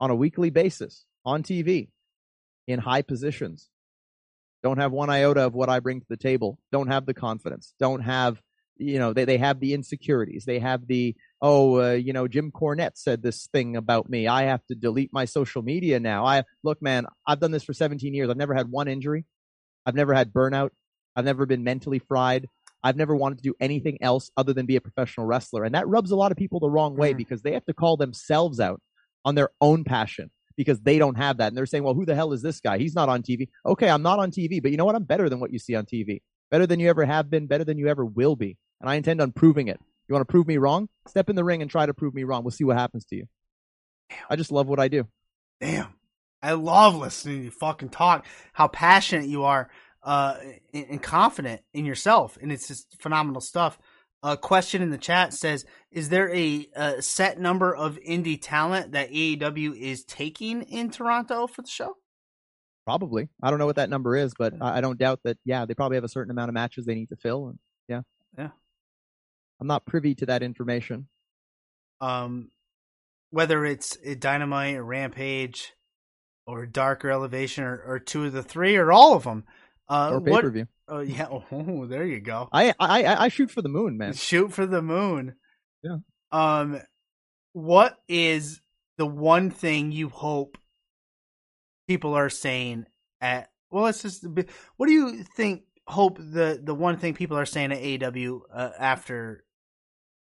on 0.00 0.10
a 0.10 0.14
weekly 0.14 0.50
basis 0.50 1.04
on 1.24 1.42
TV 1.42 1.88
in 2.66 2.80
high 2.80 3.02
positions. 3.02 3.68
Don't 4.62 4.78
have 4.78 4.92
one 4.92 5.10
iota 5.10 5.42
of 5.42 5.54
what 5.54 5.68
I 5.68 5.80
bring 5.80 6.00
to 6.00 6.06
the 6.08 6.16
table. 6.16 6.58
Don't 6.72 6.88
have 6.88 7.06
the 7.06 7.14
confidence. 7.14 7.74
Don't 7.78 8.00
have, 8.00 8.40
you 8.76 8.98
know, 8.98 9.12
they, 9.12 9.24
they 9.24 9.38
have 9.38 9.60
the 9.60 9.74
insecurities. 9.74 10.44
They 10.44 10.58
have 10.58 10.86
the, 10.86 11.14
oh, 11.42 11.80
uh, 11.80 11.92
you 11.92 12.12
know, 12.12 12.26
Jim 12.28 12.50
Cornette 12.50 12.96
said 12.96 13.22
this 13.22 13.46
thing 13.48 13.76
about 13.76 14.08
me. 14.08 14.26
I 14.26 14.44
have 14.44 14.64
to 14.66 14.74
delete 14.74 15.12
my 15.12 15.24
social 15.26 15.62
media 15.62 16.00
now. 16.00 16.24
I 16.24 16.44
look, 16.62 16.80
man, 16.80 17.06
I've 17.26 17.40
done 17.40 17.50
this 17.50 17.64
for 17.64 17.72
17 17.74 18.14
years. 18.14 18.30
I've 18.30 18.36
never 18.36 18.54
had 18.54 18.70
one 18.70 18.88
injury. 18.88 19.24
I've 19.84 19.94
never 19.94 20.14
had 20.14 20.32
burnout. 20.32 20.70
I've 21.14 21.24
never 21.24 21.46
been 21.46 21.64
mentally 21.64 21.98
fried. 21.98 22.48
I've 22.82 22.96
never 22.96 23.16
wanted 23.16 23.38
to 23.38 23.42
do 23.42 23.54
anything 23.60 23.98
else 24.00 24.30
other 24.36 24.52
than 24.52 24.66
be 24.66 24.76
a 24.76 24.80
professional 24.80 25.26
wrestler. 25.26 25.64
And 25.64 25.74
that 25.74 25.88
rubs 25.88 26.10
a 26.10 26.16
lot 26.16 26.30
of 26.32 26.38
people 26.38 26.60
the 26.60 26.70
wrong 26.70 26.96
way 26.96 27.12
Mhm. 27.14 27.16
because 27.18 27.42
they 27.42 27.52
have 27.52 27.64
to 27.66 27.74
call 27.74 27.96
themselves 27.96 28.60
out 28.60 28.80
on 29.24 29.34
their 29.34 29.50
own 29.60 29.82
passion 29.84 30.30
because 30.56 30.80
they 30.80 30.98
don't 30.98 31.16
have 31.16 31.38
that. 31.38 31.48
And 31.48 31.56
they're 31.56 31.66
saying, 31.66 31.84
well, 31.84 31.94
who 31.94 32.06
the 32.06 32.14
hell 32.14 32.32
is 32.32 32.42
this 32.42 32.60
guy? 32.60 32.78
He's 32.78 32.94
not 32.94 33.08
on 33.08 33.22
TV. 33.22 33.48
Okay, 33.64 33.88
I'm 33.88 34.02
not 34.02 34.18
on 34.18 34.30
TV, 34.30 34.60
but 34.60 34.70
you 34.70 34.76
know 34.76 34.84
what? 34.84 34.94
I'm 34.94 35.04
better 35.04 35.28
than 35.28 35.40
what 35.40 35.52
you 35.52 35.58
see 35.58 35.74
on 35.74 35.84
TV. 35.84 36.22
Better 36.50 36.66
than 36.66 36.80
you 36.80 36.88
ever 36.88 37.04
have 37.04 37.28
been, 37.28 37.46
better 37.46 37.64
than 37.64 37.76
you 37.78 37.88
ever 37.88 38.04
will 38.04 38.36
be. 38.36 38.56
And 38.80 38.88
I 38.88 38.94
intend 38.94 39.20
on 39.20 39.32
proving 39.32 39.68
it. 39.68 39.80
You 40.08 40.14
want 40.14 40.26
to 40.26 40.30
prove 40.30 40.46
me 40.46 40.56
wrong? 40.58 40.88
Step 41.08 41.28
in 41.28 41.36
the 41.36 41.44
ring 41.44 41.62
and 41.62 41.70
try 41.70 41.86
to 41.86 41.94
prove 41.94 42.14
me 42.14 42.24
wrong. 42.24 42.44
We'll 42.44 42.52
see 42.52 42.64
what 42.64 42.76
happens 42.76 43.04
to 43.06 43.16
you. 43.16 43.26
I 44.30 44.36
just 44.36 44.52
love 44.52 44.68
what 44.68 44.78
I 44.78 44.88
do. 44.88 45.06
Damn. 45.60 45.94
I 46.42 46.52
love 46.52 46.94
listening 46.94 47.38
to 47.38 47.44
you 47.44 47.50
fucking 47.50 47.88
talk, 47.88 48.26
how 48.52 48.68
passionate 48.68 49.26
you 49.26 49.44
are 49.44 49.68
uh, 50.02 50.36
and, 50.72 50.86
and 50.90 51.02
confident 51.02 51.62
in 51.74 51.84
yourself. 51.84 52.38
And 52.40 52.52
it's 52.52 52.68
just 52.68 52.96
phenomenal 53.00 53.40
stuff. 53.40 53.78
A 54.22 54.36
question 54.36 54.80
in 54.80 54.90
the 54.90 54.98
chat 54.98 55.34
says 55.34 55.64
Is 55.90 56.08
there 56.08 56.32
a, 56.34 56.66
a 56.74 57.02
set 57.02 57.38
number 57.38 57.74
of 57.74 57.98
indie 57.98 58.38
talent 58.40 58.92
that 58.92 59.10
AEW 59.10 59.78
is 59.78 60.04
taking 60.04 60.62
in 60.62 60.90
Toronto 60.90 61.46
for 61.46 61.62
the 61.62 61.68
show? 61.68 61.96
Probably. 62.84 63.28
I 63.42 63.50
don't 63.50 63.58
know 63.58 63.66
what 63.66 63.76
that 63.76 63.90
number 63.90 64.16
is, 64.16 64.32
but 64.38 64.54
I 64.60 64.78
I 64.78 64.80
don't 64.80 64.98
doubt 64.98 65.20
that, 65.24 65.38
yeah, 65.44 65.64
they 65.64 65.74
probably 65.74 65.96
have 65.96 66.04
a 66.04 66.08
certain 66.08 66.30
amount 66.30 66.48
of 66.48 66.54
matches 66.54 66.86
they 66.86 66.94
need 66.94 67.08
to 67.08 67.16
fill. 67.16 67.48
And 67.48 67.58
yeah. 67.88 68.02
Yeah. 68.38 68.50
I'm 69.60 69.66
not 69.66 69.86
privy 69.86 70.14
to 70.16 70.26
that 70.26 70.42
information. 70.42 71.08
Um, 72.00 72.50
whether 73.30 73.64
it's 73.64 73.98
a 74.04 74.14
Dynamite 74.14 74.76
or 74.76 74.84
Rampage 74.84 75.72
or 76.46 76.66
Dark 76.66 77.04
or 77.04 77.10
Elevation 77.10 77.64
or, 77.64 77.82
or 77.86 77.98
two 77.98 78.24
of 78.24 78.32
the 78.32 78.42
three 78.42 78.76
or 78.76 78.92
all 78.92 79.14
of 79.14 79.24
them. 79.24 79.44
Uh, 79.88 80.10
or 80.14 80.20
pay 80.20 80.40
per 80.40 80.50
view. 80.50 80.66
Oh, 80.88 81.00
yeah. 81.00 81.28
Oh, 81.30 81.86
there 81.86 82.04
you 82.04 82.20
go. 82.20 82.48
I, 82.52 82.74
I 82.78 83.04
I 83.04 83.24
I 83.24 83.28
shoot 83.28 83.50
for 83.50 83.62
the 83.62 83.68
moon, 83.68 83.96
man. 83.96 84.14
Shoot 84.14 84.52
for 84.52 84.66
the 84.66 84.82
moon. 84.82 85.34
Yeah. 85.82 85.98
Um, 86.32 86.80
what 87.52 87.96
is 88.08 88.60
the 88.98 89.06
one 89.06 89.50
thing 89.50 89.92
you 89.92 90.08
hope 90.08 90.58
people 91.88 92.14
are 92.14 92.30
saying 92.30 92.86
at? 93.20 93.50
Well, 93.70 93.84
let's 93.84 94.02
just. 94.02 94.26
What 94.76 94.86
do 94.86 94.92
you 94.92 95.24
think? 95.36 95.62
Hope 95.88 96.18
the 96.18 96.60
the 96.62 96.74
one 96.74 96.96
thing 96.96 97.14
people 97.14 97.38
are 97.38 97.46
saying 97.46 97.70
at 97.70 97.80
AEW 97.80 98.40
uh, 98.52 98.70
after 98.78 99.44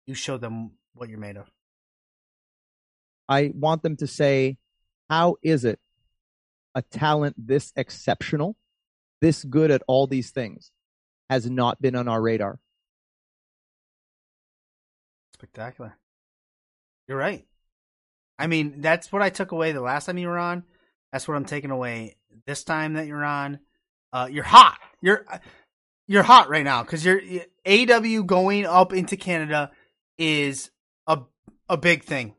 you 0.08 0.14
show 0.14 0.38
them 0.38 0.70
what 0.94 1.10
you're 1.10 1.18
made 1.18 1.36
of. 1.36 1.46
I 3.28 3.52
want 3.54 3.82
them 3.82 3.96
to 3.98 4.06
say, 4.06 4.56
how 5.10 5.36
is 5.42 5.66
it 5.66 5.78
a 6.74 6.80
talent 6.80 7.36
this 7.38 7.72
exceptional, 7.76 8.56
this 9.20 9.44
good 9.44 9.70
at 9.70 9.82
all 9.86 10.06
these 10.06 10.30
things, 10.30 10.72
has 11.28 11.48
not 11.48 11.80
been 11.82 11.94
on 11.94 12.08
our 12.08 12.22
radar? 12.22 12.58
Spectacular. 15.34 15.98
You're 17.06 17.18
right. 17.18 17.46
I 18.38 18.46
mean, 18.46 18.80
that's 18.80 19.12
what 19.12 19.20
I 19.20 19.28
took 19.28 19.52
away 19.52 19.72
the 19.72 19.82
last 19.82 20.06
time 20.06 20.16
you 20.16 20.28
were 20.28 20.38
on. 20.38 20.64
That's 21.12 21.28
what 21.28 21.36
I'm 21.36 21.44
taking 21.44 21.70
away 21.70 22.16
this 22.46 22.64
time 22.64 22.94
that 22.94 23.06
you're 23.06 23.24
on. 23.24 23.58
Uh, 24.10 24.28
you're 24.30 24.44
hot. 24.44 24.78
You're 25.02 25.26
you're 26.06 26.22
hot 26.22 26.48
right 26.48 26.64
now 26.64 26.82
because 26.82 27.04
you're 27.04 27.20
AEW 27.66 28.24
going 28.24 28.64
up 28.64 28.94
into 28.94 29.16
Canada 29.16 29.70
is 30.18 30.70
a 31.06 31.20
a 31.68 31.76
big 31.76 32.04
thing. 32.04 32.34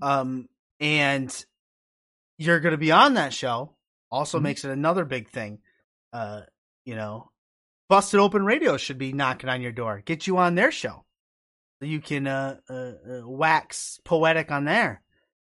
Um, 0.00 0.48
and 0.80 1.44
you're 2.38 2.60
going 2.60 2.72
to 2.72 2.78
be 2.78 2.92
on 2.92 3.14
that 3.14 3.32
show. 3.32 3.76
Also 4.10 4.38
Mhm. 4.38 4.42
makes 4.42 4.64
it 4.64 4.70
another 4.70 5.04
big 5.04 5.28
thing. 5.30 5.60
Uh, 6.12 6.42
you 6.84 6.94
know, 6.96 7.30
Busted 7.88 8.20
Open 8.20 8.44
Radio 8.44 8.76
should 8.76 8.98
be 8.98 9.12
knocking 9.12 9.48
on 9.50 9.60
your 9.62 9.72
door. 9.72 10.02
Get 10.04 10.26
you 10.26 10.38
on 10.38 10.54
their 10.54 10.70
show 10.72 11.04
so 11.78 11.86
you 11.86 12.00
can 12.00 12.26
uh, 12.26 12.58
uh, 12.68 12.72
uh, 12.72 13.28
wax 13.28 14.00
poetic 14.04 14.50
on 14.50 14.64
there. 14.64 15.01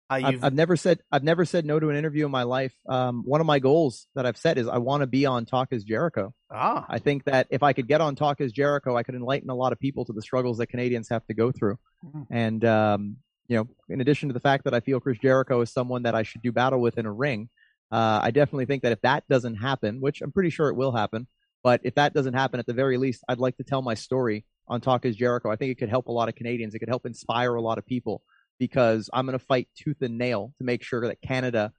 I've, 0.09 0.43
I've 0.43 0.53
never 0.53 0.75
said 0.75 0.99
I've 1.11 1.23
never 1.23 1.45
said 1.45 1.65
no 1.65 1.79
to 1.79 1.89
an 1.89 1.95
interview 1.95 2.25
in 2.25 2.31
my 2.31 2.43
life. 2.43 2.73
Um, 2.87 3.23
one 3.25 3.41
of 3.41 3.47
my 3.47 3.59
goals 3.59 4.07
that 4.15 4.25
I've 4.25 4.37
set 4.37 4.57
is 4.57 4.67
I 4.67 4.77
want 4.77 5.01
to 5.01 5.07
be 5.07 5.25
on 5.25 5.45
Talk 5.45 5.69
is 5.71 5.83
Jericho. 5.83 6.33
ah 6.51 6.85
I 6.89 6.99
think 6.99 7.25
that 7.25 7.47
if 7.49 7.61
I 7.63 7.73
could 7.73 7.87
get 7.87 8.01
on 8.01 8.15
Talk 8.15 8.41
is 8.41 8.51
Jericho, 8.51 8.97
I 8.97 9.03
could 9.03 9.15
enlighten 9.15 9.49
a 9.49 9.55
lot 9.55 9.71
of 9.71 9.79
people 9.79 10.05
to 10.05 10.13
the 10.13 10.21
struggles 10.21 10.57
that 10.57 10.67
Canadians 10.67 11.09
have 11.09 11.25
to 11.27 11.33
go 11.33 11.51
through. 11.51 11.77
Mhm. 12.05 12.27
And 12.29 12.65
um, 12.65 13.17
you 13.47 13.57
know, 13.57 13.67
in 13.89 14.01
addition 14.01 14.29
to 14.29 14.33
the 14.33 14.39
fact 14.39 14.63
that 14.65 14.73
I 14.73 14.79
feel 14.79 14.99
Chris 14.99 15.17
Jericho 15.19 15.61
is 15.61 15.71
someone 15.71 16.03
that 16.03 16.15
I 16.15 16.23
should 16.23 16.41
do 16.41 16.51
battle 16.51 16.79
with 16.81 16.97
in 16.97 17.05
a 17.05 17.11
ring, 17.11 17.49
uh, 17.91 18.19
I 18.21 18.31
definitely 18.31 18.65
think 18.65 18.83
that 18.83 18.91
if 18.91 19.01
that 19.01 19.23
doesn't 19.27 19.55
happen, 19.55 20.01
which 20.01 20.21
I'm 20.21 20.31
pretty 20.31 20.51
sure 20.51 20.69
it 20.69 20.75
will 20.75 20.91
happen, 20.91 21.27
but 21.63 21.81
if 21.83 21.95
that 21.95 22.13
doesn't 22.13 22.35
happen, 22.35 22.59
at 22.59 22.67
the 22.67 22.73
very 22.73 22.97
least, 22.97 23.23
I'd 23.27 23.39
like 23.39 23.57
to 23.57 23.63
tell 23.63 23.81
my 23.81 23.95
story 23.95 24.45
on 24.67 24.81
Talk 24.81 25.03
is 25.05 25.15
Jericho. 25.15 25.49
I 25.49 25.55
think 25.55 25.71
it 25.71 25.79
could 25.79 25.89
help 25.89 26.07
a 26.07 26.11
lot 26.11 26.29
of 26.29 26.35
Canadians. 26.35 26.75
It 26.75 26.79
could 26.79 26.89
help 26.89 27.05
inspire 27.07 27.55
a 27.55 27.61
lot 27.61 27.77
of 27.79 27.85
people 27.87 28.21
because 28.59 29.09
I'm 29.13 29.25
going 29.25 29.37
to 29.37 29.43
fight 29.43 29.69
tooth 29.75 30.01
and 30.01 30.17
nail 30.17 30.53
to 30.57 30.63
make 30.63 30.83
sure 30.83 31.07
that 31.07 31.21
Canada 31.21 31.71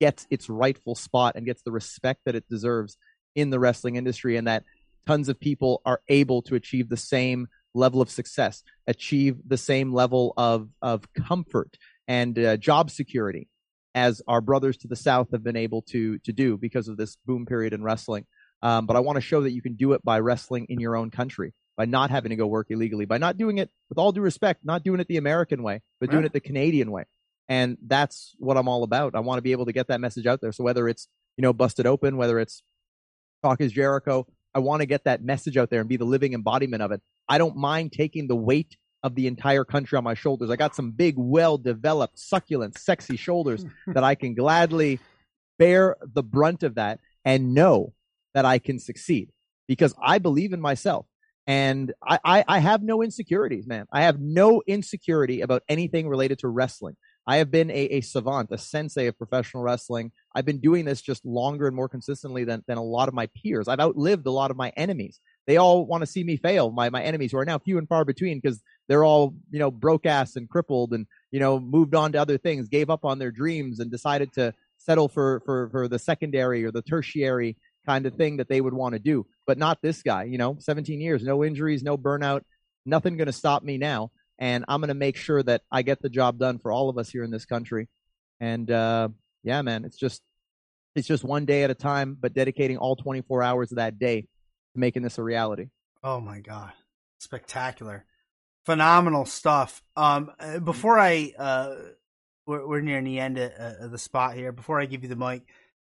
gets 0.00 0.26
its 0.30 0.48
rightful 0.48 0.94
spot 0.94 1.36
and 1.36 1.46
gets 1.46 1.62
the 1.62 1.72
respect 1.72 2.22
that 2.26 2.34
it 2.34 2.48
deserves 2.48 2.96
in 3.34 3.50
the 3.50 3.60
wrestling 3.60 3.96
industry 3.96 4.36
and 4.36 4.48
that 4.48 4.64
tons 5.06 5.28
of 5.28 5.38
people 5.38 5.80
are 5.84 6.00
able 6.08 6.42
to 6.42 6.54
achieve 6.54 6.88
the 6.88 6.96
same 6.96 7.46
level 7.74 8.00
of 8.00 8.10
success, 8.10 8.62
achieve 8.86 9.36
the 9.46 9.56
same 9.56 9.92
level 9.92 10.34
of, 10.36 10.68
of 10.80 11.04
comfort 11.14 11.76
and 12.08 12.38
uh, 12.38 12.56
job 12.56 12.90
security 12.90 13.48
as 13.94 14.22
our 14.26 14.40
brothers 14.40 14.76
to 14.78 14.88
the 14.88 14.96
south 14.96 15.28
have 15.32 15.44
been 15.44 15.56
able 15.56 15.82
to 15.82 16.18
to 16.20 16.32
do 16.32 16.56
because 16.56 16.88
of 16.88 16.96
this 16.96 17.16
boom 17.26 17.46
period 17.46 17.72
in 17.72 17.82
wrestling. 17.82 18.26
Um, 18.62 18.86
but 18.86 18.96
I 18.96 19.00
want 19.00 19.16
to 19.16 19.20
show 19.20 19.42
that 19.42 19.52
you 19.52 19.62
can 19.62 19.74
do 19.74 19.92
it 19.92 20.02
by 20.04 20.20
wrestling 20.20 20.66
in 20.68 20.80
your 20.80 20.96
own 20.96 21.10
country, 21.10 21.52
by 21.76 21.84
not 21.84 22.10
having 22.10 22.30
to 22.30 22.36
go 22.36 22.46
work 22.46 22.66
illegally, 22.70 23.04
by 23.04 23.18
not 23.18 23.38
doing 23.38 23.58
it 23.58 23.70
with 23.88 23.98
all 23.98 24.12
due 24.12 24.20
respect, 24.20 24.64
not 24.64 24.82
doing 24.82 25.00
it 25.00 25.08
the 25.08 25.16
American 25.16 25.62
way, 25.62 25.80
but 26.00 26.10
doing 26.10 26.24
it 26.24 26.32
the 26.32 26.40
Canadian 26.40 26.90
way. 26.90 27.04
And 27.48 27.78
that's 27.86 28.34
what 28.38 28.56
I'm 28.56 28.68
all 28.68 28.82
about. 28.82 29.14
I 29.14 29.20
want 29.20 29.38
to 29.38 29.42
be 29.42 29.52
able 29.52 29.66
to 29.66 29.72
get 29.72 29.88
that 29.88 30.00
message 30.00 30.26
out 30.26 30.40
there. 30.40 30.52
So 30.52 30.64
whether 30.64 30.88
it's 30.88 31.08
you 31.36 31.42
know 31.42 31.52
busted 31.52 31.86
open, 31.86 32.16
whether 32.16 32.38
it's 32.38 32.62
talk 33.42 33.60
is 33.60 33.72
Jericho, 33.72 34.26
I 34.54 34.58
want 34.60 34.80
to 34.80 34.86
get 34.86 35.04
that 35.04 35.22
message 35.22 35.56
out 35.56 35.70
there 35.70 35.80
and 35.80 35.88
be 35.88 35.96
the 35.96 36.04
living 36.04 36.34
embodiment 36.34 36.82
of 36.82 36.92
it. 36.92 37.00
I 37.28 37.38
don't 37.38 37.56
mind 37.56 37.92
taking 37.92 38.28
the 38.28 38.36
weight 38.36 38.76
of 39.02 39.14
the 39.14 39.26
entire 39.26 39.64
country 39.64 39.96
on 39.96 40.04
my 40.04 40.14
shoulders. 40.14 40.50
I 40.50 40.56
got 40.56 40.76
some 40.76 40.92
big, 40.92 41.14
well 41.16 41.58
developed, 41.58 42.18
succulent, 42.18 42.78
sexy 42.78 43.16
shoulders 43.16 43.64
that 43.86 44.04
I 44.04 44.14
can 44.14 44.34
gladly 44.34 45.00
bear 45.58 45.96
the 46.02 46.22
brunt 46.22 46.62
of 46.62 46.76
that 46.76 47.00
and 47.24 47.54
know 47.54 47.92
that 48.34 48.44
I 48.44 48.58
can 48.58 48.78
succeed 48.78 49.30
because 49.68 49.94
I 50.02 50.18
believe 50.18 50.52
in 50.52 50.60
myself. 50.60 51.06
And 51.46 51.92
I, 52.06 52.18
I, 52.24 52.44
I 52.46 52.58
have 52.60 52.82
no 52.82 53.02
insecurities, 53.02 53.66
man. 53.66 53.86
I 53.92 54.02
have 54.02 54.20
no 54.20 54.62
insecurity 54.66 55.40
about 55.40 55.62
anything 55.68 56.08
related 56.08 56.38
to 56.40 56.48
wrestling. 56.48 56.96
I 57.26 57.36
have 57.36 57.50
been 57.50 57.70
a, 57.70 57.74
a 57.74 58.00
savant, 58.00 58.50
a 58.50 58.58
sensei 58.58 59.06
of 59.06 59.16
professional 59.16 59.62
wrestling. 59.62 60.10
I've 60.34 60.44
been 60.44 60.60
doing 60.60 60.84
this 60.84 61.00
just 61.00 61.24
longer 61.24 61.68
and 61.68 61.76
more 61.76 61.88
consistently 61.88 62.44
than, 62.44 62.64
than 62.66 62.78
a 62.78 62.82
lot 62.82 63.08
of 63.08 63.14
my 63.14 63.28
peers. 63.40 63.68
I've 63.68 63.80
outlived 63.80 64.26
a 64.26 64.32
lot 64.32 64.50
of 64.50 64.56
my 64.56 64.72
enemies. 64.76 65.20
They 65.46 65.56
all 65.56 65.86
want 65.86 66.02
to 66.02 66.06
see 66.06 66.24
me 66.24 66.36
fail. 66.36 66.70
My, 66.72 66.90
my 66.90 67.02
enemies 67.02 67.32
who 67.32 67.38
are 67.38 67.44
now 67.44 67.58
few 67.58 67.78
and 67.78 67.88
far 67.88 68.04
between 68.04 68.40
because 68.40 68.60
they're 68.88 69.04
all, 69.04 69.34
you 69.50 69.60
know, 69.60 69.70
broke 69.70 70.06
ass 70.06 70.34
and 70.34 70.48
crippled 70.48 70.92
and, 70.92 71.06
you 71.30 71.38
know, 71.38 71.60
moved 71.60 71.94
on 71.94 72.12
to 72.12 72.20
other 72.20 72.38
things, 72.38 72.68
gave 72.68 72.90
up 72.90 73.04
on 73.04 73.18
their 73.18 73.30
dreams 73.30 73.78
and 73.78 73.90
decided 73.90 74.32
to 74.34 74.52
settle 74.78 75.08
for, 75.08 75.42
for, 75.44 75.68
for 75.70 75.88
the 75.88 75.98
secondary 75.98 76.64
or 76.64 76.72
the 76.72 76.82
tertiary 76.82 77.56
kind 77.86 78.06
of 78.06 78.14
thing 78.14 78.38
that 78.38 78.48
they 78.48 78.60
would 78.60 78.74
want 78.74 78.94
to 78.94 78.98
do. 78.98 79.26
But 79.46 79.58
not 79.58 79.82
this 79.82 80.02
guy, 80.02 80.24
you 80.24 80.38
know, 80.38 80.56
17 80.60 81.00
years, 81.00 81.22
no 81.22 81.44
injuries, 81.44 81.82
no 81.82 81.96
burnout, 81.96 82.42
nothing 82.86 83.16
going 83.16 83.26
to 83.26 83.32
stop 83.32 83.62
me 83.62 83.78
now. 83.78 84.10
And 84.38 84.64
I'm 84.68 84.80
going 84.80 84.88
to 84.88 84.94
make 84.94 85.16
sure 85.16 85.42
that 85.42 85.62
I 85.70 85.82
get 85.82 86.02
the 86.02 86.08
job 86.08 86.38
done 86.38 86.58
for 86.58 86.72
all 86.72 86.88
of 86.88 86.98
us 86.98 87.08
here 87.08 87.22
in 87.22 87.30
this 87.30 87.44
country. 87.44 87.88
And, 88.40 88.70
uh, 88.70 89.08
yeah, 89.44 89.62
man, 89.62 89.84
it's 89.84 89.96
just, 89.96 90.22
it's 90.94 91.06
just 91.06 91.24
one 91.24 91.44
day 91.44 91.64
at 91.64 91.70
a 91.70 91.74
time, 91.74 92.16
but 92.18 92.34
dedicating 92.34 92.76
all 92.78 92.96
24 92.96 93.42
hours 93.42 93.72
of 93.72 93.76
that 93.76 93.98
day 93.98 94.22
to 94.22 94.26
making 94.80 95.02
this 95.02 95.18
a 95.18 95.22
reality. 95.22 95.68
Oh 96.02 96.20
my 96.20 96.40
god, 96.40 96.72
spectacular, 97.18 98.04
phenomenal 98.66 99.24
stuff. 99.24 99.82
Um, 99.96 100.32
uh, 100.40 100.58
before 100.58 100.98
I 100.98 101.32
uh, 101.38 101.74
we're, 102.46 102.66
we're 102.66 102.80
nearing 102.80 103.04
the 103.04 103.20
end 103.20 103.38
of, 103.38 103.52
uh, 103.58 103.84
of 103.84 103.90
the 103.90 103.98
spot 103.98 104.34
here. 104.34 104.52
Before 104.52 104.80
I 104.80 104.86
give 104.86 105.02
you 105.02 105.08
the 105.08 105.16
mic, 105.16 105.42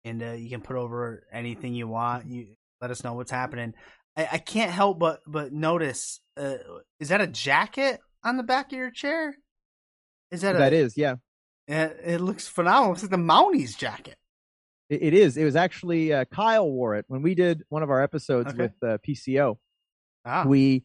and 0.07 0.23
uh, 0.23 0.31
you 0.31 0.49
can 0.49 0.61
put 0.61 0.75
over 0.75 1.23
anything 1.31 1.73
you 1.73 1.87
want. 1.87 2.27
You 2.27 2.47
let 2.81 2.91
us 2.91 3.03
know 3.03 3.13
what's 3.13 3.31
happening. 3.31 3.73
I, 4.15 4.27
I 4.33 4.37
can't 4.39 4.71
help 4.71 4.99
but 4.99 5.21
but 5.27 5.51
notice. 5.53 6.19
Uh, 6.35 6.55
is 6.99 7.09
that 7.09 7.21
a 7.21 7.27
jacket 7.27 7.99
on 8.23 8.37
the 8.37 8.43
back 8.43 8.71
of 8.71 8.77
your 8.77 8.91
chair? 8.91 9.35
Is 10.31 10.41
that 10.41 10.55
a, 10.55 10.59
That 10.59 10.73
is, 10.73 10.97
yeah. 10.97 11.15
It, 11.67 11.97
it 12.03 12.21
looks 12.21 12.47
phenomenal. 12.47 12.93
It's 12.93 13.03
like 13.03 13.11
the 13.11 13.17
Mounties 13.17 13.77
jacket. 13.77 14.17
It, 14.89 15.01
it 15.03 15.13
is. 15.13 15.37
It 15.37 15.43
was 15.43 15.55
actually 15.55 16.13
uh, 16.13 16.25
Kyle 16.25 16.69
wore 16.69 16.95
it 16.95 17.05
when 17.07 17.21
we 17.21 17.35
did 17.35 17.63
one 17.69 17.83
of 17.83 17.89
our 17.89 18.01
episodes 18.01 18.49
Okay. 18.53 18.63
with 18.63 18.73
uh, 18.83 18.97
PCO. 19.07 19.57
Ah, 20.25 20.43
we 20.45 20.83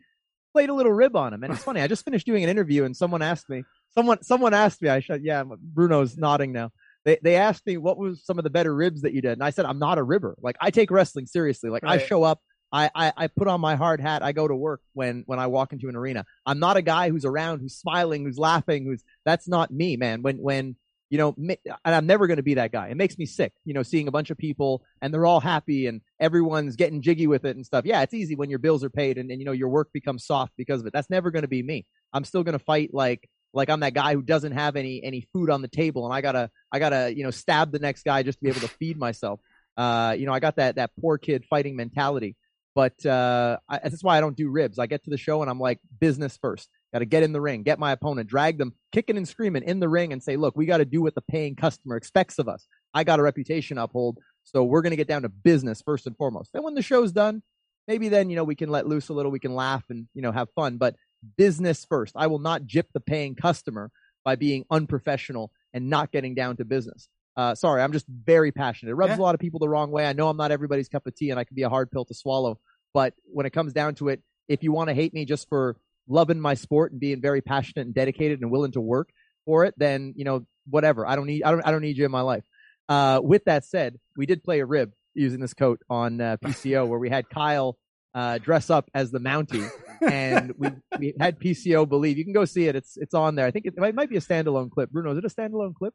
played 0.52 0.68
a 0.68 0.74
little 0.74 0.92
rib 0.92 1.16
on 1.16 1.32
him. 1.32 1.42
And 1.42 1.52
it's 1.52 1.62
funny. 1.64 1.80
I 1.80 1.86
just 1.86 2.04
finished 2.04 2.26
doing 2.26 2.44
an 2.44 2.50
interview, 2.50 2.84
and 2.84 2.96
someone 2.96 3.22
asked 3.22 3.48
me. 3.48 3.64
Someone 3.94 4.22
someone 4.22 4.54
asked 4.54 4.80
me. 4.82 4.88
I 4.88 5.00
said, 5.00 5.22
"Yeah." 5.22 5.44
Bruno's 5.44 6.16
nodding 6.16 6.52
now. 6.52 6.70
They 7.04 7.18
they 7.22 7.36
asked 7.36 7.66
me 7.66 7.76
what 7.76 7.98
was 7.98 8.24
some 8.24 8.38
of 8.38 8.44
the 8.44 8.50
better 8.50 8.74
ribs 8.74 9.02
that 9.02 9.12
you 9.12 9.20
did, 9.20 9.32
and 9.32 9.42
I 9.42 9.50
said, 9.50 9.64
"I'm 9.64 9.78
not 9.78 9.98
a 9.98 10.02
ribber. 10.02 10.36
Like 10.40 10.56
I 10.60 10.70
take 10.70 10.90
wrestling 10.90 11.26
seriously. 11.26 11.70
Like 11.70 11.84
I 11.84 11.98
show 11.98 12.22
up." 12.22 12.40
I, 12.74 12.90
I, 12.94 13.12
I 13.14 13.26
put 13.26 13.48
on 13.48 13.60
my 13.60 13.74
hard 13.74 14.00
hat. 14.00 14.22
I 14.22 14.32
go 14.32 14.48
to 14.48 14.56
work 14.56 14.80
when, 14.94 15.24
when 15.26 15.38
I 15.38 15.46
walk 15.46 15.74
into 15.74 15.90
an 15.90 15.94
arena. 15.94 16.24
I'm 16.46 16.58
not 16.58 16.78
a 16.78 16.80
guy 16.80 17.10
who's 17.10 17.26
around, 17.26 17.60
who's 17.60 17.76
smiling, 17.76 18.24
who's 18.24 18.38
laughing, 18.38 18.86
who's 18.86 19.04
that's 19.26 19.46
not 19.46 19.70
me, 19.70 19.98
man. 19.98 20.22
When 20.22 20.38
when 20.38 20.76
you 21.12 21.18
know, 21.18 21.36
and 21.36 21.94
I'm 21.94 22.06
never 22.06 22.26
going 22.26 22.38
to 22.38 22.42
be 22.42 22.54
that 22.54 22.72
guy. 22.72 22.88
It 22.88 22.96
makes 22.96 23.18
me 23.18 23.26
sick, 23.26 23.52
you 23.66 23.74
know, 23.74 23.82
seeing 23.82 24.08
a 24.08 24.10
bunch 24.10 24.30
of 24.30 24.38
people 24.38 24.82
and 25.02 25.12
they're 25.12 25.26
all 25.26 25.40
happy 25.40 25.86
and 25.86 26.00
everyone's 26.18 26.74
getting 26.74 27.02
jiggy 27.02 27.26
with 27.26 27.44
it 27.44 27.54
and 27.54 27.66
stuff. 27.66 27.84
Yeah, 27.84 28.00
it's 28.00 28.14
easy 28.14 28.34
when 28.34 28.48
your 28.48 28.58
bills 28.58 28.82
are 28.82 28.88
paid 28.88 29.18
and, 29.18 29.30
and 29.30 29.38
you 29.38 29.44
know 29.44 29.52
your 29.52 29.68
work 29.68 29.90
becomes 29.92 30.24
soft 30.24 30.54
because 30.56 30.80
of 30.80 30.86
it. 30.86 30.94
That's 30.94 31.10
never 31.10 31.30
going 31.30 31.42
to 31.42 31.48
be 31.48 31.62
me. 31.62 31.84
I'm 32.14 32.24
still 32.24 32.42
going 32.42 32.58
to 32.58 32.64
fight 32.64 32.94
like 32.94 33.28
like 33.54 33.70
I'm 33.70 33.80
that 33.80 33.94
guy 33.94 34.14
who 34.14 34.22
doesn't 34.22 34.52
have 34.52 34.76
any 34.76 35.02
any 35.02 35.26
food 35.32 35.50
on 35.50 35.62
the 35.62 35.68
table 35.68 36.04
and 36.04 36.14
I 36.14 36.20
gotta 36.20 36.50
I 36.70 36.78
gotta 36.78 37.14
you 37.14 37.24
know 37.24 37.30
stab 37.30 37.72
the 37.72 37.78
next 37.78 38.04
guy 38.04 38.22
just 38.22 38.38
to 38.38 38.44
be 38.44 38.50
able 38.50 38.60
to 38.60 38.68
feed 38.78 38.98
myself. 38.98 39.40
Uh, 39.76 40.14
you 40.18 40.26
know, 40.26 40.32
I 40.32 40.40
got 40.40 40.56
that 40.56 40.76
that 40.76 40.90
poor 41.00 41.18
kid 41.18 41.44
fighting 41.48 41.76
mentality. 41.76 42.36
But 42.74 43.04
uh, 43.04 43.58
I, 43.68 43.80
that's 43.80 44.02
why 44.02 44.16
I 44.16 44.20
don't 44.20 44.36
do 44.36 44.48
ribs. 44.48 44.78
I 44.78 44.86
get 44.86 45.04
to 45.04 45.10
the 45.10 45.18
show 45.18 45.42
and 45.42 45.50
I'm 45.50 45.60
like 45.60 45.78
business 46.00 46.38
first. 46.40 46.68
Got 46.92 47.00
to 47.00 47.06
get 47.06 47.22
in 47.22 47.32
the 47.32 47.40
ring, 47.40 47.62
get 47.62 47.78
my 47.78 47.92
opponent, 47.92 48.28
drag 48.28 48.58
them 48.58 48.74
kicking 48.92 49.16
and 49.16 49.26
screaming 49.26 49.62
in 49.62 49.80
the 49.80 49.88
ring, 49.88 50.12
and 50.12 50.22
say, 50.22 50.36
"Look, 50.36 50.56
we 50.56 50.66
got 50.66 50.78
to 50.78 50.84
do 50.84 51.00
what 51.00 51.14
the 51.14 51.22
paying 51.22 51.56
customer 51.56 51.96
expects 51.96 52.38
of 52.38 52.48
us. 52.48 52.66
I 52.92 53.04
got 53.04 53.18
a 53.18 53.22
reputation 53.22 53.78
uphold, 53.78 54.18
so 54.44 54.62
we're 54.64 54.82
going 54.82 54.90
to 54.90 54.96
get 54.96 55.08
down 55.08 55.22
to 55.22 55.30
business 55.30 55.82
first 55.82 56.06
and 56.06 56.16
foremost. 56.16 56.50
Then 56.52 56.62
when 56.62 56.74
the 56.74 56.82
show's 56.82 57.12
done, 57.12 57.42
maybe 57.88 58.08
then 58.08 58.28
you 58.28 58.36
know 58.36 58.44
we 58.44 58.54
can 58.54 58.68
let 58.68 58.86
loose 58.86 59.08
a 59.08 59.14
little, 59.14 59.30
we 59.30 59.38
can 59.38 59.54
laugh 59.54 59.84
and 59.88 60.06
you 60.12 60.20
know 60.20 60.32
have 60.32 60.48
fun. 60.54 60.76
But 60.76 60.96
business 61.36 61.84
first. 61.84 62.14
I 62.16 62.26
will 62.26 62.38
not 62.38 62.64
jip 62.66 62.88
the 62.92 63.00
paying 63.00 63.34
customer 63.34 63.90
by 64.24 64.36
being 64.36 64.64
unprofessional 64.70 65.52
and 65.72 65.88
not 65.90 66.12
getting 66.12 66.34
down 66.34 66.56
to 66.56 66.64
business. 66.64 67.08
Uh, 67.36 67.54
sorry, 67.54 67.82
I'm 67.82 67.92
just 67.92 68.06
very 68.06 68.52
passionate. 68.52 68.92
It 68.92 68.94
rubs 68.94 69.12
Yeah. 69.12 69.18
a 69.18 69.22
lot 69.22 69.34
of 69.34 69.40
people 69.40 69.58
the 69.58 69.68
wrong 69.68 69.90
way. 69.90 70.06
I 70.06 70.12
know 70.12 70.28
I'm 70.28 70.36
not 70.36 70.50
everybody's 70.50 70.88
cup 70.88 71.06
of 71.06 71.14
tea, 71.14 71.30
and 71.30 71.40
I 71.40 71.44
can 71.44 71.54
be 71.54 71.62
a 71.62 71.68
hard 71.68 71.90
pill 71.90 72.04
to 72.04 72.14
swallow. 72.14 72.58
But 72.92 73.14
when 73.24 73.46
it 73.46 73.50
comes 73.50 73.72
down 73.72 73.94
to 73.96 74.08
it, 74.08 74.22
if 74.48 74.62
you 74.62 74.70
want 74.72 74.88
to 74.88 74.94
hate 74.94 75.14
me 75.14 75.24
just 75.24 75.48
for 75.48 75.76
loving 76.08 76.38
my 76.40 76.54
sport 76.54 76.92
and 76.92 77.00
being 77.00 77.20
very 77.22 77.40
passionate 77.40 77.86
and 77.86 77.94
dedicated 77.94 78.42
and 78.42 78.50
willing 78.50 78.72
to 78.72 78.80
work 78.80 79.08
for 79.46 79.64
it, 79.64 79.74
then 79.78 80.12
you 80.16 80.24
know 80.24 80.44
whatever. 80.68 81.06
I 81.06 81.16
don't 81.16 81.26
need 81.26 81.42
I 81.42 81.50
don't 81.50 81.62
I 81.66 81.70
don't 81.70 81.80
need 81.80 81.96
you 81.96 82.04
in 82.04 82.10
my 82.10 82.20
life. 82.20 82.44
Uh, 82.88 83.20
with 83.22 83.44
that 83.46 83.64
said, 83.64 83.98
we 84.16 84.26
did 84.26 84.44
play 84.44 84.60
a 84.60 84.66
rib 84.66 84.92
using 85.14 85.40
this 85.40 85.54
coat 85.54 85.80
on 85.88 86.20
uh, 86.20 86.36
PCO 86.44 86.86
where 86.86 86.98
we 86.98 87.08
had 87.08 87.30
Kyle 87.30 87.78
uh, 88.14 88.38
dress 88.38 88.70
up 88.70 88.90
as 88.94 89.10
the 89.10 89.18
Mountie, 89.20 89.68
and 90.02 90.52
we 90.58 90.68
we 90.98 91.14
had 91.18 91.38
PCO 91.40 91.88
believe. 91.88 92.18
You 92.18 92.24
can 92.24 92.32
go 92.32 92.44
see 92.44 92.66
it. 92.66 92.76
It's 92.76 92.96
it's 92.96 93.14
on 93.14 93.34
there. 93.34 93.46
I 93.46 93.50
think 93.50 93.66
it, 93.66 93.78
might, 93.78 93.94
might 93.94 94.10
be 94.10 94.16
a 94.16 94.20
standalone 94.20 94.70
clip. 94.70 94.90
Bruno, 94.90 95.12
is 95.12 95.18
it 95.18 95.24
a 95.24 95.28
standalone 95.28 95.74
clip? 95.74 95.94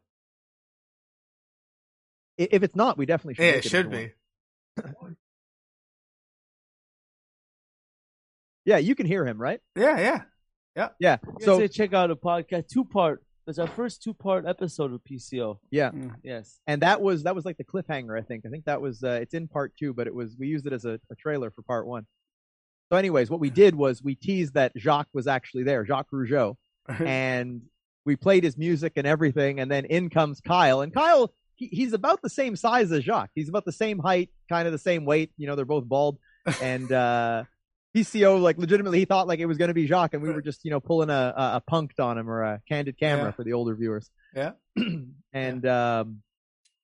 I- 2.40 2.48
If 2.50 2.62
it's 2.62 2.74
not, 2.76 2.98
we 2.98 3.06
definitely 3.06 3.34
should. 3.34 3.42
yeah, 3.44 3.50
make 3.52 3.56
it 3.58 3.66
if 3.66 3.70
should 3.70 3.92
you 3.92 4.12
want. 4.76 5.10
be. 5.10 5.16
Yeah, 8.64 8.78
you 8.78 8.94
can 8.94 9.06
hear 9.06 9.26
him, 9.26 9.38
right? 9.40 9.60
Yeah, 9.76 9.98
yeah. 9.98 10.88
Yeah. 11.00 11.16
You 11.40 11.44
So 11.44 11.66
check 11.66 11.92
out 11.92 12.10
a 12.10 12.16
podcast, 12.16 12.68
two 12.68 12.84
part. 12.84 13.22
That's 13.48 13.58
our 13.58 13.66
first 13.66 14.02
two 14.02 14.12
part 14.12 14.44
episode 14.46 14.92
of 14.92 15.00
PCO. 15.10 15.56
yeah, 15.70 15.90
Yes. 16.22 16.60
and 16.66 16.82
that 16.82 17.00
was 17.00 17.22
that 17.22 17.34
was 17.34 17.46
like 17.46 17.56
the 17.56 17.64
cliffhanger. 17.64 18.14
I 18.14 18.20
think. 18.20 18.44
I 18.44 18.50
think 18.50 18.66
that 18.66 18.82
was 18.82 19.02
uh, 19.02 19.20
it's 19.22 19.32
in 19.32 19.48
part 19.48 19.72
two, 19.74 19.94
but 19.94 20.06
it 20.06 20.14
was 20.14 20.36
we 20.38 20.48
used 20.48 20.66
it 20.66 20.74
as 20.74 20.84
a, 20.84 21.00
a 21.10 21.14
trailer 21.14 21.50
for 21.50 21.62
part 21.62 21.86
one. 21.86 22.06
So, 22.90 22.98
anyways, 22.98 23.30
what 23.30 23.40
we 23.40 23.48
did 23.48 23.74
was 23.74 24.02
we 24.02 24.16
teased 24.16 24.52
that 24.52 24.72
Jacques 24.76 25.08
was 25.14 25.26
actually 25.26 25.62
there, 25.62 25.86
Jacques 25.86 26.10
Rougeau, 26.12 26.56
and 27.00 27.62
we 28.04 28.16
played 28.16 28.44
his 28.44 28.58
music 28.58 28.92
and 28.96 29.06
everything. 29.06 29.60
And 29.60 29.70
then 29.70 29.86
in 29.86 30.10
comes 30.10 30.42
Kyle, 30.42 30.82
and 30.82 30.92
Kyle 30.92 31.32
he, 31.56 31.68
he's 31.68 31.94
about 31.94 32.20
the 32.20 32.28
same 32.28 32.54
size 32.54 32.92
as 32.92 33.02
Jacques. 33.02 33.30
He's 33.34 33.48
about 33.48 33.64
the 33.64 33.72
same 33.72 33.98
height, 33.98 34.28
kind 34.50 34.66
of 34.68 34.72
the 34.72 34.78
same 34.78 35.06
weight. 35.06 35.32
You 35.38 35.46
know, 35.46 35.56
they're 35.56 35.64
both 35.64 35.86
bald, 35.86 36.18
and 36.60 36.92
uh, 36.92 37.44
PCO 38.00 38.40
like 38.40 38.58
legitimately 38.58 38.98
he 38.98 39.04
thought 39.04 39.26
like 39.26 39.38
it 39.40 39.46
was 39.46 39.58
going 39.58 39.68
to 39.68 39.74
be 39.74 39.86
Jacques, 39.86 40.14
and 40.14 40.22
we 40.22 40.30
were 40.30 40.42
just 40.42 40.64
you 40.64 40.70
know 40.70 40.80
pulling 40.80 41.10
a, 41.10 41.34
a, 41.36 41.42
a 41.56 41.62
punked 41.70 41.98
on 42.00 42.18
him 42.18 42.28
or 42.28 42.42
a 42.42 42.60
candid 42.68 42.98
camera 42.98 43.26
Yeah. 43.26 43.30
for 43.32 43.44
the 43.44 43.52
older 43.52 43.74
viewers. 43.74 44.10
Yeah. 44.36 44.52
and 45.32 45.66
um, 45.66 46.22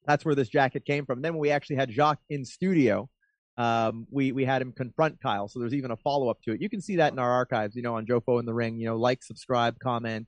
that's 0.06 0.24
where 0.24 0.34
this 0.34 0.48
jacket 0.48 0.84
came 0.84 1.04
from. 1.06 1.22
Then 1.22 1.34
when 1.34 1.40
we 1.40 1.50
actually 1.50 1.76
had 1.76 1.90
Jacques 1.92 2.20
in 2.28 2.44
studio, 2.44 3.08
um, 3.56 4.06
we 4.10 4.32
we 4.32 4.44
had 4.44 4.60
him 4.62 4.72
confront 4.72 5.20
Kyle. 5.22 5.46
So 5.48 5.60
there's 5.60 5.74
even 5.74 5.90
a 5.90 5.96
follow 5.96 6.28
up 6.30 6.40
to 6.44 6.52
it. 6.52 6.60
You 6.62 6.68
can 6.68 6.80
see 6.80 6.96
that 6.96 7.12
in 7.12 7.18
our 7.18 7.30
archives. 7.30 7.76
You 7.76 7.82
know, 7.82 7.96
on 7.96 8.06
Jofo 8.06 8.40
in 8.40 8.46
the 8.46 8.54
Ring. 8.54 8.78
You 8.78 8.86
know, 8.86 8.96
like, 8.96 9.22
subscribe, 9.22 9.78
comment, 9.78 10.26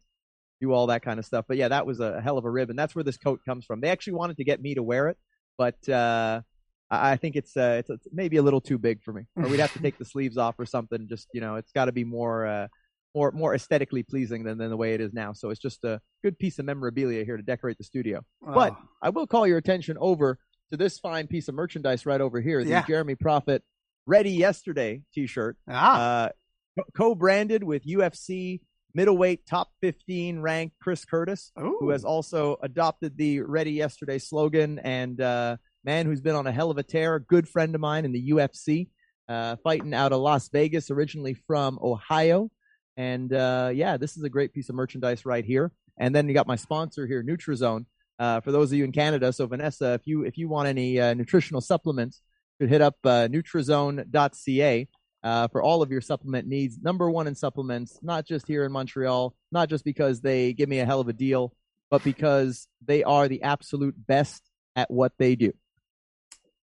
do 0.61 0.73
all 0.73 0.87
that 0.89 1.03
kind 1.03 1.19
of 1.19 1.25
stuff. 1.25 1.47
But 1.49 1.57
yeah, 1.57 1.69
that 1.69 1.87
was 1.87 1.99
a 2.01 2.21
hell 2.21 2.39
of 2.39 2.45
a 2.45 2.51
rib, 2.51 2.71
and 2.71 2.79
that's 2.79 2.95
where 2.95 3.03
this 3.05 3.17
coat 3.17 3.41
comes 3.45 3.65
from. 3.65 3.81
They 3.81 3.89
actually 3.89 4.13
wanted 4.15 4.37
to 4.37 4.45
get 4.45 4.61
me 4.63 4.75
to 4.75 4.83
wear 4.83 5.09
it, 5.09 5.19
but 5.59 5.89
uh, 5.89 6.43
I 6.91 7.13
I 7.13 7.17
think 7.17 7.37
it's 7.37 7.57
uh, 7.57 7.77
it's, 7.81 7.91
it's 7.91 8.07
maybe 8.13 8.37
a 8.37 8.43
little 8.43 8.61
too 8.61 8.79
big 8.79 9.03
for 9.03 9.13
me, 9.13 9.23
or 9.37 9.49
we'd 9.49 9.61
have 9.61 9.73
to 9.75 9.81
take 9.81 9.99
the 9.99 10.05
sleeves 10.05 10.37
off 10.37 10.59
or 10.59 10.67
something. 10.67 11.07
Just 11.09 11.29
you 11.33 11.41
know, 11.41 11.57
it's 11.57 11.73
got 11.73 11.87
to 11.87 11.93
be 11.93 12.05
more 12.05 12.47
uh, 12.47 12.69
more 13.15 13.33
more 13.33 13.55
aesthetically 13.55 14.03
pleasing 14.03 14.45
than 14.45 14.59
than 14.59 14.71
the 14.71 14.77
way 14.77 14.95
it 14.95 15.01
is 15.01 15.13
now. 15.13 15.33
So 15.33 15.51
it's 15.51 15.61
just 15.61 15.85
a 15.85 16.01
good 16.23 16.39
piece 16.39 16.59
of 16.59 16.65
memorabilia 16.65 17.25
here 17.25 17.37
to 17.37 17.43
decorate 17.43 17.79
the 17.79 17.85
studio. 17.85 18.23
But 18.43 18.73
Oh. 18.73 18.89
I 19.03 19.11
will 19.11 19.27
call 19.27 19.47
your 19.47 19.59
attention 19.59 19.97
over 20.01 20.39
to 20.71 20.77
this 20.77 20.99
fine 20.99 21.27
piece 21.29 21.49
of 21.49 21.55
merchandise 21.55 22.05
right 22.07 22.21
over 22.21 22.41
here, 22.41 22.63
the 22.65 22.71
Yeah. 22.71 22.85
Jeremy 22.87 23.15
Prophet 23.15 23.63
Ready 24.07 24.33
Yesterday 24.33 25.03
T-shirt, 25.15 25.57
ah, 25.69 26.31
uh, 26.79 26.83
co-branded 26.95 27.63
with 27.65 27.85
UFC 27.87 28.61
middleweight 28.95 29.47
top 29.47 29.69
15 29.83 30.41
ranked 30.41 30.77
Chris 30.81 31.05
Curtis, 31.05 31.53
who 31.57 31.91
has 31.91 32.05
also 32.05 32.57
adopted 32.63 33.17
the 33.17 33.41
Ready 33.41 33.73
Yesterday 33.73 34.19
slogan, 34.19 34.79
and 34.79 35.21
uh, 35.21 35.57
man 35.87 36.05
who's 36.05 36.21
been 36.21 36.35
on 36.35 36.49
a 36.49 36.53
hell 36.53 36.71
of 36.71 36.79
a 36.79 36.83
tear, 36.83 37.21
good 37.21 37.49
friend 37.49 37.75
of 37.77 37.81
mine 37.81 38.05
in 38.05 38.11
the 38.11 38.31
UFC, 38.31 38.89
uh, 39.29 39.55
fighting 39.63 39.95
out 39.95 40.13
of 40.13 40.21
Las 40.21 40.49
Vegas, 40.49 40.91
originally 40.91 41.35
from 41.47 41.79
Ohio. 41.81 42.51
And 42.97 43.33
uh, 43.33 43.71
yeah, 43.73 43.97
this 43.97 44.17
is 44.17 44.25
a 44.25 44.29
great 44.29 44.53
piece 44.53 44.69
of 44.69 44.75
merchandise 44.75 45.25
right 45.25 45.45
here. 45.45 45.71
And 45.97 46.15
then 46.15 46.29
you 46.29 46.35
got 46.35 46.49
my 46.49 46.57
sponsor 46.57 47.07
here, 47.07 47.23
Nutrizone. 47.23 47.87
Uh, 48.19 48.41
for 48.41 48.51
those 48.51 48.73
of 48.73 48.79
you 48.79 48.85
in 48.85 48.93
Canada, 48.93 49.33
so 49.33 49.47
Vanessa, 49.47 49.93
if 49.93 50.07
you 50.07 50.25
if 50.25 50.39
you 50.39 50.49
want 50.49 50.69
any 50.69 50.99
uh, 50.99 51.15
nutritional 51.15 51.61
supplements, 51.61 52.23
you 52.59 52.67
could 52.67 52.73
hit 52.73 52.81
up 52.81 52.97
uh, 53.05 53.29
Nutrizone.ca 53.29 54.89
uh, 55.23 55.49
for 55.49 55.63
all 55.63 55.83
of 55.83 55.91
your 55.91 56.01
supplement 56.01 56.49
needs. 56.49 56.79
Number 56.83 57.11
one 57.11 57.27
in 57.27 57.35
supplements, 57.35 57.99
not 58.03 58.27
just 58.27 58.49
here 58.49 58.65
in 58.65 58.73
Montreal, 58.73 59.35
not 59.53 59.69
just 59.69 59.85
because 59.85 60.23
they 60.23 60.55
give 60.55 60.69
me 60.69 60.81
a 60.81 60.87
hell 60.87 61.01
of 61.01 61.09
a 61.09 61.13
deal, 61.13 61.55
but 61.91 62.03
because 62.03 62.67
they 62.85 63.05
are 63.05 63.29
the 63.29 63.43
absolute 63.43 63.95
best 64.07 64.43
at 64.75 64.91
what 64.91 65.13
they 65.19 65.37
do. 65.37 65.53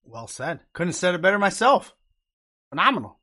Well 0.05 0.27
said. 0.27 0.59
Couldn't 0.73 0.89
have 0.89 0.95
said 0.95 1.15
it 1.15 1.21
better 1.21 1.39
myself. 1.39 1.93
Phenomenal. 2.69 3.19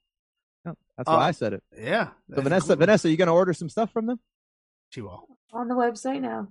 Yeah, 0.64 0.72
that's 0.96 1.08
Uh, 1.08 1.12
why 1.12 1.28
I 1.28 1.30
said 1.32 1.52
it. 1.54 1.62
Yeah. 1.76 2.10
So 2.34 2.42
Vanessa, 2.42 2.68
cool. 2.68 2.76
Vanessa, 2.76 3.10
you 3.10 3.16
gonna 3.16 3.34
order 3.34 3.52
some 3.52 3.68
stuff 3.68 3.92
from 3.92 4.06
them? 4.06 4.20
She 4.90 5.00
will. 5.00 5.26
On 5.52 5.68
the 5.68 5.74
website 5.74 6.20
now. 6.20 6.48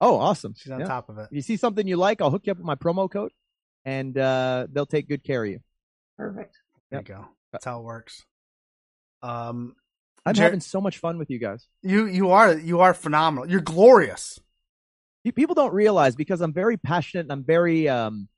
Oh, 0.00 0.16
awesome! 0.18 0.54
She's 0.56 0.70
on 0.72 0.80
Yeah. 0.80 0.86
top 0.86 1.08
of 1.08 1.16
it. 1.18 1.28
If 1.30 1.32
you 1.32 1.42
see 1.42 1.56
something 1.56 1.86
you 1.86 1.96
like, 1.96 2.20
I'll 2.20 2.30
hook 2.30 2.42
you 2.46 2.50
up 2.52 2.58
with 2.58 2.66
my 2.66 2.74
promo 2.74 3.10
code, 3.10 3.32
and 3.86 4.16
uh, 4.18 4.66
they'll 4.70 4.84
take 4.86 5.08
good 5.08 5.24
care 5.24 5.42
of 5.44 5.50
you. 5.50 5.60
Perfect. 6.18 6.56
There 6.90 7.00
you 7.00 7.04
go. 7.06 7.26
That's 7.52 7.64
how 7.64 7.80
it 7.80 7.84
works. 7.84 8.24
Um, 9.22 9.74
I'm 10.26 10.34
Jer- 10.34 10.42
having 10.42 10.60
so 10.60 10.80
much 10.80 10.98
fun 10.98 11.18
with 11.18 11.30
you 11.30 11.38
guys. 11.38 11.66
you 11.82 12.06
you 12.06 12.30
are 12.30 12.52
you 12.58 12.80
are 12.80 12.92
phenomenal. 12.94 13.48
You're 13.48 13.60
glorious. 13.62 14.38
Pe- 15.24 15.30
People 15.30 15.54
don't 15.54 15.72
realize 15.72 16.14
because 16.14 16.40
I'm 16.42 16.52
very 16.52 16.76
passionate 16.76 17.22
and 17.22 17.32
I'm 17.32 17.44
very 17.44 17.88
um, 17.88 18.28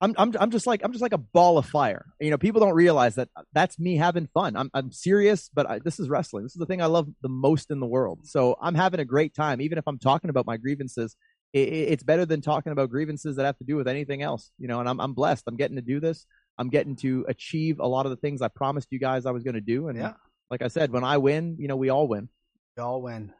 I'm 0.00 0.14
I'm 0.16 0.32
I'm 0.40 0.50
just 0.50 0.66
like 0.66 0.80
I'm 0.82 0.92
just 0.92 1.02
like 1.02 1.12
a 1.12 1.18
ball 1.18 1.58
of 1.58 1.66
fire. 1.66 2.06
You 2.20 2.30
know, 2.30 2.38
people 2.38 2.60
don't 2.60 2.74
realize 2.74 3.16
that 3.16 3.28
that's 3.52 3.78
me 3.78 3.96
having 3.96 4.28
fun. 4.32 4.56
I'm 4.56 4.70
I'm 4.72 4.92
serious, 4.92 5.50
but 5.52 5.68
I, 5.68 5.78
this 5.78 6.00
is 6.00 6.08
wrestling. 6.08 6.44
This 6.44 6.52
is 6.52 6.58
the 6.58 6.66
thing 6.66 6.80
I 6.80 6.86
love 6.86 7.08
the 7.22 7.28
most 7.28 7.70
in 7.70 7.80
the 7.80 7.86
world. 7.86 8.20
So 8.24 8.56
I'm 8.62 8.74
having 8.74 9.00
a 9.00 9.04
great 9.04 9.34
time, 9.34 9.60
even 9.60 9.76
if 9.78 9.84
I'm 9.86 9.98
talking 9.98 10.30
about 10.30 10.46
my 10.46 10.56
grievances. 10.56 11.16
It, 11.52 11.68
it's 11.68 12.02
better 12.04 12.24
than 12.24 12.40
talking 12.40 12.70
about 12.72 12.90
grievances 12.90 13.36
that 13.36 13.44
have 13.44 13.58
to 13.58 13.64
do 13.64 13.74
with 13.76 13.88
anything 13.88 14.22
else. 14.22 14.52
You 14.58 14.68
know, 14.68 14.80
and 14.80 14.88
I'm 14.88 15.00
I'm 15.00 15.12
blessed. 15.14 15.44
I'm 15.46 15.56
getting 15.56 15.76
to 15.76 15.82
do 15.82 16.00
this. 16.00 16.24
I'm 16.58 16.68
getting 16.70 16.96
to 16.96 17.24
achieve 17.28 17.80
a 17.80 17.86
lot 17.86 18.06
of 18.06 18.10
the 18.10 18.16
things 18.16 18.40
I 18.42 18.48
promised 18.48 18.88
you 18.90 18.98
guys 18.98 19.26
I 19.26 19.32
was 19.32 19.42
going 19.42 19.54
to 19.54 19.60
do. 19.60 19.88
And 19.88 19.98
Yeah. 19.98 20.12
like 20.50 20.62
I 20.62 20.68
said, 20.68 20.92
when 20.92 21.04
I 21.04 21.18
win, 21.18 21.56
you 21.58 21.68
know, 21.68 21.76
we 21.76 21.88
all 21.90 22.06
win. 22.06 22.28
We 22.76 22.82
all 22.82 23.02
win. 23.02 23.32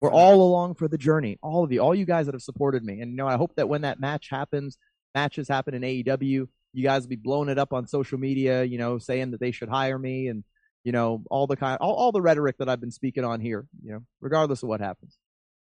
We're 0.00 0.12
all 0.12 0.40
along 0.42 0.76
for 0.76 0.88
the 0.88 0.96
journey. 0.96 1.38
All 1.42 1.62
of 1.64 1.72
you, 1.72 1.80
all 1.80 1.94
you 1.94 2.06
guys 2.06 2.26
that 2.26 2.34
have 2.34 2.42
supported 2.42 2.82
me. 2.84 3.00
And 3.00 3.10
you 3.10 3.16
know, 3.16 3.26
I 3.28 3.36
hope 3.36 3.54
that 3.56 3.68
when 3.68 3.82
that 3.82 4.00
match 4.00 4.28
happens, 4.30 4.78
matches 5.14 5.48
happen 5.48 5.74
in 5.74 5.82
AEW, 5.82 6.48
you 6.72 6.82
guys 6.82 7.02
will 7.02 7.08
be 7.08 7.16
blowing 7.16 7.48
it 7.48 7.58
up 7.58 7.72
on 7.72 7.86
social 7.86 8.18
media, 8.18 8.62
you 8.62 8.78
know, 8.78 8.98
saying 8.98 9.32
that 9.32 9.40
they 9.40 9.50
should 9.50 9.68
hire 9.68 9.98
me 9.98 10.28
and 10.28 10.44
you 10.84 10.92
know, 10.92 11.22
all 11.30 11.46
the 11.46 11.56
kind 11.56 11.78
all, 11.80 11.94
all 11.94 12.12
the 12.12 12.22
rhetoric 12.22 12.58
that 12.58 12.68
I've 12.68 12.80
been 12.80 12.90
speaking 12.90 13.24
on 13.24 13.40
here, 13.40 13.66
you 13.82 13.92
know, 13.92 14.02
regardless 14.20 14.62
of 14.62 14.68
what 14.68 14.80
happens. 14.80 15.18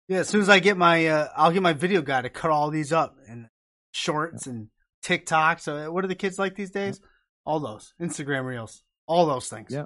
Yeah, 0.07 0.19
as 0.19 0.29
soon 0.29 0.41
as 0.41 0.49
I 0.49 0.59
get 0.59 0.77
my, 0.77 1.07
uh, 1.07 1.29
I'll 1.35 1.51
get 1.51 1.63
my 1.63 1.73
video 1.73 2.01
guy 2.01 2.21
to 2.21 2.29
cut 2.29 2.51
all 2.51 2.69
these 2.69 2.93
up 2.93 3.15
and 3.27 3.47
shorts 3.91 4.45
and 4.45 4.67
TikTok. 5.01 5.59
So 5.59 5.91
what 5.91 6.03
are 6.03 6.07
the 6.07 6.15
kids 6.15 6.37
like 6.37 6.55
these 6.55 6.69
days? 6.69 6.99
All 7.45 7.59
those 7.59 7.93
Instagram 7.99 8.45
reels, 8.45 8.83
all 9.07 9.25
those 9.25 9.47
things. 9.47 9.71
Yeah. 9.71 9.85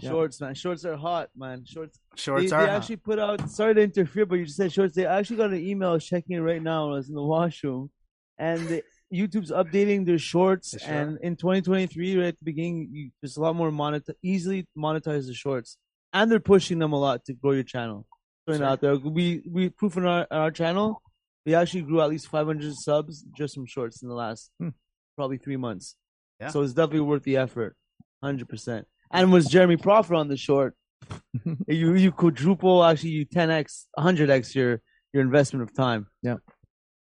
Yeah. 0.00 0.10
Shorts, 0.10 0.40
man. 0.40 0.54
Shorts 0.54 0.84
are 0.84 0.96
hot, 0.96 1.30
man. 1.34 1.64
Shorts. 1.64 1.98
Shorts 2.14 2.50
they, 2.50 2.56
are 2.56 2.62
they 2.62 2.68
hot. 2.68 2.76
actually 2.76 2.96
put 2.96 3.18
out. 3.18 3.50
Sorry 3.50 3.74
to 3.74 3.80
interfere, 3.80 4.26
but 4.26 4.36
you 4.36 4.44
just 4.44 4.58
said 4.58 4.70
shorts. 4.70 4.94
They 4.94 5.06
actually 5.06 5.36
got 5.38 5.50
an 5.50 5.66
email 5.66 5.98
checking 5.98 6.36
it 6.36 6.40
right 6.40 6.62
now. 6.62 6.84
when 6.84 6.92
I 6.92 6.96
was 6.96 7.08
in 7.08 7.14
the 7.14 7.22
washroom, 7.22 7.90
and 8.38 8.82
YouTube's 9.12 9.50
updating 9.50 10.06
their 10.06 10.18
shorts. 10.18 10.76
Sure 10.80 10.92
And 10.92 11.18
in 11.22 11.36
2023, 11.36 12.16
right 12.18 12.26
at 12.28 12.38
the 12.38 12.44
beginning, 12.44 12.88
you, 12.92 13.10
there's 13.20 13.36
a 13.36 13.40
lot 13.40 13.56
more 13.56 13.70
monetize, 13.70 14.14
easily 14.22 14.66
monetize 14.76 15.26
the 15.26 15.34
shorts, 15.34 15.76
and 16.12 16.30
they're 16.30 16.40
pushing 16.40 16.78
them 16.78 16.92
a 16.92 16.98
lot 17.00 17.24
to 17.26 17.32
grow 17.34 17.52
your 17.52 17.62
channel. 17.64 18.06
Sure. 18.48 18.64
out 18.64 18.80
there. 18.80 18.96
We 18.96 19.42
we 19.50 19.68
proof 19.68 19.98
on 19.98 20.06
our 20.06 20.26
on 20.30 20.38
our 20.38 20.50
channel. 20.50 21.02
We 21.44 21.54
actually 21.54 21.82
grew 21.82 22.00
at 22.00 22.08
least 22.08 22.28
500 22.28 22.74
subs 22.74 23.24
just 23.36 23.54
from 23.54 23.66
shorts 23.66 24.02
in 24.02 24.08
the 24.08 24.14
last 24.14 24.50
Hmm. 24.58 24.70
probably 25.16 25.36
three 25.38 25.56
months. 25.58 25.96
Yeah. 26.40 26.48
So 26.48 26.62
it's 26.62 26.72
definitely 26.72 27.00
worth 27.00 27.24
the 27.24 27.36
effort, 27.36 27.76
hundred 28.22 28.48
percent. 28.48 28.86
And 29.10 29.32
was 29.32 29.46
Jeremy 29.48 29.76
Prophet 29.76 30.14
on 30.14 30.28
the 30.28 30.36
short? 30.36 30.74
you 31.66 31.94
you 31.94 32.10
quadruple 32.10 32.84
actually 32.84 33.10
you 33.10 33.26
10x 33.26 33.84
100x 33.98 34.54
your 34.54 34.80
your 35.12 35.22
investment 35.22 35.62
of 35.62 35.74
time 35.74 36.06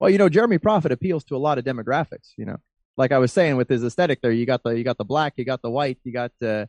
Well, 0.01 0.11
you 0.11 0.19
know, 0.19 0.29
Jeremy 0.29 0.59
Prophet 0.59 0.93
appeals 0.93 1.25
to 1.25 1.37
a 1.37 1.39
lot 1.39 1.59
of 1.59 1.65
demographics. 1.65 2.33
You 2.37 2.47
know, 2.47 2.57
like 2.97 3.13
I 3.13 3.19
was 3.19 3.33
saying 3.33 3.57
with 3.57 3.69
his 3.69 3.85
aesthetic, 3.85 4.21
there 4.23 4.33
you 4.33 4.47
got 4.47 4.63
the 4.63 4.71
you 4.71 4.85
got 4.85 4.99
the 4.99 5.05
black, 5.05 5.35
you 5.37 5.45
got 5.45 5.63
the 5.63 5.71
white, 5.71 5.99
you 6.05 6.13
got 6.13 6.33
uh, 6.43 6.67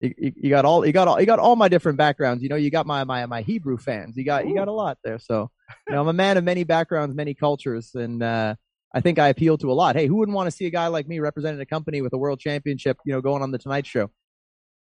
you, 0.00 0.14
you 0.18 0.50
got 0.50 0.64
all 0.64 0.84
you 0.84 0.92
got 0.92 1.08
all 1.08 1.20
you 1.20 1.26
got 1.26 1.38
all 1.38 1.56
my 1.56 1.68
different 1.68 1.98
backgrounds. 1.98 2.42
You 2.42 2.48
know, 2.48 2.56
you 2.56 2.70
got 2.70 2.86
my 2.86 3.04
my 3.04 3.26
my 3.26 3.42
Hebrew 3.42 3.76
fans. 3.76 4.16
You 4.16 4.24
got 4.24 4.46
you 4.46 4.54
got 4.54 4.68
a 4.68 4.72
lot 4.72 4.98
there. 5.04 5.18
So, 5.18 5.50
you 5.88 5.94
know, 5.94 6.00
I'm 6.00 6.08
a 6.08 6.12
man 6.12 6.36
of 6.36 6.44
many 6.44 6.64
backgrounds, 6.64 7.14
many 7.14 7.34
cultures, 7.34 7.94
and 7.94 8.22
uh, 8.22 8.54
I 8.94 9.00
think 9.00 9.18
I 9.18 9.28
appeal 9.28 9.58
to 9.58 9.70
a 9.70 9.74
lot. 9.74 9.96
Hey, 9.96 10.06
who 10.06 10.16
wouldn't 10.16 10.34
want 10.34 10.46
to 10.46 10.50
see 10.50 10.66
a 10.66 10.70
guy 10.70 10.86
like 10.86 11.06
me 11.06 11.20
representing 11.20 11.60
a 11.60 11.66
company 11.66 12.00
with 12.00 12.12
a 12.12 12.18
world 12.18 12.40
championship? 12.40 12.96
You 13.04 13.12
know, 13.12 13.20
going 13.20 13.42
on 13.42 13.50
the 13.50 13.58
Tonight 13.58 13.86
Show. 13.86 14.10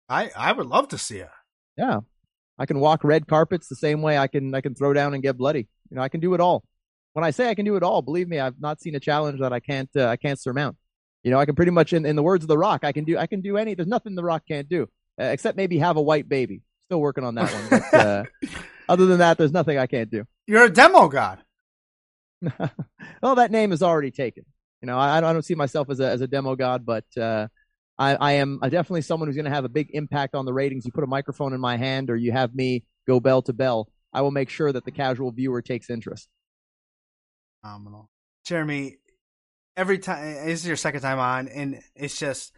I 0.07 0.31
I 0.35 0.53
would 0.53 0.67
love 0.67 0.87
to 0.89 0.97
see 0.97 1.17
it. 1.17 1.29
Yeah, 1.77 1.99
I 2.57 2.65
can 2.65 2.79
walk 2.79 3.03
red 3.03 3.27
carpets 3.27 3.67
the 3.67 3.75
same 3.75 4.01
way 4.01 4.17
I 4.17 4.27
can 4.27 4.55
I 4.55 4.61
can 4.61 4.73
throw 4.73 4.93
down 4.93 5.13
and 5.13 5.21
get 5.21 5.37
bloody. 5.37 5.67
You 5.89 5.97
know, 5.97 6.01
I 6.01 6.09
can 6.09 6.21
do 6.21 6.33
it 6.33 6.39
all. 6.39 6.63
When 7.19 7.27
I 7.27 7.31
say 7.31 7.49
I 7.49 7.53
can 7.53 7.65
do 7.65 7.75
it 7.75 7.83
all, 7.83 8.01
believe 8.01 8.29
me, 8.29 8.39
I've 8.39 8.61
not 8.61 8.79
seen 8.79 8.95
a 8.95 8.99
challenge 8.99 9.41
that 9.41 9.51
I 9.51 9.59
can't 9.59 9.89
uh, 9.93 10.07
I 10.07 10.15
can't 10.15 10.39
surmount. 10.39 10.77
You 11.21 11.31
know, 11.31 11.37
I 11.37 11.45
can 11.45 11.53
pretty 11.53 11.71
much, 11.71 11.91
in, 11.91 12.05
in 12.05 12.15
the 12.15 12.23
words 12.23 12.45
of 12.45 12.47
The 12.47 12.57
Rock, 12.57 12.85
I 12.85 12.93
can 12.93 13.03
do 13.03 13.17
I 13.17 13.27
can 13.27 13.41
do 13.41 13.57
any. 13.57 13.73
There's 13.73 13.89
nothing 13.89 14.15
The 14.15 14.23
Rock 14.23 14.43
can't 14.47 14.69
do, 14.69 14.83
uh, 15.19 15.25
except 15.25 15.57
maybe 15.57 15.79
have 15.79 15.97
a 15.97 16.01
white 16.01 16.29
baby. 16.29 16.61
Still 16.85 17.01
working 17.01 17.25
on 17.25 17.35
that 17.35 17.51
one. 17.51 17.81
But, 17.91 17.93
uh, 17.93 18.23
other 18.89 19.05
than 19.05 19.19
that, 19.19 19.37
there's 19.37 19.51
nothing 19.51 19.77
I 19.77 19.85
can't 19.85 20.09
do. 20.09 20.23
You're 20.47 20.63
a 20.63 20.69
demo 20.69 21.09
god. 21.09 21.39
well, 23.21 23.35
that 23.35 23.51
name 23.51 23.73
is 23.73 23.83
already 23.83 24.11
taken. 24.11 24.45
You 24.81 24.85
know, 24.85 24.97
I, 24.97 25.17
I 25.17 25.19
don't 25.19 25.43
see 25.43 25.55
myself 25.55 25.89
as 25.89 25.99
a 25.99 26.09
as 26.09 26.21
a 26.21 26.27
demo 26.27 26.55
god, 26.55 26.85
but 26.85 27.03
uh, 27.17 27.49
I, 27.97 28.15
I 28.15 28.31
am 28.33 28.59
definitely 28.61 29.01
someone 29.01 29.27
who's 29.27 29.35
going 29.35 29.43
to 29.43 29.51
have 29.51 29.65
a 29.65 29.69
big 29.69 29.89
impact 29.91 30.35
on 30.35 30.45
the 30.45 30.53
ratings. 30.53 30.85
You 30.85 30.93
put 30.93 31.03
a 31.03 31.07
microphone 31.07 31.51
in 31.51 31.59
my 31.59 31.75
hand, 31.75 32.09
or 32.09 32.15
you 32.15 32.31
have 32.31 32.55
me 32.55 32.85
go 33.05 33.19
bell 33.19 33.41
to 33.41 33.51
bell. 33.51 33.89
I 34.13 34.21
will 34.21 34.31
make 34.31 34.49
sure 34.49 34.71
that 34.71 34.85
the 34.85 34.91
casual 34.91 35.33
viewer 35.33 35.61
takes 35.61 35.89
interest. 35.89 36.29
Phenomenal. 37.61 38.09
Jeremy, 38.45 38.97
every 39.75 39.99
time 39.99 40.23
this 40.45 40.61
is 40.61 40.67
your 40.67 40.75
second 40.75 41.01
time 41.01 41.19
on, 41.19 41.47
and 41.47 41.79
it's 41.95 42.17
just 42.17 42.51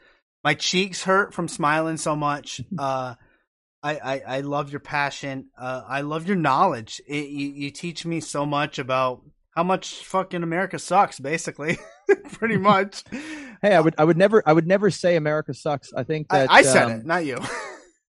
my 0.43 0.53
cheeks 0.53 1.03
hurt 1.03 1.33
from 1.33 1.47
smiling 1.47 1.97
so 1.97 2.15
much. 2.15 2.61
Uh, 2.77 3.15
I, 3.83 3.95
I 3.97 4.21
I 4.37 4.39
love 4.41 4.69
your 4.71 4.79
passion. 4.79 5.47
Uh, 5.59 5.81
I 5.87 6.01
love 6.01 6.27
your 6.27 6.35
knowledge. 6.37 7.01
It, 7.07 7.29
you 7.29 7.47
you 7.47 7.71
teach 7.71 8.05
me 8.05 8.19
so 8.19 8.45
much 8.45 8.77
about 8.77 9.23
how 9.55 9.63
much 9.63 10.05
fucking 10.05 10.43
America 10.43 10.77
sucks, 10.77 11.19
basically, 11.19 11.79
pretty 12.33 12.57
much. 12.71 13.03
Hey, 13.63 13.73
I 13.75 13.79
would 13.79 13.95
I 13.97 14.03
would 14.03 14.17
never 14.17 14.43
I 14.45 14.53
would 14.53 14.67
never 14.67 14.91
say 14.91 15.15
America 15.15 15.55
sucks. 15.55 15.91
I 15.93 16.03
think 16.03 16.27
I, 16.29 16.39
that 16.41 16.51
I 16.51 16.61
said 16.61 16.83
um, 16.83 16.91
it, 16.91 17.05
not 17.07 17.25
you. 17.25 17.39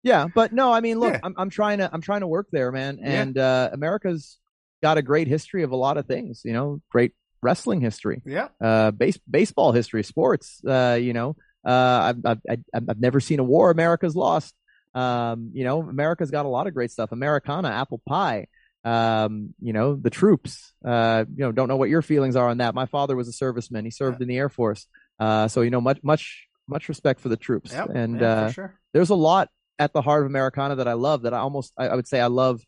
Yeah, 0.04 0.28
but 0.36 0.54
no, 0.54 0.72
I 0.72 0.82
mean, 0.82 1.00
look, 1.00 1.14
Yeah. 1.14 1.20
I'm 1.24 1.34
I'm 1.36 1.50
trying 1.50 1.80
to 1.80 1.90
I'm 1.92 2.02
trying 2.02 2.22
to 2.22 2.28
work 2.28 2.46
there, 2.52 2.72
man, 2.72 3.00
Yeah. 3.02 3.22
and 3.24 3.36
uh, 3.40 3.72
America's 3.74 4.38
got 4.86 5.00
a 5.00 5.02
great 5.02 5.28
history 5.28 5.64
of 5.64 5.72
a 5.72 5.76
lot 5.76 5.98
of 5.98 6.06
things. 6.06 6.42
You 6.46 6.54
know, 6.54 6.82
great 6.92 7.14
wrestling 7.42 7.82
history. 7.82 8.22
yeah, 8.26 8.50
uh, 8.62 8.92
base, 8.92 9.18
baseball 9.30 9.72
history, 9.72 10.04
sports. 10.04 10.62
Uh, 10.64 10.98
you 11.02 11.14
know, 11.14 11.36
uh, 11.66 12.14
I've, 12.14 12.26
I've, 12.26 12.42
I've 12.74 12.90
I've 12.90 13.00
never 13.00 13.20
seen 13.20 13.40
a 13.40 13.44
war 13.44 13.72
America's 13.72 14.16
lost. 14.16 14.54
Um, 14.94 15.50
you 15.54 15.64
know, 15.64 15.82
America's 15.82 16.32
got 16.32 16.46
a 16.46 16.50
lot 16.50 16.68
of 16.68 16.74
great 16.74 16.92
stuff. 16.92 17.12
Americana, 17.12 17.70
apple 17.70 18.02
pie, 18.08 18.48
um, 18.86 19.54
you 19.60 19.74
know, 19.74 19.96
the 19.96 20.12
troops. 20.12 20.72
Uh, 20.86 21.26
you 21.36 21.44
know, 21.44 21.52
don't 21.52 21.68
know 21.68 21.78
what 21.78 21.90
your 21.90 22.04
feelings 22.04 22.36
are 22.36 22.50
on 22.50 22.60
that. 22.60 22.76
My 22.76 22.86
father 22.86 23.16
was 23.16 23.28
a 23.28 23.32
serviceman. 23.44 23.84
He 23.84 23.92
served 23.92 24.22
in 24.22 24.28
the 24.28 24.38
Air 24.38 24.50
Force. 24.50 24.88
Uh, 25.20 25.48
so 25.48 25.62
you 25.62 25.72
know, 25.72 25.82
much 25.82 26.00
much 26.04 26.48
much 26.68 26.88
respect 26.90 27.20
for 27.20 27.30
the 27.30 27.38
troops. 27.38 27.74
Yep, 27.74 27.90
and 27.94 28.22
yeah, 28.22 28.28
uh, 28.28 28.52
sure. 28.52 28.80
there's 28.94 29.10
a 29.10 29.16
lot 29.16 29.50
at 29.80 29.92
the 29.94 30.02
heart 30.02 30.22
of 30.22 30.28
Americana 30.28 30.76
that 30.76 30.88
I 30.88 30.94
love. 30.94 31.24
That 31.24 31.34
I 31.34 31.40
almost 31.40 31.74
I, 31.76 31.88
I 31.88 31.96
would 31.96 32.08
say 32.08 32.22
I 32.22 32.28
love 32.28 32.62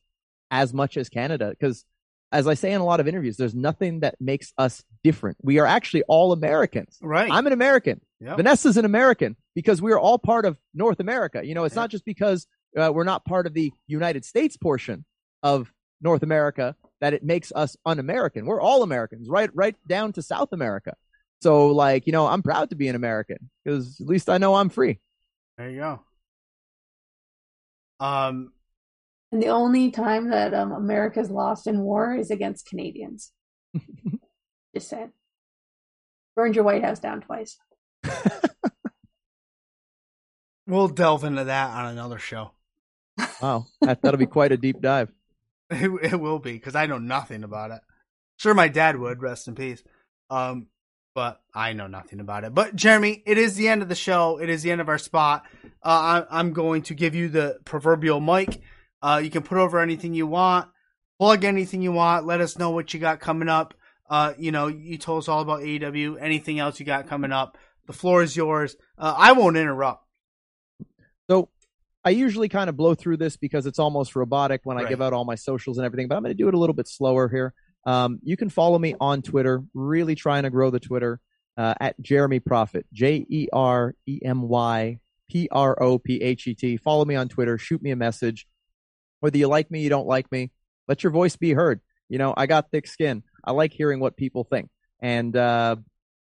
as 0.50 0.74
much 0.74 0.98
as 0.98 1.10
Canada 1.10 1.50
because. 1.50 1.86
As 2.32 2.48
I 2.48 2.56
say 2.56 2.74
in 2.74 2.82
a 2.82 2.86
lot 2.86 3.00
of 3.00 3.08
interviews, 3.08 3.38
there's 3.38 3.56
nothing 3.56 4.02
that 4.02 4.16
makes 4.20 4.52
us 4.58 4.84
different. 5.04 5.38
We 5.42 5.60
are 5.60 5.66
actually 5.66 6.04
all 6.04 6.34
Americans. 6.34 6.98
Right. 7.02 7.32
I'm 7.32 7.48
an 7.48 7.54
American. 7.54 8.02
Yep. 8.20 8.38
Vanessa's 8.38 8.76
an 8.78 8.84
American 8.86 9.38
because 9.56 9.82
we're 9.82 10.00
all 10.00 10.20
part 10.20 10.46
of 10.46 10.58
North 10.74 11.00
America. 11.00 11.46
You 11.46 11.56
know, 11.56 11.64
it's 11.64 11.76
Yeah. 11.76 11.84
not 11.84 11.90
just 11.92 12.04
because 12.04 12.46
uh, 12.78 12.92
we're 12.94 13.06
not 13.06 13.24
part 13.26 13.48
of 13.48 13.54
the 13.54 13.72
United 13.88 14.26
States 14.26 14.58
portion 14.58 15.06
of 15.42 15.72
North 16.02 16.22
America 16.22 16.76
that 17.00 17.14
it 17.14 17.24
makes 17.24 17.52
us 17.56 17.78
un-American. 17.86 18.46
We're 18.46 18.62
all 18.62 18.84
Americans, 18.84 19.30
right? 19.30 19.50
Right 19.54 19.76
down 19.88 20.12
to 20.14 20.22
South 20.22 20.50
America. 20.52 20.96
So, 21.42 21.68
like, 21.68 22.08
you 22.08 22.12
know, 22.12 22.26
I'm 22.28 22.42
proud 22.42 22.72
to 22.72 22.76
be 22.76 22.88
an 22.88 22.96
American 22.96 23.50
because 23.64 24.02
at 24.02 24.08
least 24.08 24.30
I 24.30 24.38
know 24.38 24.56
I'm 24.56 24.70
free. 24.70 25.00
There 25.58 25.70
you 25.70 25.80
go. 25.80 26.02
Um, 28.00 28.52
And 29.32 29.42
the 29.42 29.50
only 29.50 29.92
time 29.92 30.30
that 30.30 30.54
um, 30.54 30.72
America's 30.72 31.30
lost 31.30 31.68
in 31.68 31.82
war 31.82 32.16
is 32.16 32.32
against 32.32 32.68
Canadians. 32.68 33.32
Just 34.74 34.90
said. 34.90 35.12
Burned 36.36 36.56
your 36.56 36.64
White 36.64 36.84
House 36.84 37.00
down 37.00 37.22
twice. 37.22 37.58
we'll 40.68 40.88
delve 40.88 41.24
into 41.24 41.46
that 41.46 41.70
on 41.72 41.88
another 41.88 42.20
show. 42.20 42.52
Wow, 43.42 43.66
that, 43.82 44.02
that'll 44.02 44.20
be 44.20 44.28
quite 44.28 44.52
a 44.52 44.58
deep 44.58 44.82
dive. 44.82 45.12
It, 45.70 46.14
it 46.14 46.16
will 46.18 46.40
be 46.40 46.54
because 46.54 46.76
I 46.76 46.86
know 46.86 46.98
nothing 46.98 47.44
about 47.44 47.72
it. 47.72 47.82
Sure, 48.38 48.54
my 48.54 48.70
dad 48.70 48.98
would. 48.98 49.22
Rest 49.22 49.50
in 49.50 49.56
peace. 49.56 49.84
Um, 50.30 50.68
but 51.14 51.42
I 51.54 51.74
know 51.74 51.88
nothing 51.88 52.22
about 52.22 52.46
it. 52.46 52.56
But 52.56 52.74
Jeremy, 52.74 53.22
it 53.26 53.38
is 53.38 53.56
the 53.56 53.68
end 53.68 53.82
of 53.82 53.90
the 53.90 53.96
show. 53.96 54.40
It 54.40 54.50
is 54.50 54.64
the 54.64 54.72
end 54.72 54.80
of 54.80 54.88
our 54.88 54.98
spot. 54.98 55.46
Uh, 55.84 56.24
I, 56.30 56.40
I'm 56.40 56.54
going 56.54 56.84
to 56.84 56.94
give 56.94 57.16
you 57.16 57.28
the 57.28 57.58
proverbial 57.66 58.22
mic. 58.22 58.62
Uh, 59.02 59.22
you 59.24 59.30
can 59.30 59.44
put 59.44 59.58
over 59.58 59.80
anything 59.80 60.14
you 60.14 60.28
want, 60.28 60.68
plug 61.20 61.44
anything 61.44 61.82
you 61.82 61.92
want. 61.92 62.26
Let 62.26 62.42
us 62.42 62.58
know 62.58 62.72
what 62.72 62.94
you 62.94 63.00
got 63.00 63.20
coming 63.20 63.50
up. 63.50 63.74
Uh, 64.10 64.34
you 64.38 64.52
know, 64.52 64.68
you 64.68 64.98
told 64.98 65.20
us 65.24 65.28
all 65.28 65.42
about 65.42 65.62
AEW. 65.62 66.18
Anything 66.22 66.60
else 66.60 66.80
you 66.80 66.86
got 66.86 67.08
coming 67.08 67.32
up? 67.32 67.58
The 67.88 67.94
floor 67.94 68.24
is 68.24 68.36
yours. 68.36 68.76
Uh, 68.98 69.14
I 69.18 69.34
won't 69.34 69.58
interrupt. 69.58 70.04
So 71.30 71.50
I 72.04 72.12
usually 72.12 72.50
kind 72.50 72.70
of 72.70 72.78
blow 72.78 72.96
through 72.96 73.18
this 73.18 73.38
because 73.38 73.66
it's 73.66 73.80
almost 73.80 74.16
robotic 74.16 74.62
when 74.64 74.78
I 74.78 74.82
Right. 74.82 74.90
give 74.90 75.02
out 75.02 75.14
all 75.14 75.26
my 75.26 75.36
socials 75.36 75.78
and 75.78 75.86
everything, 75.86 76.08
but 76.08 76.16
I'm 76.16 76.24
going 76.24 76.36
to 76.36 76.42
do 76.42 76.48
it 76.48 76.54
a 76.54 76.58
little 76.58 76.74
bit 76.74 76.88
slower 76.88 77.28
here. 77.30 77.54
Um, 77.86 78.20
you 78.24 78.38
can 78.38 78.50
follow 78.50 78.80
me 78.80 78.96
on 79.00 79.22
Twitter, 79.22 79.64
really 79.74 80.16
trying 80.16 80.44
to 80.44 80.50
grow 80.50 80.70
the 80.70 80.80
Twitter 80.80 81.20
uh, 81.58 81.74
at 81.80 82.00
Jeremy 82.02 82.40
Prophet, 82.40 82.86
J 82.94 83.26
E 83.30 83.48
R 83.52 83.96
E 84.06 84.20
M 84.24 84.42
Y 84.48 85.00
P 85.30 85.48
R 85.52 85.82
O 85.82 85.98
P 85.98 86.22
H 86.22 86.48
E 86.48 86.54
T. 86.56 86.78
Follow 86.78 87.04
me 87.06 87.16
on 87.16 87.28
Twitter, 87.30 87.58
shoot 87.58 87.82
me 87.82 87.92
a 87.92 87.96
message. 87.96 88.48
Whether 89.20 89.38
you 89.38 89.48
like 89.48 89.72
me, 89.72 89.82
you 89.82 89.90
don't 89.90 90.08
like 90.08 90.32
me, 90.32 90.52
let 90.88 91.04
your 91.04 91.12
voice 91.12 91.36
be 91.36 91.54
heard. 91.54 91.82
You 92.10 92.18
know, 92.18 92.34
I 92.36 92.46
got 92.46 92.72
thick 92.72 92.88
skin. 92.88 93.24
I 93.44 93.52
like 93.52 93.74
hearing 93.74 94.00
what 94.00 94.18
people 94.18 94.44
think. 94.44 94.70
And 95.02 95.36
uh, 95.36 95.78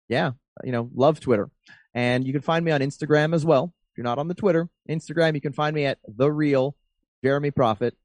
yeah, 0.09 0.31
you 0.63 0.71
know, 0.71 0.89
love 0.93 1.19
Twitter. 1.19 1.49
And 1.93 2.25
you 2.25 2.33
can 2.33 2.41
find 2.41 2.63
me 2.63 2.71
on 2.71 2.81
Instagram 2.81 3.33
as 3.33 3.45
well. 3.45 3.73
If 3.91 3.97
you're 3.97 4.03
not 4.03 4.19
on 4.19 4.27
the 4.27 4.33
Twitter, 4.33 4.69
Instagram, 4.89 5.35
you 5.35 5.41
can 5.41 5.53
find 5.53 5.75
me 5.75 5.85
at 5.85 5.99
the 6.07 6.31
real 6.31 6.75
Jeremy 7.23 7.51
Prophet. 7.51 7.95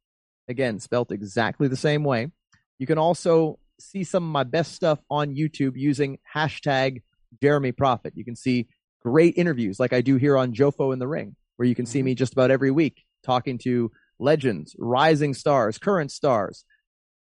Again, 0.49 0.81
spelt 0.81 1.13
exactly 1.13 1.69
the 1.69 1.77
same 1.77 2.05
way. 2.05 2.31
You 2.79 2.87
can 2.87 2.99
also 2.99 3.59
see 3.79 4.05
some 4.05 4.25
of 4.25 4.31
my 4.31 4.45
best 4.45 4.73
stuff 4.73 4.99
on 5.11 5.35
YouTube 5.35 5.73
using 5.77 6.19
hashtag 6.35 7.03
Jeremy 7.43 7.73
Prophet. 7.73 8.15
You 8.17 8.25
can 8.25 8.37
see 8.37 8.69
great 9.03 9.35
interviews 9.37 9.81
like 9.81 9.93
I 9.93 10.01
do 10.01 10.17
here 10.17 10.37
on 10.37 10.55
Jofo 10.55 10.93
in 10.93 10.99
the 10.99 11.09
Ring, 11.09 11.37
where 11.57 11.69
you 11.69 11.75
can 11.75 11.87
see 11.87 12.03
me 12.03 12.15
just 12.15 12.33
about 12.33 12.51
every 12.51 12.71
week 12.71 13.05
talking 13.25 13.59
to 13.59 13.91
legends, 14.23 14.75
rising 14.79 15.35
stars, 15.35 15.79
current 15.79 16.11
stars, 16.11 16.65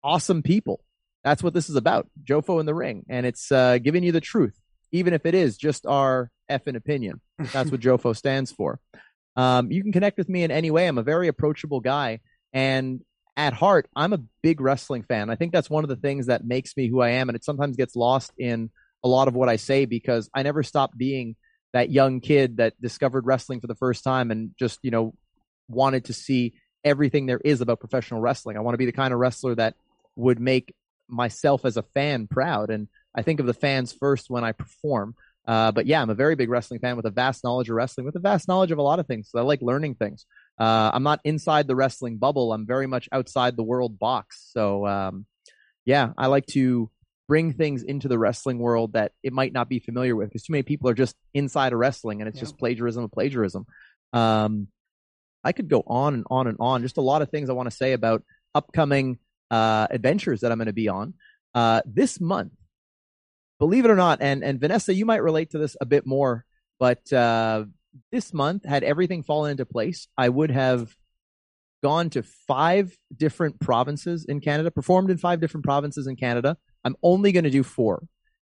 awesome 0.04 0.42
people. 0.42 0.82
That's 1.24 1.42
what 1.42 1.54
this 1.54 1.70
is 1.70 1.76
about, 1.76 2.08
Jofo 2.24 2.60
in 2.60 2.66
the 2.66 2.76
Ring. 2.76 3.06
And 3.10 3.26
it's 3.26 3.52
uh, 3.52 3.80
giving 3.80 4.04
you 4.04 4.12
the 4.12 4.22
truth, 4.22 4.58
even 4.92 5.14
if 5.14 5.26
it 5.26 5.34
is 5.34 5.58
just 5.58 5.86
our 5.86 6.30
effing 6.50 6.76
opinion. 6.76 7.20
That's 7.52 7.72
what 7.72 7.80
Jofo 7.82 8.16
stands 8.16 8.52
for. 8.52 8.80
Um, 9.36 9.72
you 9.72 9.82
can 9.82 9.92
connect 9.92 10.18
with 10.18 10.30
me 10.30 10.44
in 10.44 10.52
any 10.52 10.72
way. 10.72 10.88
I'm 10.88 11.00
a 11.00 11.04
very 11.04 11.28
approachable 11.28 11.80
guy. 11.80 12.20
And 12.54 13.02
at 13.36 13.54
heart, 13.54 13.90
I'm 13.96 14.14
a 14.14 14.22
big 14.44 14.62
wrestling 14.62 15.04
fan. 15.04 15.30
I 15.30 15.36
think 15.36 15.52
that's 15.52 15.70
one 15.70 15.84
of 15.84 15.90
the 15.90 15.96
things 15.96 16.28
that 16.28 16.46
makes 16.46 16.78
me 16.78 16.88
who 16.88 17.02
I 17.02 17.12
am. 17.12 17.28
And 17.28 17.36
it 17.36 17.44
sometimes 17.44 17.76
gets 17.76 17.96
lost 17.96 18.32
in 18.38 18.70
a 19.04 19.08
lot 19.08 19.28
of 19.28 19.34
what 19.34 19.50
I 19.50 19.58
say 19.58 19.86
because 19.86 20.30
I 20.34 20.44
never 20.44 20.64
stopped 20.64 20.98
being 20.98 21.36
that 21.74 21.92
young 21.92 22.22
kid 22.22 22.58
that 22.58 22.80
discovered 22.80 23.26
wrestling 23.26 23.60
for 23.60 23.68
the 23.68 23.76
first 23.76 24.04
time 24.04 24.32
and 24.32 24.52
just, 24.58 24.80
you 24.84 24.92
know, 24.92 25.14
wanted 25.68 26.06
to 26.06 26.14
see 26.14 26.54
everything 26.86 27.26
there 27.26 27.42
is 27.44 27.60
about 27.60 27.80
professional 27.82 28.22
wrestling. 28.22 28.56
I 28.56 28.62
want 28.62 28.76
to 28.76 28.78
be 28.78 28.86
the 28.86 28.92
kind 28.94 29.14
of 29.14 29.20
wrestler 29.20 29.56
that 29.56 29.76
would 30.16 30.40
make 30.40 30.74
myself 31.10 31.66
as 31.66 31.76
a 31.76 31.84
fan 31.84 32.28
proud. 32.28 32.70
And 32.70 32.88
I 33.14 33.22
think 33.24 33.40
of 33.40 33.46
the 33.46 33.54
fans 33.54 33.92
first 33.92 34.30
when 34.30 34.44
I 34.44 34.54
perform. 34.54 35.16
Uh, 35.48 35.72
but 35.72 35.86
yeah, 35.86 36.02
I'm 36.02 36.10
a 36.10 36.16
very 36.16 36.36
big 36.36 36.50
wrestling 36.50 36.80
fan 36.80 36.96
with 36.96 37.06
a 37.06 37.12
vast 37.12 37.44
knowledge 37.44 37.70
of 37.70 37.76
wrestling, 37.76 38.06
with 38.06 38.16
a 38.16 38.20
vast 38.20 38.48
knowledge 38.48 38.72
of 38.72 38.78
a 38.78 38.82
lot 38.82 39.00
of 39.00 39.06
things. 39.08 39.30
So 39.30 39.40
I 39.40 39.42
like 39.44 39.62
learning 39.62 39.96
things. 39.96 40.26
Uh, 40.60 40.90
I'm 40.94 41.04
not 41.04 41.20
inside 41.24 41.68
the 41.68 41.76
wrestling 41.76 42.18
bubble. 42.18 42.54
I'm 42.54 42.66
very 42.66 42.88
much 42.88 43.10
outside 43.12 43.56
the 43.56 43.64
world 43.64 44.00
box. 44.00 44.50
So 44.52 44.88
um, 44.88 45.26
yeah, 45.86 46.14
I 46.18 46.28
like 46.28 46.46
to 46.48 46.90
bring 47.28 47.54
things 47.54 47.84
into 47.84 48.08
the 48.08 48.18
wrestling 48.20 48.60
world 48.60 48.94
that 48.94 49.12
it 49.24 49.34
might 49.34 49.54
not 49.54 49.68
be 49.70 49.80
familiar 49.80 50.16
with 50.16 50.30
because 50.30 50.44
too 50.44 50.54
many 50.54 50.64
people 50.64 50.90
are 50.90 50.94
just 50.94 51.16
inside 51.34 51.74
of 51.74 51.80
wrestling 51.80 52.22
and 52.22 52.28
it's 52.28 52.38
Yeah. 52.38 52.42
just 52.44 52.58
plagiarism 52.58 53.04
of 53.04 53.12
plagiarism. 53.12 53.66
Um, 54.14 54.68
I 55.46 55.52
could 55.52 55.70
go 55.70 55.84
on 55.88 56.16
and 56.16 56.26
on 56.30 56.48
and 56.48 56.58
on. 56.60 56.82
Just 56.82 56.98
a 56.98 57.02
lot 57.02 57.22
of 57.22 57.30
things 57.30 57.50
I 57.50 57.54
want 57.54 57.70
to 57.70 57.76
say 57.76 57.94
about 57.94 58.24
upcoming 58.54 59.20
uh, 59.52 59.88
adventures 59.90 60.42
that 60.42 60.52
I'm 60.52 60.58
going 60.58 60.66
to 60.66 60.74
be 60.74 60.90
on 60.90 61.14
uh, 61.54 61.82
this 61.86 62.20
month. 62.20 62.54
Believe 63.60 63.86
it 63.86 63.92
or 63.92 63.96
not, 63.96 64.22
and 64.22 64.44
and 64.44 64.60
Vanessa, 64.60 64.94
you 64.94 65.06
might 65.06 65.24
relate 65.24 65.52
to 65.52 65.58
this 65.58 65.78
a 65.80 65.86
bit 65.86 66.06
more, 66.06 66.44
but 66.78 67.12
uh, 67.14 67.64
this 68.12 68.34
month 68.34 68.66
had 68.66 68.84
everything 68.84 69.24
fallen 69.24 69.52
into 69.52 69.66
place, 69.66 70.08
I 70.18 70.30
would 70.30 70.52
have 70.52 70.94
gone 71.84 72.10
to 72.10 72.24
five 72.24 72.98
different 73.16 73.60
provinces 73.60 74.26
in 74.26 74.42
Canada, 74.42 74.72
performed 74.72 75.10
in 75.12 75.18
five 75.18 75.40
different 75.40 75.64
provinces 75.64 76.08
in 76.08 76.16
Canada. 76.16 76.58
I'm 76.84 76.96
only 77.04 77.32
going 77.32 77.44
to 77.44 77.50
do 77.50 77.64
four. 77.64 78.04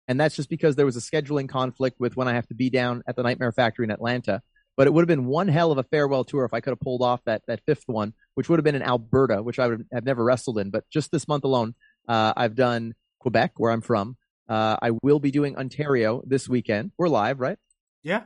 And 0.07 0.19
that's 0.19 0.35
just 0.35 0.49
because 0.49 0.75
there 0.75 0.85
was 0.85 0.97
a 0.97 0.99
scheduling 0.99 1.47
conflict 1.47 1.99
with 1.99 2.17
when 2.17 2.27
I 2.27 2.33
have 2.33 2.47
to 2.47 2.55
be 2.55 2.69
down 2.69 3.03
at 3.07 3.15
the 3.15 3.23
Nightmare 3.23 3.51
Factory 3.51 3.85
in 3.85 3.91
Atlanta. 3.91 4.41
But 4.79 4.87
it 4.87 4.93
would 4.93 5.01
have 5.01 5.09
been 5.09 5.25
one 5.25 5.49
hell 5.49 5.73
of 5.73 5.77
a 5.77 5.83
farewell 5.83 6.23
tour 6.23 6.45
if 6.45 6.53
I 6.53 6.61
could 6.61 6.69
have 6.71 6.79
pulled 6.79 7.01
off 7.01 7.19
that, 7.25 7.41
that 7.47 7.59
fifth 7.65 7.83
one, 7.87 8.13
which 8.35 8.47
would 8.47 8.59
have 8.59 8.63
been 8.63 8.75
in 8.75 8.81
Alberta, 8.81 9.43
which 9.43 9.59
I 9.59 9.67
would 9.67 9.85
have 9.91 10.05
never 10.05 10.23
wrestled 10.23 10.57
in. 10.57 10.69
But 10.69 10.89
just 10.89 11.11
this 11.11 11.27
month 11.27 11.43
alone, 11.43 11.75
uh, 12.07 12.31
I've 12.37 12.55
done 12.55 12.95
Quebec, 13.19 13.51
where 13.57 13.73
I'm 13.73 13.81
from. 13.81 14.15
Uh, 14.47 14.77
I 14.81 14.91
will 15.03 15.19
be 15.19 15.31
doing 15.31 15.57
Ontario 15.57 16.23
this 16.25 16.47
weekend. 16.47 16.93
We're 16.97 17.09
live, 17.09 17.41
right? 17.41 17.57
Yeah. 18.03 18.21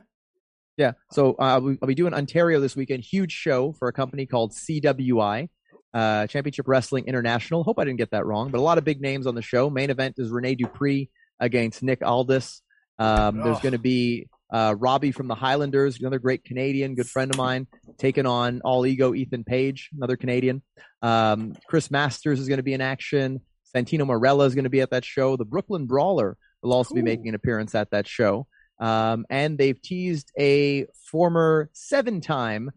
Yeah. 0.76 0.92
So 1.10 1.32
uh, 1.40 1.60
I'll 1.82 1.86
be- 1.88 1.94
doing 1.96 2.14
Ontario 2.14 2.60
this 2.60 2.76
weekend. 2.76 3.02
Huge 3.02 3.32
show 3.32 3.72
for 3.72 3.88
a 3.88 3.92
company 3.92 4.24
called 4.24 4.52
CWI, 4.52 5.48
uh, 5.92 6.28
Championship 6.28 6.68
Wrestling 6.68 7.06
International. 7.08 7.64
Hope 7.64 7.80
I 7.80 7.84
didn't 7.84 7.98
get 7.98 8.12
that 8.12 8.26
wrong, 8.26 8.50
but 8.52 8.58
a 8.58 8.62
lot 8.62 8.78
of 8.78 8.84
big 8.84 9.00
names 9.00 9.26
on 9.26 9.34
the 9.34 9.42
show. 9.42 9.70
Main 9.70 9.90
event 9.90 10.14
is 10.18 10.30
Rene 10.30 10.54
Dupree 10.54 11.10
against 11.40 11.82
Nick 11.82 12.00
Aldis. 12.04 12.62
Um, 13.00 13.38
there's 13.38 13.56
Oh. 13.56 13.60
going 13.60 13.72
to 13.72 13.78
be 13.80 14.28
uh, 14.54 14.72
Robbie 14.78 15.10
from 15.10 15.26
the 15.26 15.34
Highlanders, 15.34 15.98
another 15.98 16.20
great 16.20 16.44
Canadian, 16.44 16.94
good 16.94 17.08
friend 17.08 17.28
of 17.28 17.36
mine, 17.36 17.66
taking 17.98 18.24
on 18.24 18.60
All 18.64 18.86
Ego 18.86 19.12
Ethan 19.12 19.42
Page, 19.42 19.90
another 19.96 20.16
Canadian. 20.16 20.62
Um, 21.02 21.56
Chris 21.66 21.90
Masters 21.90 22.38
is 22.38 22.46
going 22.46 22.58
to 22.58 22.62
be 22.62 22.72
in 22.72 22.80
action. 22.80 23.40
Santino 23.74 24.06
Marella 24.06 24.46
is 24.46 24.54
going 24.54 24.62
to 24.62 24.70
be 24.70 24.80
at 24.80 24.90
that 24.90 25.04
show. 25.04 25.36
The 25.36 25.44
Brooklyn 25.44 25.86
Brawler 25.86 26.36
will 26.62 26.72
also 26.72 26.94
be 26.94 27.02
making 27.02 27.28
an 27.28 27.34
appearance 27.34 27.74
at 27.74 27.90
that 27.90 28.06
show. 28.06 28.46
Um, 28.78 29.26
and 29.28 29.58
they've 29.58 29.80
teased 29.80 30.30
a 30.38 30.86
former 31.10 31.68
seven 31.72 32.20
time 32.20 32.70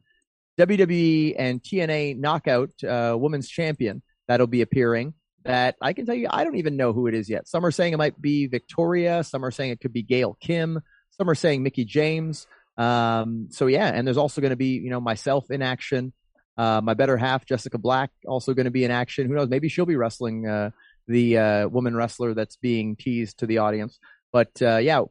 WWE 0.60 1.36
and 1.38 1.62
TNA 1.62 2.18
knockout 2.18 2.72
uh, 2.84 3.16
women's 3.20 3.48
champion 3.48 4.02
that'll 4.28 4.48
be 4.48 4.62
appearing. 4.62 5.14
That 5.44 5.76
I 5.80 5.94
can 5.94 6.08
tell 6.08 6.16
you, 6.16 6.28
I 6.32 6.44
don't 6.44 6.58
even 6.58 6.76
know 6.76 6.92
who 6.92 7.06
it 7.06 7.14
is 7.14 7.30
yet. 7.30 7.48
Some 7.48 7.64
are 7.64 7.72
saying 7.72 7.94
it 7.94 7.98
might 7.98 8.20
be 8.20 8.48
Victoria. 8.48 9.24
Some 9.24 9.46
are 9.46 9.52
saying 9.52 9.70
it 9.70 9.80
could 9.80 9.94
be 9.94 10.02
Gail 10.02 10.36
Kim. 10.42 10.82
Some 11.20 11.30
are 11.30 11.36
saying 11.36 11.64
Mickie 11.64 11.86
James. 11.86 12.48
Um, 12.78 13.48
so 13.50 13.68
yeah, 13.68 13.88
and 13.88 14.06
there's 14.06 14.18
also 14.18 14.40
going 14.40 14.52
to 14.52 14.58
be, 14.58 14.78
you 14.78 14.90
know, 14.90 15.02
myself 15.02 15.50
in 15.50 15.62
action. 15.62 16.14
Uh, 16.58 16.82
my 16.84 16.94
better 16.94 17.18
half, 17.18 17.46
Jessica 17.46 17.78
Black, 17.78 18.12
also 18.26 18.54
going 18.54 18.66
to 18.66 18.72
be 18.72 18.84
in 18.84 18.92
action. 18.92 19.28
Who 19.28 19.36
knows? 19.36 19.50
Maybe 19.50 19.70
she'll 19.70 19.86
be 19.86 19.96
wrestling 19.96 20.48
uh, 20.48 20.72
the 21.08 21.38
uh, 21.38 21.68
woman 21.70 21.96
wrestler 21.96 22.34
that's 22.34 22.56
being 22.58 22.96
teased 22.96 23.40
to 23.40 23.46
the 23.46 23.60
audience. 23.60 24.00
But 24.32 24.62
uh, 24.62 24.78
yeah, 24.78 25.02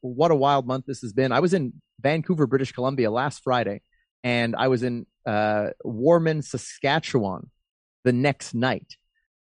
what 0.00 0.30
a 0.30 0.36
wild 0.36 0.66
month 0.66 0.86
this 0.86 1.00
has 1.00 1.12
been. 1.12 1.32
I 1.32 1.40
was 1.40 1.54
in 1.54 1.74
Vancouver, 2.00 2.46
British 2.46 2.72
Columbia 2.72 3.10
last 3.10 3.42
Friday, 3.42 3.82
and 4.22 4.54
I 4.54 4.68
was 4.68 4.82
in 4.82 5.06
uh, 5.24 5.70
Warman, 5.82 6.42
Saskatchewan 6.42 7.50
the 8.04 8.12
next 8.12 8.54
night. 8.54 8.96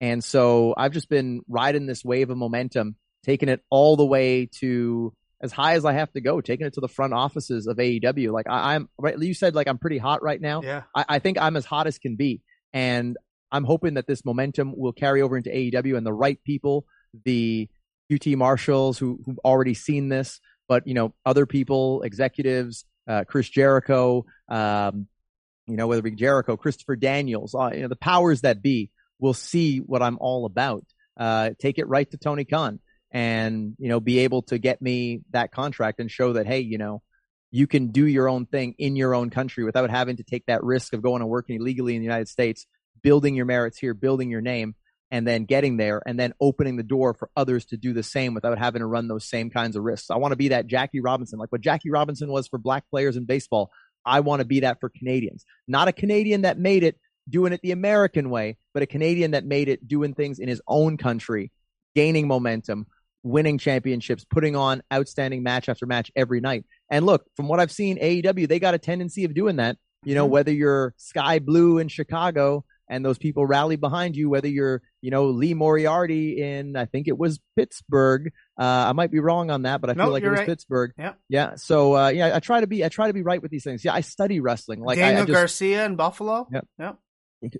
And 0.00 0.22
so 0.22 0.74
I've 0.76 0.92
just 0.92 1.08
been 1.08 1.42
riding 1.48 1.86
this 1.86 2.04
wave 2.04 2.30
of 2.30 2.36
momentum, 2.36 2.96
taking 3.24 3.48
it 3.48 3.62
all 3.70 3.96
the 3.96 4.06
way 4.06 4.48
to 4.60 5.12
as 5.40 5.52
high 5.52 5.74
as 5.74 5.84
I 5.84 5.92
have 5.92 6.12
to 6.12 6.20
go, 6.20 6.40
taking 6.40 6.66
it 6.66 6.74
to 6.74 6.80
the 6.80 6.88
front 6.88 7.12
offices 7.12 7.66
of 7.66 7.76
AEW. 7.76 8.32
Like 8.32 8.46
I, 8.48 8.74
am 8.74 8.88
right. 8.98 9.18
You 9.18 9.34
said 9.34 9.54
like 9.54 9.68
I'm 9.68 9.78
pretty 9.78 9.98
hot 9.98 10.22
right 10.22 10.40
now. 10.40 10.62
Yeah. 10.62 10.82
I, 10.94 11.04
I 11.08 11.18
think 11.18 11.38
I'm 11.40 11.56
as 11.56 11.64
hot 11.64 11.86
as 11.86 11.98
can 11.98 12.16
be. 12.16 12.40
And 12.72 13.16
I'm 13.52 13.64
hoping 13.64 13.94
that 13.94 14.06
this 14.06 14.24
momentum 14.24 14.74
will 14.76 14.92
carry 14.92 15.22
over 15.22 15.36
into 15.36 15.50
AEW 15.50 15.96
and 15.96 16.06
the 16.06 16.12
right 16.12 16.42
people, 16.44 16.86
the 17.24 17.68
QT 18.10 18.36
Marshalls 18.36 18.98
who, 18.98 19.20
who've 19.24 19.38
already 19.44 19.74
seen 19.74 20.08
this, 20.08 20.40
but 20.68 20.86
you 20.86 20.94
know, 20.94 21.14
other 21.24 21.46
people, 21.46 22.02
executives, 22.02 22.84
uh, 23.08 23.24
Chris 23.24 23.48
Jericho, 23.48 24.24
um, 24.48 25.06
you 25.66 25.76
know, 25.76 25.86
whether 25.86 26.00
it 26.00 26.02
be 26.02 26.10
Jericho, 26.12 26.56
Christopher 26.56 26.96
Daniels, 26.96 27.54
uh, 27.54 27.70
you 27.72 27.82
know, 27.82 27.88
the 27.88 27.96
powers 27.96 28.42
that 28.42 28.62
be 28.62 28.90
will 29.18 29.34
see 29.34 29.78
what 29.78 30.02
I'm 30.02 30.18
all 30.20 30.46
about. 30.46 30.84
Uh, 31.16 31.50
take 31.58 31.78
it 31.78 31.88
right 31.88 32.10
to 32.10 32.18
Tony 32.18 32.44
Khan 32.44 32.78
and, 33.16 33.74
you 33.78 33.88
know, 33.88 33.98
be 33.98 34.18
able 34.18 34.42
to 34.42 34.58
get 34.58 34.82
me 34.82 35.22
that 35.30 35.50
contract 35.50 36.00
and 36.00 36.10
show 36.10 36.34
that, 36.34 36.46
hey, 36.46 36.60
you 36.60 36.76
know, 36.76 37.00
you 37.50 37.66
can 37.66 37.90
do 37.90 38.06
your 38.06 38.28
own 38.28 38.44
thing 38.44 38.74
in 38.76 38.94
your 38.94 39.14
own 39.14 39.30
country 39.30 39.64
without 39.64 39.88
having 39.88 40.18
to 40.18 40.22
take 40.22 40.44
that 40.48 40.62
risk 40.62 40.92
of 40.92 41.00
going 41.00 41.22
and 41.22 41.30
working 41.30 41.56
illegally 41.56 41.94
in 41.94 42.02
the 42.02 42.04
United 42.04 42.28
States, 42.28 42.66
building 43.02 43.34
your 43.34 43.46
merits 43.46 43.78
here, 43.78 43.94
building 43.94 44.28
your 44.28 44.42
name, 44.42 44.74
and 45.10 45.26
then 45.26 45.46
getting 45.46 45.78
there 45.78 46.02
and 46.04 46.20
then 46.20 46.34
opening 46.42 46.76
the 46.76 46.82
door 46.82 47.14
for 47.14 47.30
others 47.34 47.64
to 47.64 47.78
do 47.78 47.94
the 47.94 48.02
same 48.02 48.34
without 48.34 48.58
having 48.58 48.80
to 48.80 48.86
run 48.86 49.08
those 49.08 49.24
same 49.24 49.48
kinds 49.48 49.76
of 49.76 49.82
risks. 49.82 50.10
I 50.10 50.16
want 50.16 50.32
to 50.32 50.36
be 50.36 50.48
that 50.48 50.66
Jackie 50.66 51.00
Robinson, 51.00 51.38
like 51.38 51.50
what 51.50 51.62
Jackie 51.62 51.88
Robinson 51.88 52.30
was 52.30 52.48
for 52.48 52.58
black 52.58 52.84
players 52.90 53.16
in 53.16 53.24
baseball. 53.24 53.70
I 54.04 54.20
want 54.20 54.40
to 54.40 54.46
be 54.46 54.60
that 54.60 54.78
for 54.78 54.90
Canadians. 54.90 55.46
Not 55.66 55.88
a 55.88 55.92
Canadian 55.92 56.42
that 56.42 56.58
made 56.58 56.82
it 56.82 56.98
doing 57.26 57.54
it 57.54 57.62
the 57.62 57.72
American 57.72 58.28
way, 58.28 58.58
but 58.74 58.82
a 58.82 58.86
Canadian 58.86 59.30
that 59.30 59.46
made 59.46 59.70
it 59.70 59.88
doing 59.88 60.12
things 60.12 60.38
in 60.38 60.48
his 60.48 60.60
own 60.68 60.98
country, 60.98 61.50
gaining 61.94 62.28
momentum, 62.28 62.86
winning 63.26 63.58
championships, 63.58 64.24
putting 64.24 64.56
on 64.56 64.82
outstanding 64.92 65.42
match 65.42 65.68
after 65.68 65.84
match 65.86 66.10
every 66.14 66.40
night. 66.40 66.64
And 66.90 67.04
look, 67.04 67.24
from 67.36 67.48
what 67.48 67.60
I've 67.60 67.72
seen, 67.72 67.98
AEW, 67.98 68.48
they 68.48 68.58
got 68.58 68.74
a 68.74 68.78
tendency 68.78 69.24
of 69.24 69.34
doing 69.34 69.56
that. 69.56 69.76
You 70.04 70.14
know, 70.14 70.24
mm-hmm. 70.24 70.32
whether 70.32 70.52
you're 70.52 70.94
Skye 70.98 71.40
Blue 71.40 71.78
in 71.78 71.88
Chicago 71.88 72.64
and 72.88 73.04
those 73.04 73.18
people 73.18 73.44
rally 73.44 73.74
behind 73.74 74.14
you, 74.14 74.30
whether 74.30 74.46
you're, 74.46 74.80
you 75.00 75.10
know, 75.10 75.26
Lee 75.26 75.54
Moriarty 75.54 76.40
in, 76.40 76.76
I 76.76 76.84
think 76.84 77.08
it 77.08 77.18
was 77.18 77.40
Pittsburgh. 77.56 78.30
Uh, 78.56 78.62
I 78.62 78.92
might 78.92 79.10
be 79.10 79.18
wrong 79.18 79.50
on 79.50 79.62
that, 79.62 79.80
but 79.80 79.90
I 79.90 79.94
feel 79.94 80.10
like 80.10 80.22
it 80.22 80.30
was 80.30 80.38
right. 80.38 80.46
Pittsburgh. 80.46 80.92
Yeah. 80.96 81.14
Yeah. 81.28 81.56
So, 81.56 81.96
uh, 81.96 82.08
yeah, 82.10 82.36
I 82.36 82.38
try 82.38 82.60
to 82.60 82.68
be, 82.68 82.84
I 82.84 82.88
try 82.88 83.08
to 83.08 83.12
be 83.12 83.22
right 83.22 83.42
with 83.42 83.50
these 83.50 83.64
things. 83.64 83.84
Yeah. 83.84 83.94
I 83.94 84.02
study 84.02 84.38
wrestling. 84.38 84.80
Like 84.80 84.98
Daniel 84.98 85.20
I, 85.20 85.22
I 85.22 85.26
just, 85.26 85.34
Garcia 85.34 85.84
in 85.84 85.96
Buffalo. 85.96 86.46
Yep. 86.52 86.68
Yep. 86.78 86.98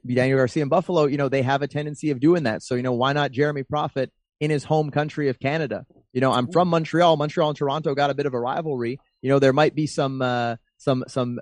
Daniel 0.07 0.39
Garcia 0.39 0.62
in 0.62 0.69
Buffalo, 0.69 1.07
you 1.07 1.17
know, 1.17 1.29
they 1.29 1.43
have 1.43 1.62
a 1.62 1.67
tendency 1.67 2.11
of 2.11 2.21
doing 2.21 2.45
that. 2.45 2.62
So, 2.62 2.77
you 2.77 2.83
know, 2.85 2.93
why 2.93 3.12
not 3.12 3.33
Jeremy 3.33 3.64
Prophet 3.64 4.12
in 4.41 4.51
his 4.51 4.64
home 4.64 4.91
country 4.91 5.28
of 5.28 5.39
Canada? 5.39 5.87
You 6.12 6.20
know, 6.20 6.32
I'm 6.32 6.51
from 6.51 6.68
Montreal. 6.68 7.16
Montreal 7.16 7.51
and 7.51 7.59
Toronto 7.59 7.95
got 7.95 8.11
a 8.11 8.14
bit 8.14 8.26
of 8.26 8.34
a 8.34 8.41
rivalry. 8.41 8.99
You 9.20 9.28
know, 9.30 9.39
there 9.39 9.53
might 9.53 9.74
be 9.74 9.87
some, 9.87 10.22
uh, 10.22 10.57
some, 10.78 11.05
some 11.09 11.41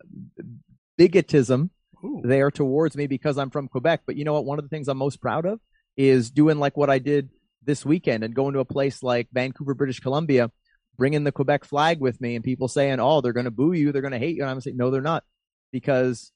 bigotism 0.98 1.70
Ooh. 2.04 2.20
there 2.24 2.50
towards 2.50 2.96
me 2.96 3.06
because 3.06 3.38
I'm 3.38 3.50
from 3.50 3.68
Quebec. 3.68 4.02
But 4.06 4.16
you 4.16 4.24
know 4.24 4.32
what? 4.32 4.44
One 4.44 4.58
of 4.58 4.64
the 4.64 4.68
things 4.68 4.88
I'm 4.88 4.98
most 4.98 5.20
proud 5.20 5.46
of 5.46 5.60
is 5.96 6.30
doing 6.30 6.58
like 6.58 6.76
what 6.76 6.90
I 6.90 6.98
did 6.98 7.30
this 7.62 7.84
weekend 7.84 8.24
and 8.24 8.34
going 8.34 8.54
to 8.54 8.60
a 8.60 8.64
place 8.64 9.02
like 9.02 9.28
Vancouver, 9.32 9.74
British 9.74 10.00
Columbia, 10.00 10.50
bringing 10.96 11.24
the 11.24 11.32
Quebec 11.32 11.64
flag 11.64 12.00
with 12.00 12.20
me 12.20 12.34
and 12.34 12.44
people 12.44 12.68
saying, 12.68 13.00
oh, 13.00 13.20
they're 13.20 13.32
going 13.32 13.44
to 13.44 13.50
boo 13.50 13.72
you. 13.72 13.92
They're 13.92 14.02
going 14.02 14.12
to 14.12 14.18
hate 14.18 14.36
you. 14.36 14.42
And 14.42 14.50
I'm 14.50 14.60
saying, 14.60 14.76
no, 14.76 14.90
they're 14.90 15.00
not 15.00 15.24
because 15.72 16.32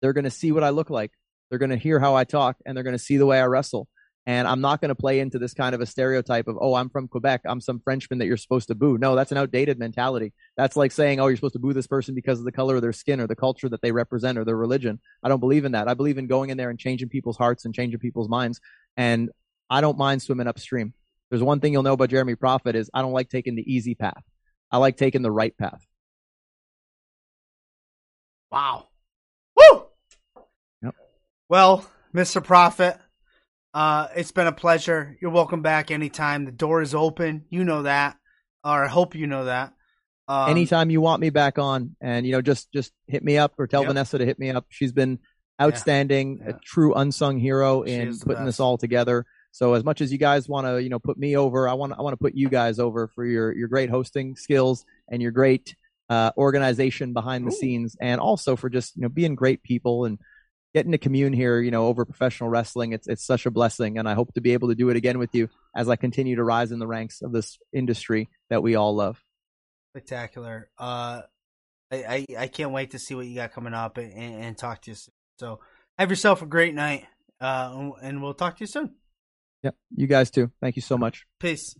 they're 0.00 0.12
going 0.12 0.24
to 0.24 0.30
see 0.30 0.52
what 0.52 0.64
I 0.64 0.70
look 0.70 0.90
like. 0.90 1.12
They're 1.48 1.58
going 1.58 1.70
to 1.70 1.76
hear 1.76 1.98
how 1.98 2.14
I 2.14 2.24
talk 2.24 2.56
and 2.64 2.76
they're 2.76 2.84
going 2.84 2.96
to 2.96 3.02
see 3.02 3.16
the 3.16 3.26
way 3.26 3.40
I 3.40 3.46
wrestle. 3.46 3.88
And 4.24 4.46
I'm 4.46 4.60
not 4.60 4.80
going 4.80 4.90
to 4.90 4.94
play 4.94 5.18
into 5.18 5.40
this 5.40 5.52
kind 5.52 5.74
of 5.74 5.80
a 5.80 5.86
stereotype 5.86 6.46
of, 6.46 6.56
oh, 6.60 6.74
I'm 6.74 6.88
from 6.88 7.08
Quebec. 7.08 7.40
I'm 7.44 7.60
some 7.60 7.80
Frenchman 7.80 8.20
that 8.20 8.26
you're 8.26 8.36
supposed 8.36 8.68
to 8.68 8.76
boo. 8.76 8.96
No, 8.96 9.16
that's 9.16 9.32
an 9.32 9.38
outdated 9.38 9.80
mentality. 9.80 10.32
That's 10.56 10.76
like 10.76 10.92
saying, 10.92 11.18
oh, 11.18 11.26
you're 11.26 11.36
supposed 11.36 11.54
to 11.54 11.58
boo 11.58 11.72
this 11.72 11.88
person 11.88 12.14
because 12.14 12.38
of 12.38 12.44
the 12.44 12.52
color 12.52 12.76
of 12.76 12.82
their 12.82 12.92
skin 12.92 13.20
or 13.20 13.26
the 13.26 13.34
culture 13.34 13.68
that 13.68 13.82
they 13.82 13.90
represent 13.90 14.38
or 14.38 14.44
their 14.44 14.56
religion. 14.56 15.00
I 15.24 15.28
don't 15.28 15.40
believe 15.40 15.64
in 15.64 15.72
that. 15.72 15.88
I 15.88 15.94
believe 15.94 16.18
in 16.18 16.28
going 16.28 16.50
in 16.50 16.56
there 16.56 16.70
and 16.70 16.78
changing 16.78 17.08
people's 17.08 17.36
hearts 17.36 17.64
and 17.64 17.74
changing 17.74 17.98
people's 17.98 18.28
minds. 18.28 18.60
And 18.96 19.30
I 19.68 19.80
don't 19.80 19.98
mind 19.98 20.22
swimming 20.22 20.46
upstream. 20.46 20.94
There's 21.30 21.42
one 21.42 21.58
thing 21.58 21.72
you'll 21.72 21.82
know 21.82 21.94
about 21.94 22.10
Jeremy 22.10 22.36
Prophet 22.36 22.76
is 22.76 22.90
I 22.94 23.02
don't 23.02 23.12
like 23.12 23.28
taking 23.28 23.56
the 23.56 23.72
easy 23.72 23.96
path. 23.96 24.22
I 24.70 24.78
like 24.78 24.96
taking 24.96 25.22
the 25.22 25.32
right 25.32 25.56
path. 25.56 25.84
Wow. 28.52 28.88
Woo! 29.56 29.86
Yep. 30.82 30.94
Well, 31.48 31.90
Mr. 32.14 32.44
Prophet, 32.44 32.98
uh, 33.74 34.08
it's 34.14 34.32
been 34.32 34.46
a 34.46 34.52
pleasure. 34.52 35.16
You're 35.20 35.30
welcome 35.30 35.62
back 35.62 35.90
anytime. 35.90 36.44
The 36.44 36.52
door 36.52 36.82
is 36.82 36.94
open. 36.94 37.44
You 37.50 37.64
know 37.64 37.82
that, 37.82 38.16
or 38.64 38.84
I 38.84 38.88
hope 38.88 39.14
you 39.14 39.26
know 39.26 39.46
that. 39.46 39.72
Um, 40.28 40.50
anytime 40.50 40.90
you 40.90 41.00
want 41.00 41.20
me 41.20 41.30
back 41.30 41.58
on, 41.58 41.96
and 42.00 42.26
you 42.26 42.32
know, 42.32 42.42
just 42.42 42.70
just 42.72 42.92
hit 43.06 43.24
me 43.24 43.38
up 43.38 43.54
or 43.58 43.66
tell 43.66 43.82
yep. 43.82 43.88
Vanessa 43.88 44.18
to 44.18 44.26
hit 44.26 44.38
me 44.38 44.50
up. 44.50 44.66
She's 44.68 44.92
been 44.92 45.18
outstanding, 45.60 46.38
yeah, 46.38 46.50
yeah. 46.50 46.56
a 46.56 46.58
true 46.60 46.94
unsung 46.94 47.38
hero 47.38 47.84
she 47.84 47.92
in 47.92 48.18
putting 48.18 48.44
this 48.44 48.60
all 48.60 48.78
together. 48.78 49.24
So 49.52 49.74
as 49.74 49.84
much 49.84 50.00
as 50.00 50.10
you 50.10 50.18
guys 50.18 50.48
want 50.48 50.66
to, 50.66 50.82
you 50.82 50.88
know, 50.88 50.98
put 50.98 51.18
me 51.18 51.36
over, 51.36 51.68
I 51.68 51.74
want 51.74 51.92
I 51.92 52.02
want 52.02 52.14
to 52.14 52.18
put 52.18 52.34
you 52.34 52.48
guys 52.48 52.78
over 52.78 53.08
for 53.08 53.24
your 53.24 53.54
your 53.54 53.68
great 53.68 53.90
hosting 53.90 54.36
skills 54.36 54.84
and 55.08 55.20
your 55.20 55.32
great 55.32 55.74
uh, 56.08 56.30
organization 56.36 57.12
behind 57.12 57.46
the 57.46 57.52
Ooh. 57.52 57.56
scenes, 57.56 57.96
and 58.00 58.20
also 58.20 58.56
for 58.56 58.70
just 58.70 58.96
you 58.96 59.02
know 59.02 59.08
being 59.08 59.34
great 59.34 59.62
people 59.62 60.04
and 60.04 60.18
getting 60.74 60.92
to 60.92 60.98
commune 60.98 61.32
here, 61.32 61.60
you 61.60 61.70
know, 61.70 61.86
over 61.86 62.04
professional 62.04 62.48
wrestling. 62.48 62.92
It's 62.92 63.06
it's 63.08 63.24
such 63.24 63.46
a 63.46 63.50
blessing, 63.50 63.98
and 63.98 64.08
I 64.08 64.14
hope 64.14 64.32
to 64.34 64.40
be 64.40 64.52
able 64.52 64.68
to 64.68 64.74
do 64.74 64.88
it 64.90 64.96
again 64.96 65.18
with 65.18 65.34
you 65.34 65.48
as 65.76 65.88
I 65.88 65.96
continue 65.96 66.36
to 66.36 66.44
rise 66.44 66.72
in 66.72 66.78
the 66.78 66.86
ranks 66.86 67.22
of 67.22 67.32
this 67.32 67.58
industry 67.72 68.28
that 68.50 68.62
we 68.62 68.74
all 68.74 68.94
love. 68.94 69.22
Spectacular. 69.92 70.70
Uh, 70.78 71.22
I 71.90 71.96
I, 71.96 72.26
I 72.38 72.46
can't 72.48 72.72
wait 72.72 72.92
to 72.92 72.98
see 72.98 73.14
what 73.14 73.26
you 73.26 73.34
got 73.34 73.52
coming 73.52 73.74
up 73.74 73.98
and, 73.98 74.12
and 74.12 74.58
talk 74.58 74.82
to 74.82 74.90
you. 74.90 74.94
Soon. 74.94 75.12
So 75.38 75.60
have 75.98 76.10
yourself 76.10 76.42
a 76.42 76.46
great 76.46 76.74
night, 76.74 77.06
uh, 77.40 77.90
and 78.02 78.22
we'll 78.22 78.34
talk 78.34 78.56
to 78.56 78.62
you 78.62 78.68
soon. 78.68 78.94
Yep, 79.62 79.76
you 79.94 80.06
guys 80.06 80.30
too. 80.30 80.50
Thank 80.60 80.76
you 80.76 80.82
so 80.82 80.98
much. 80.98 81.26
Peace. 81.38 81.76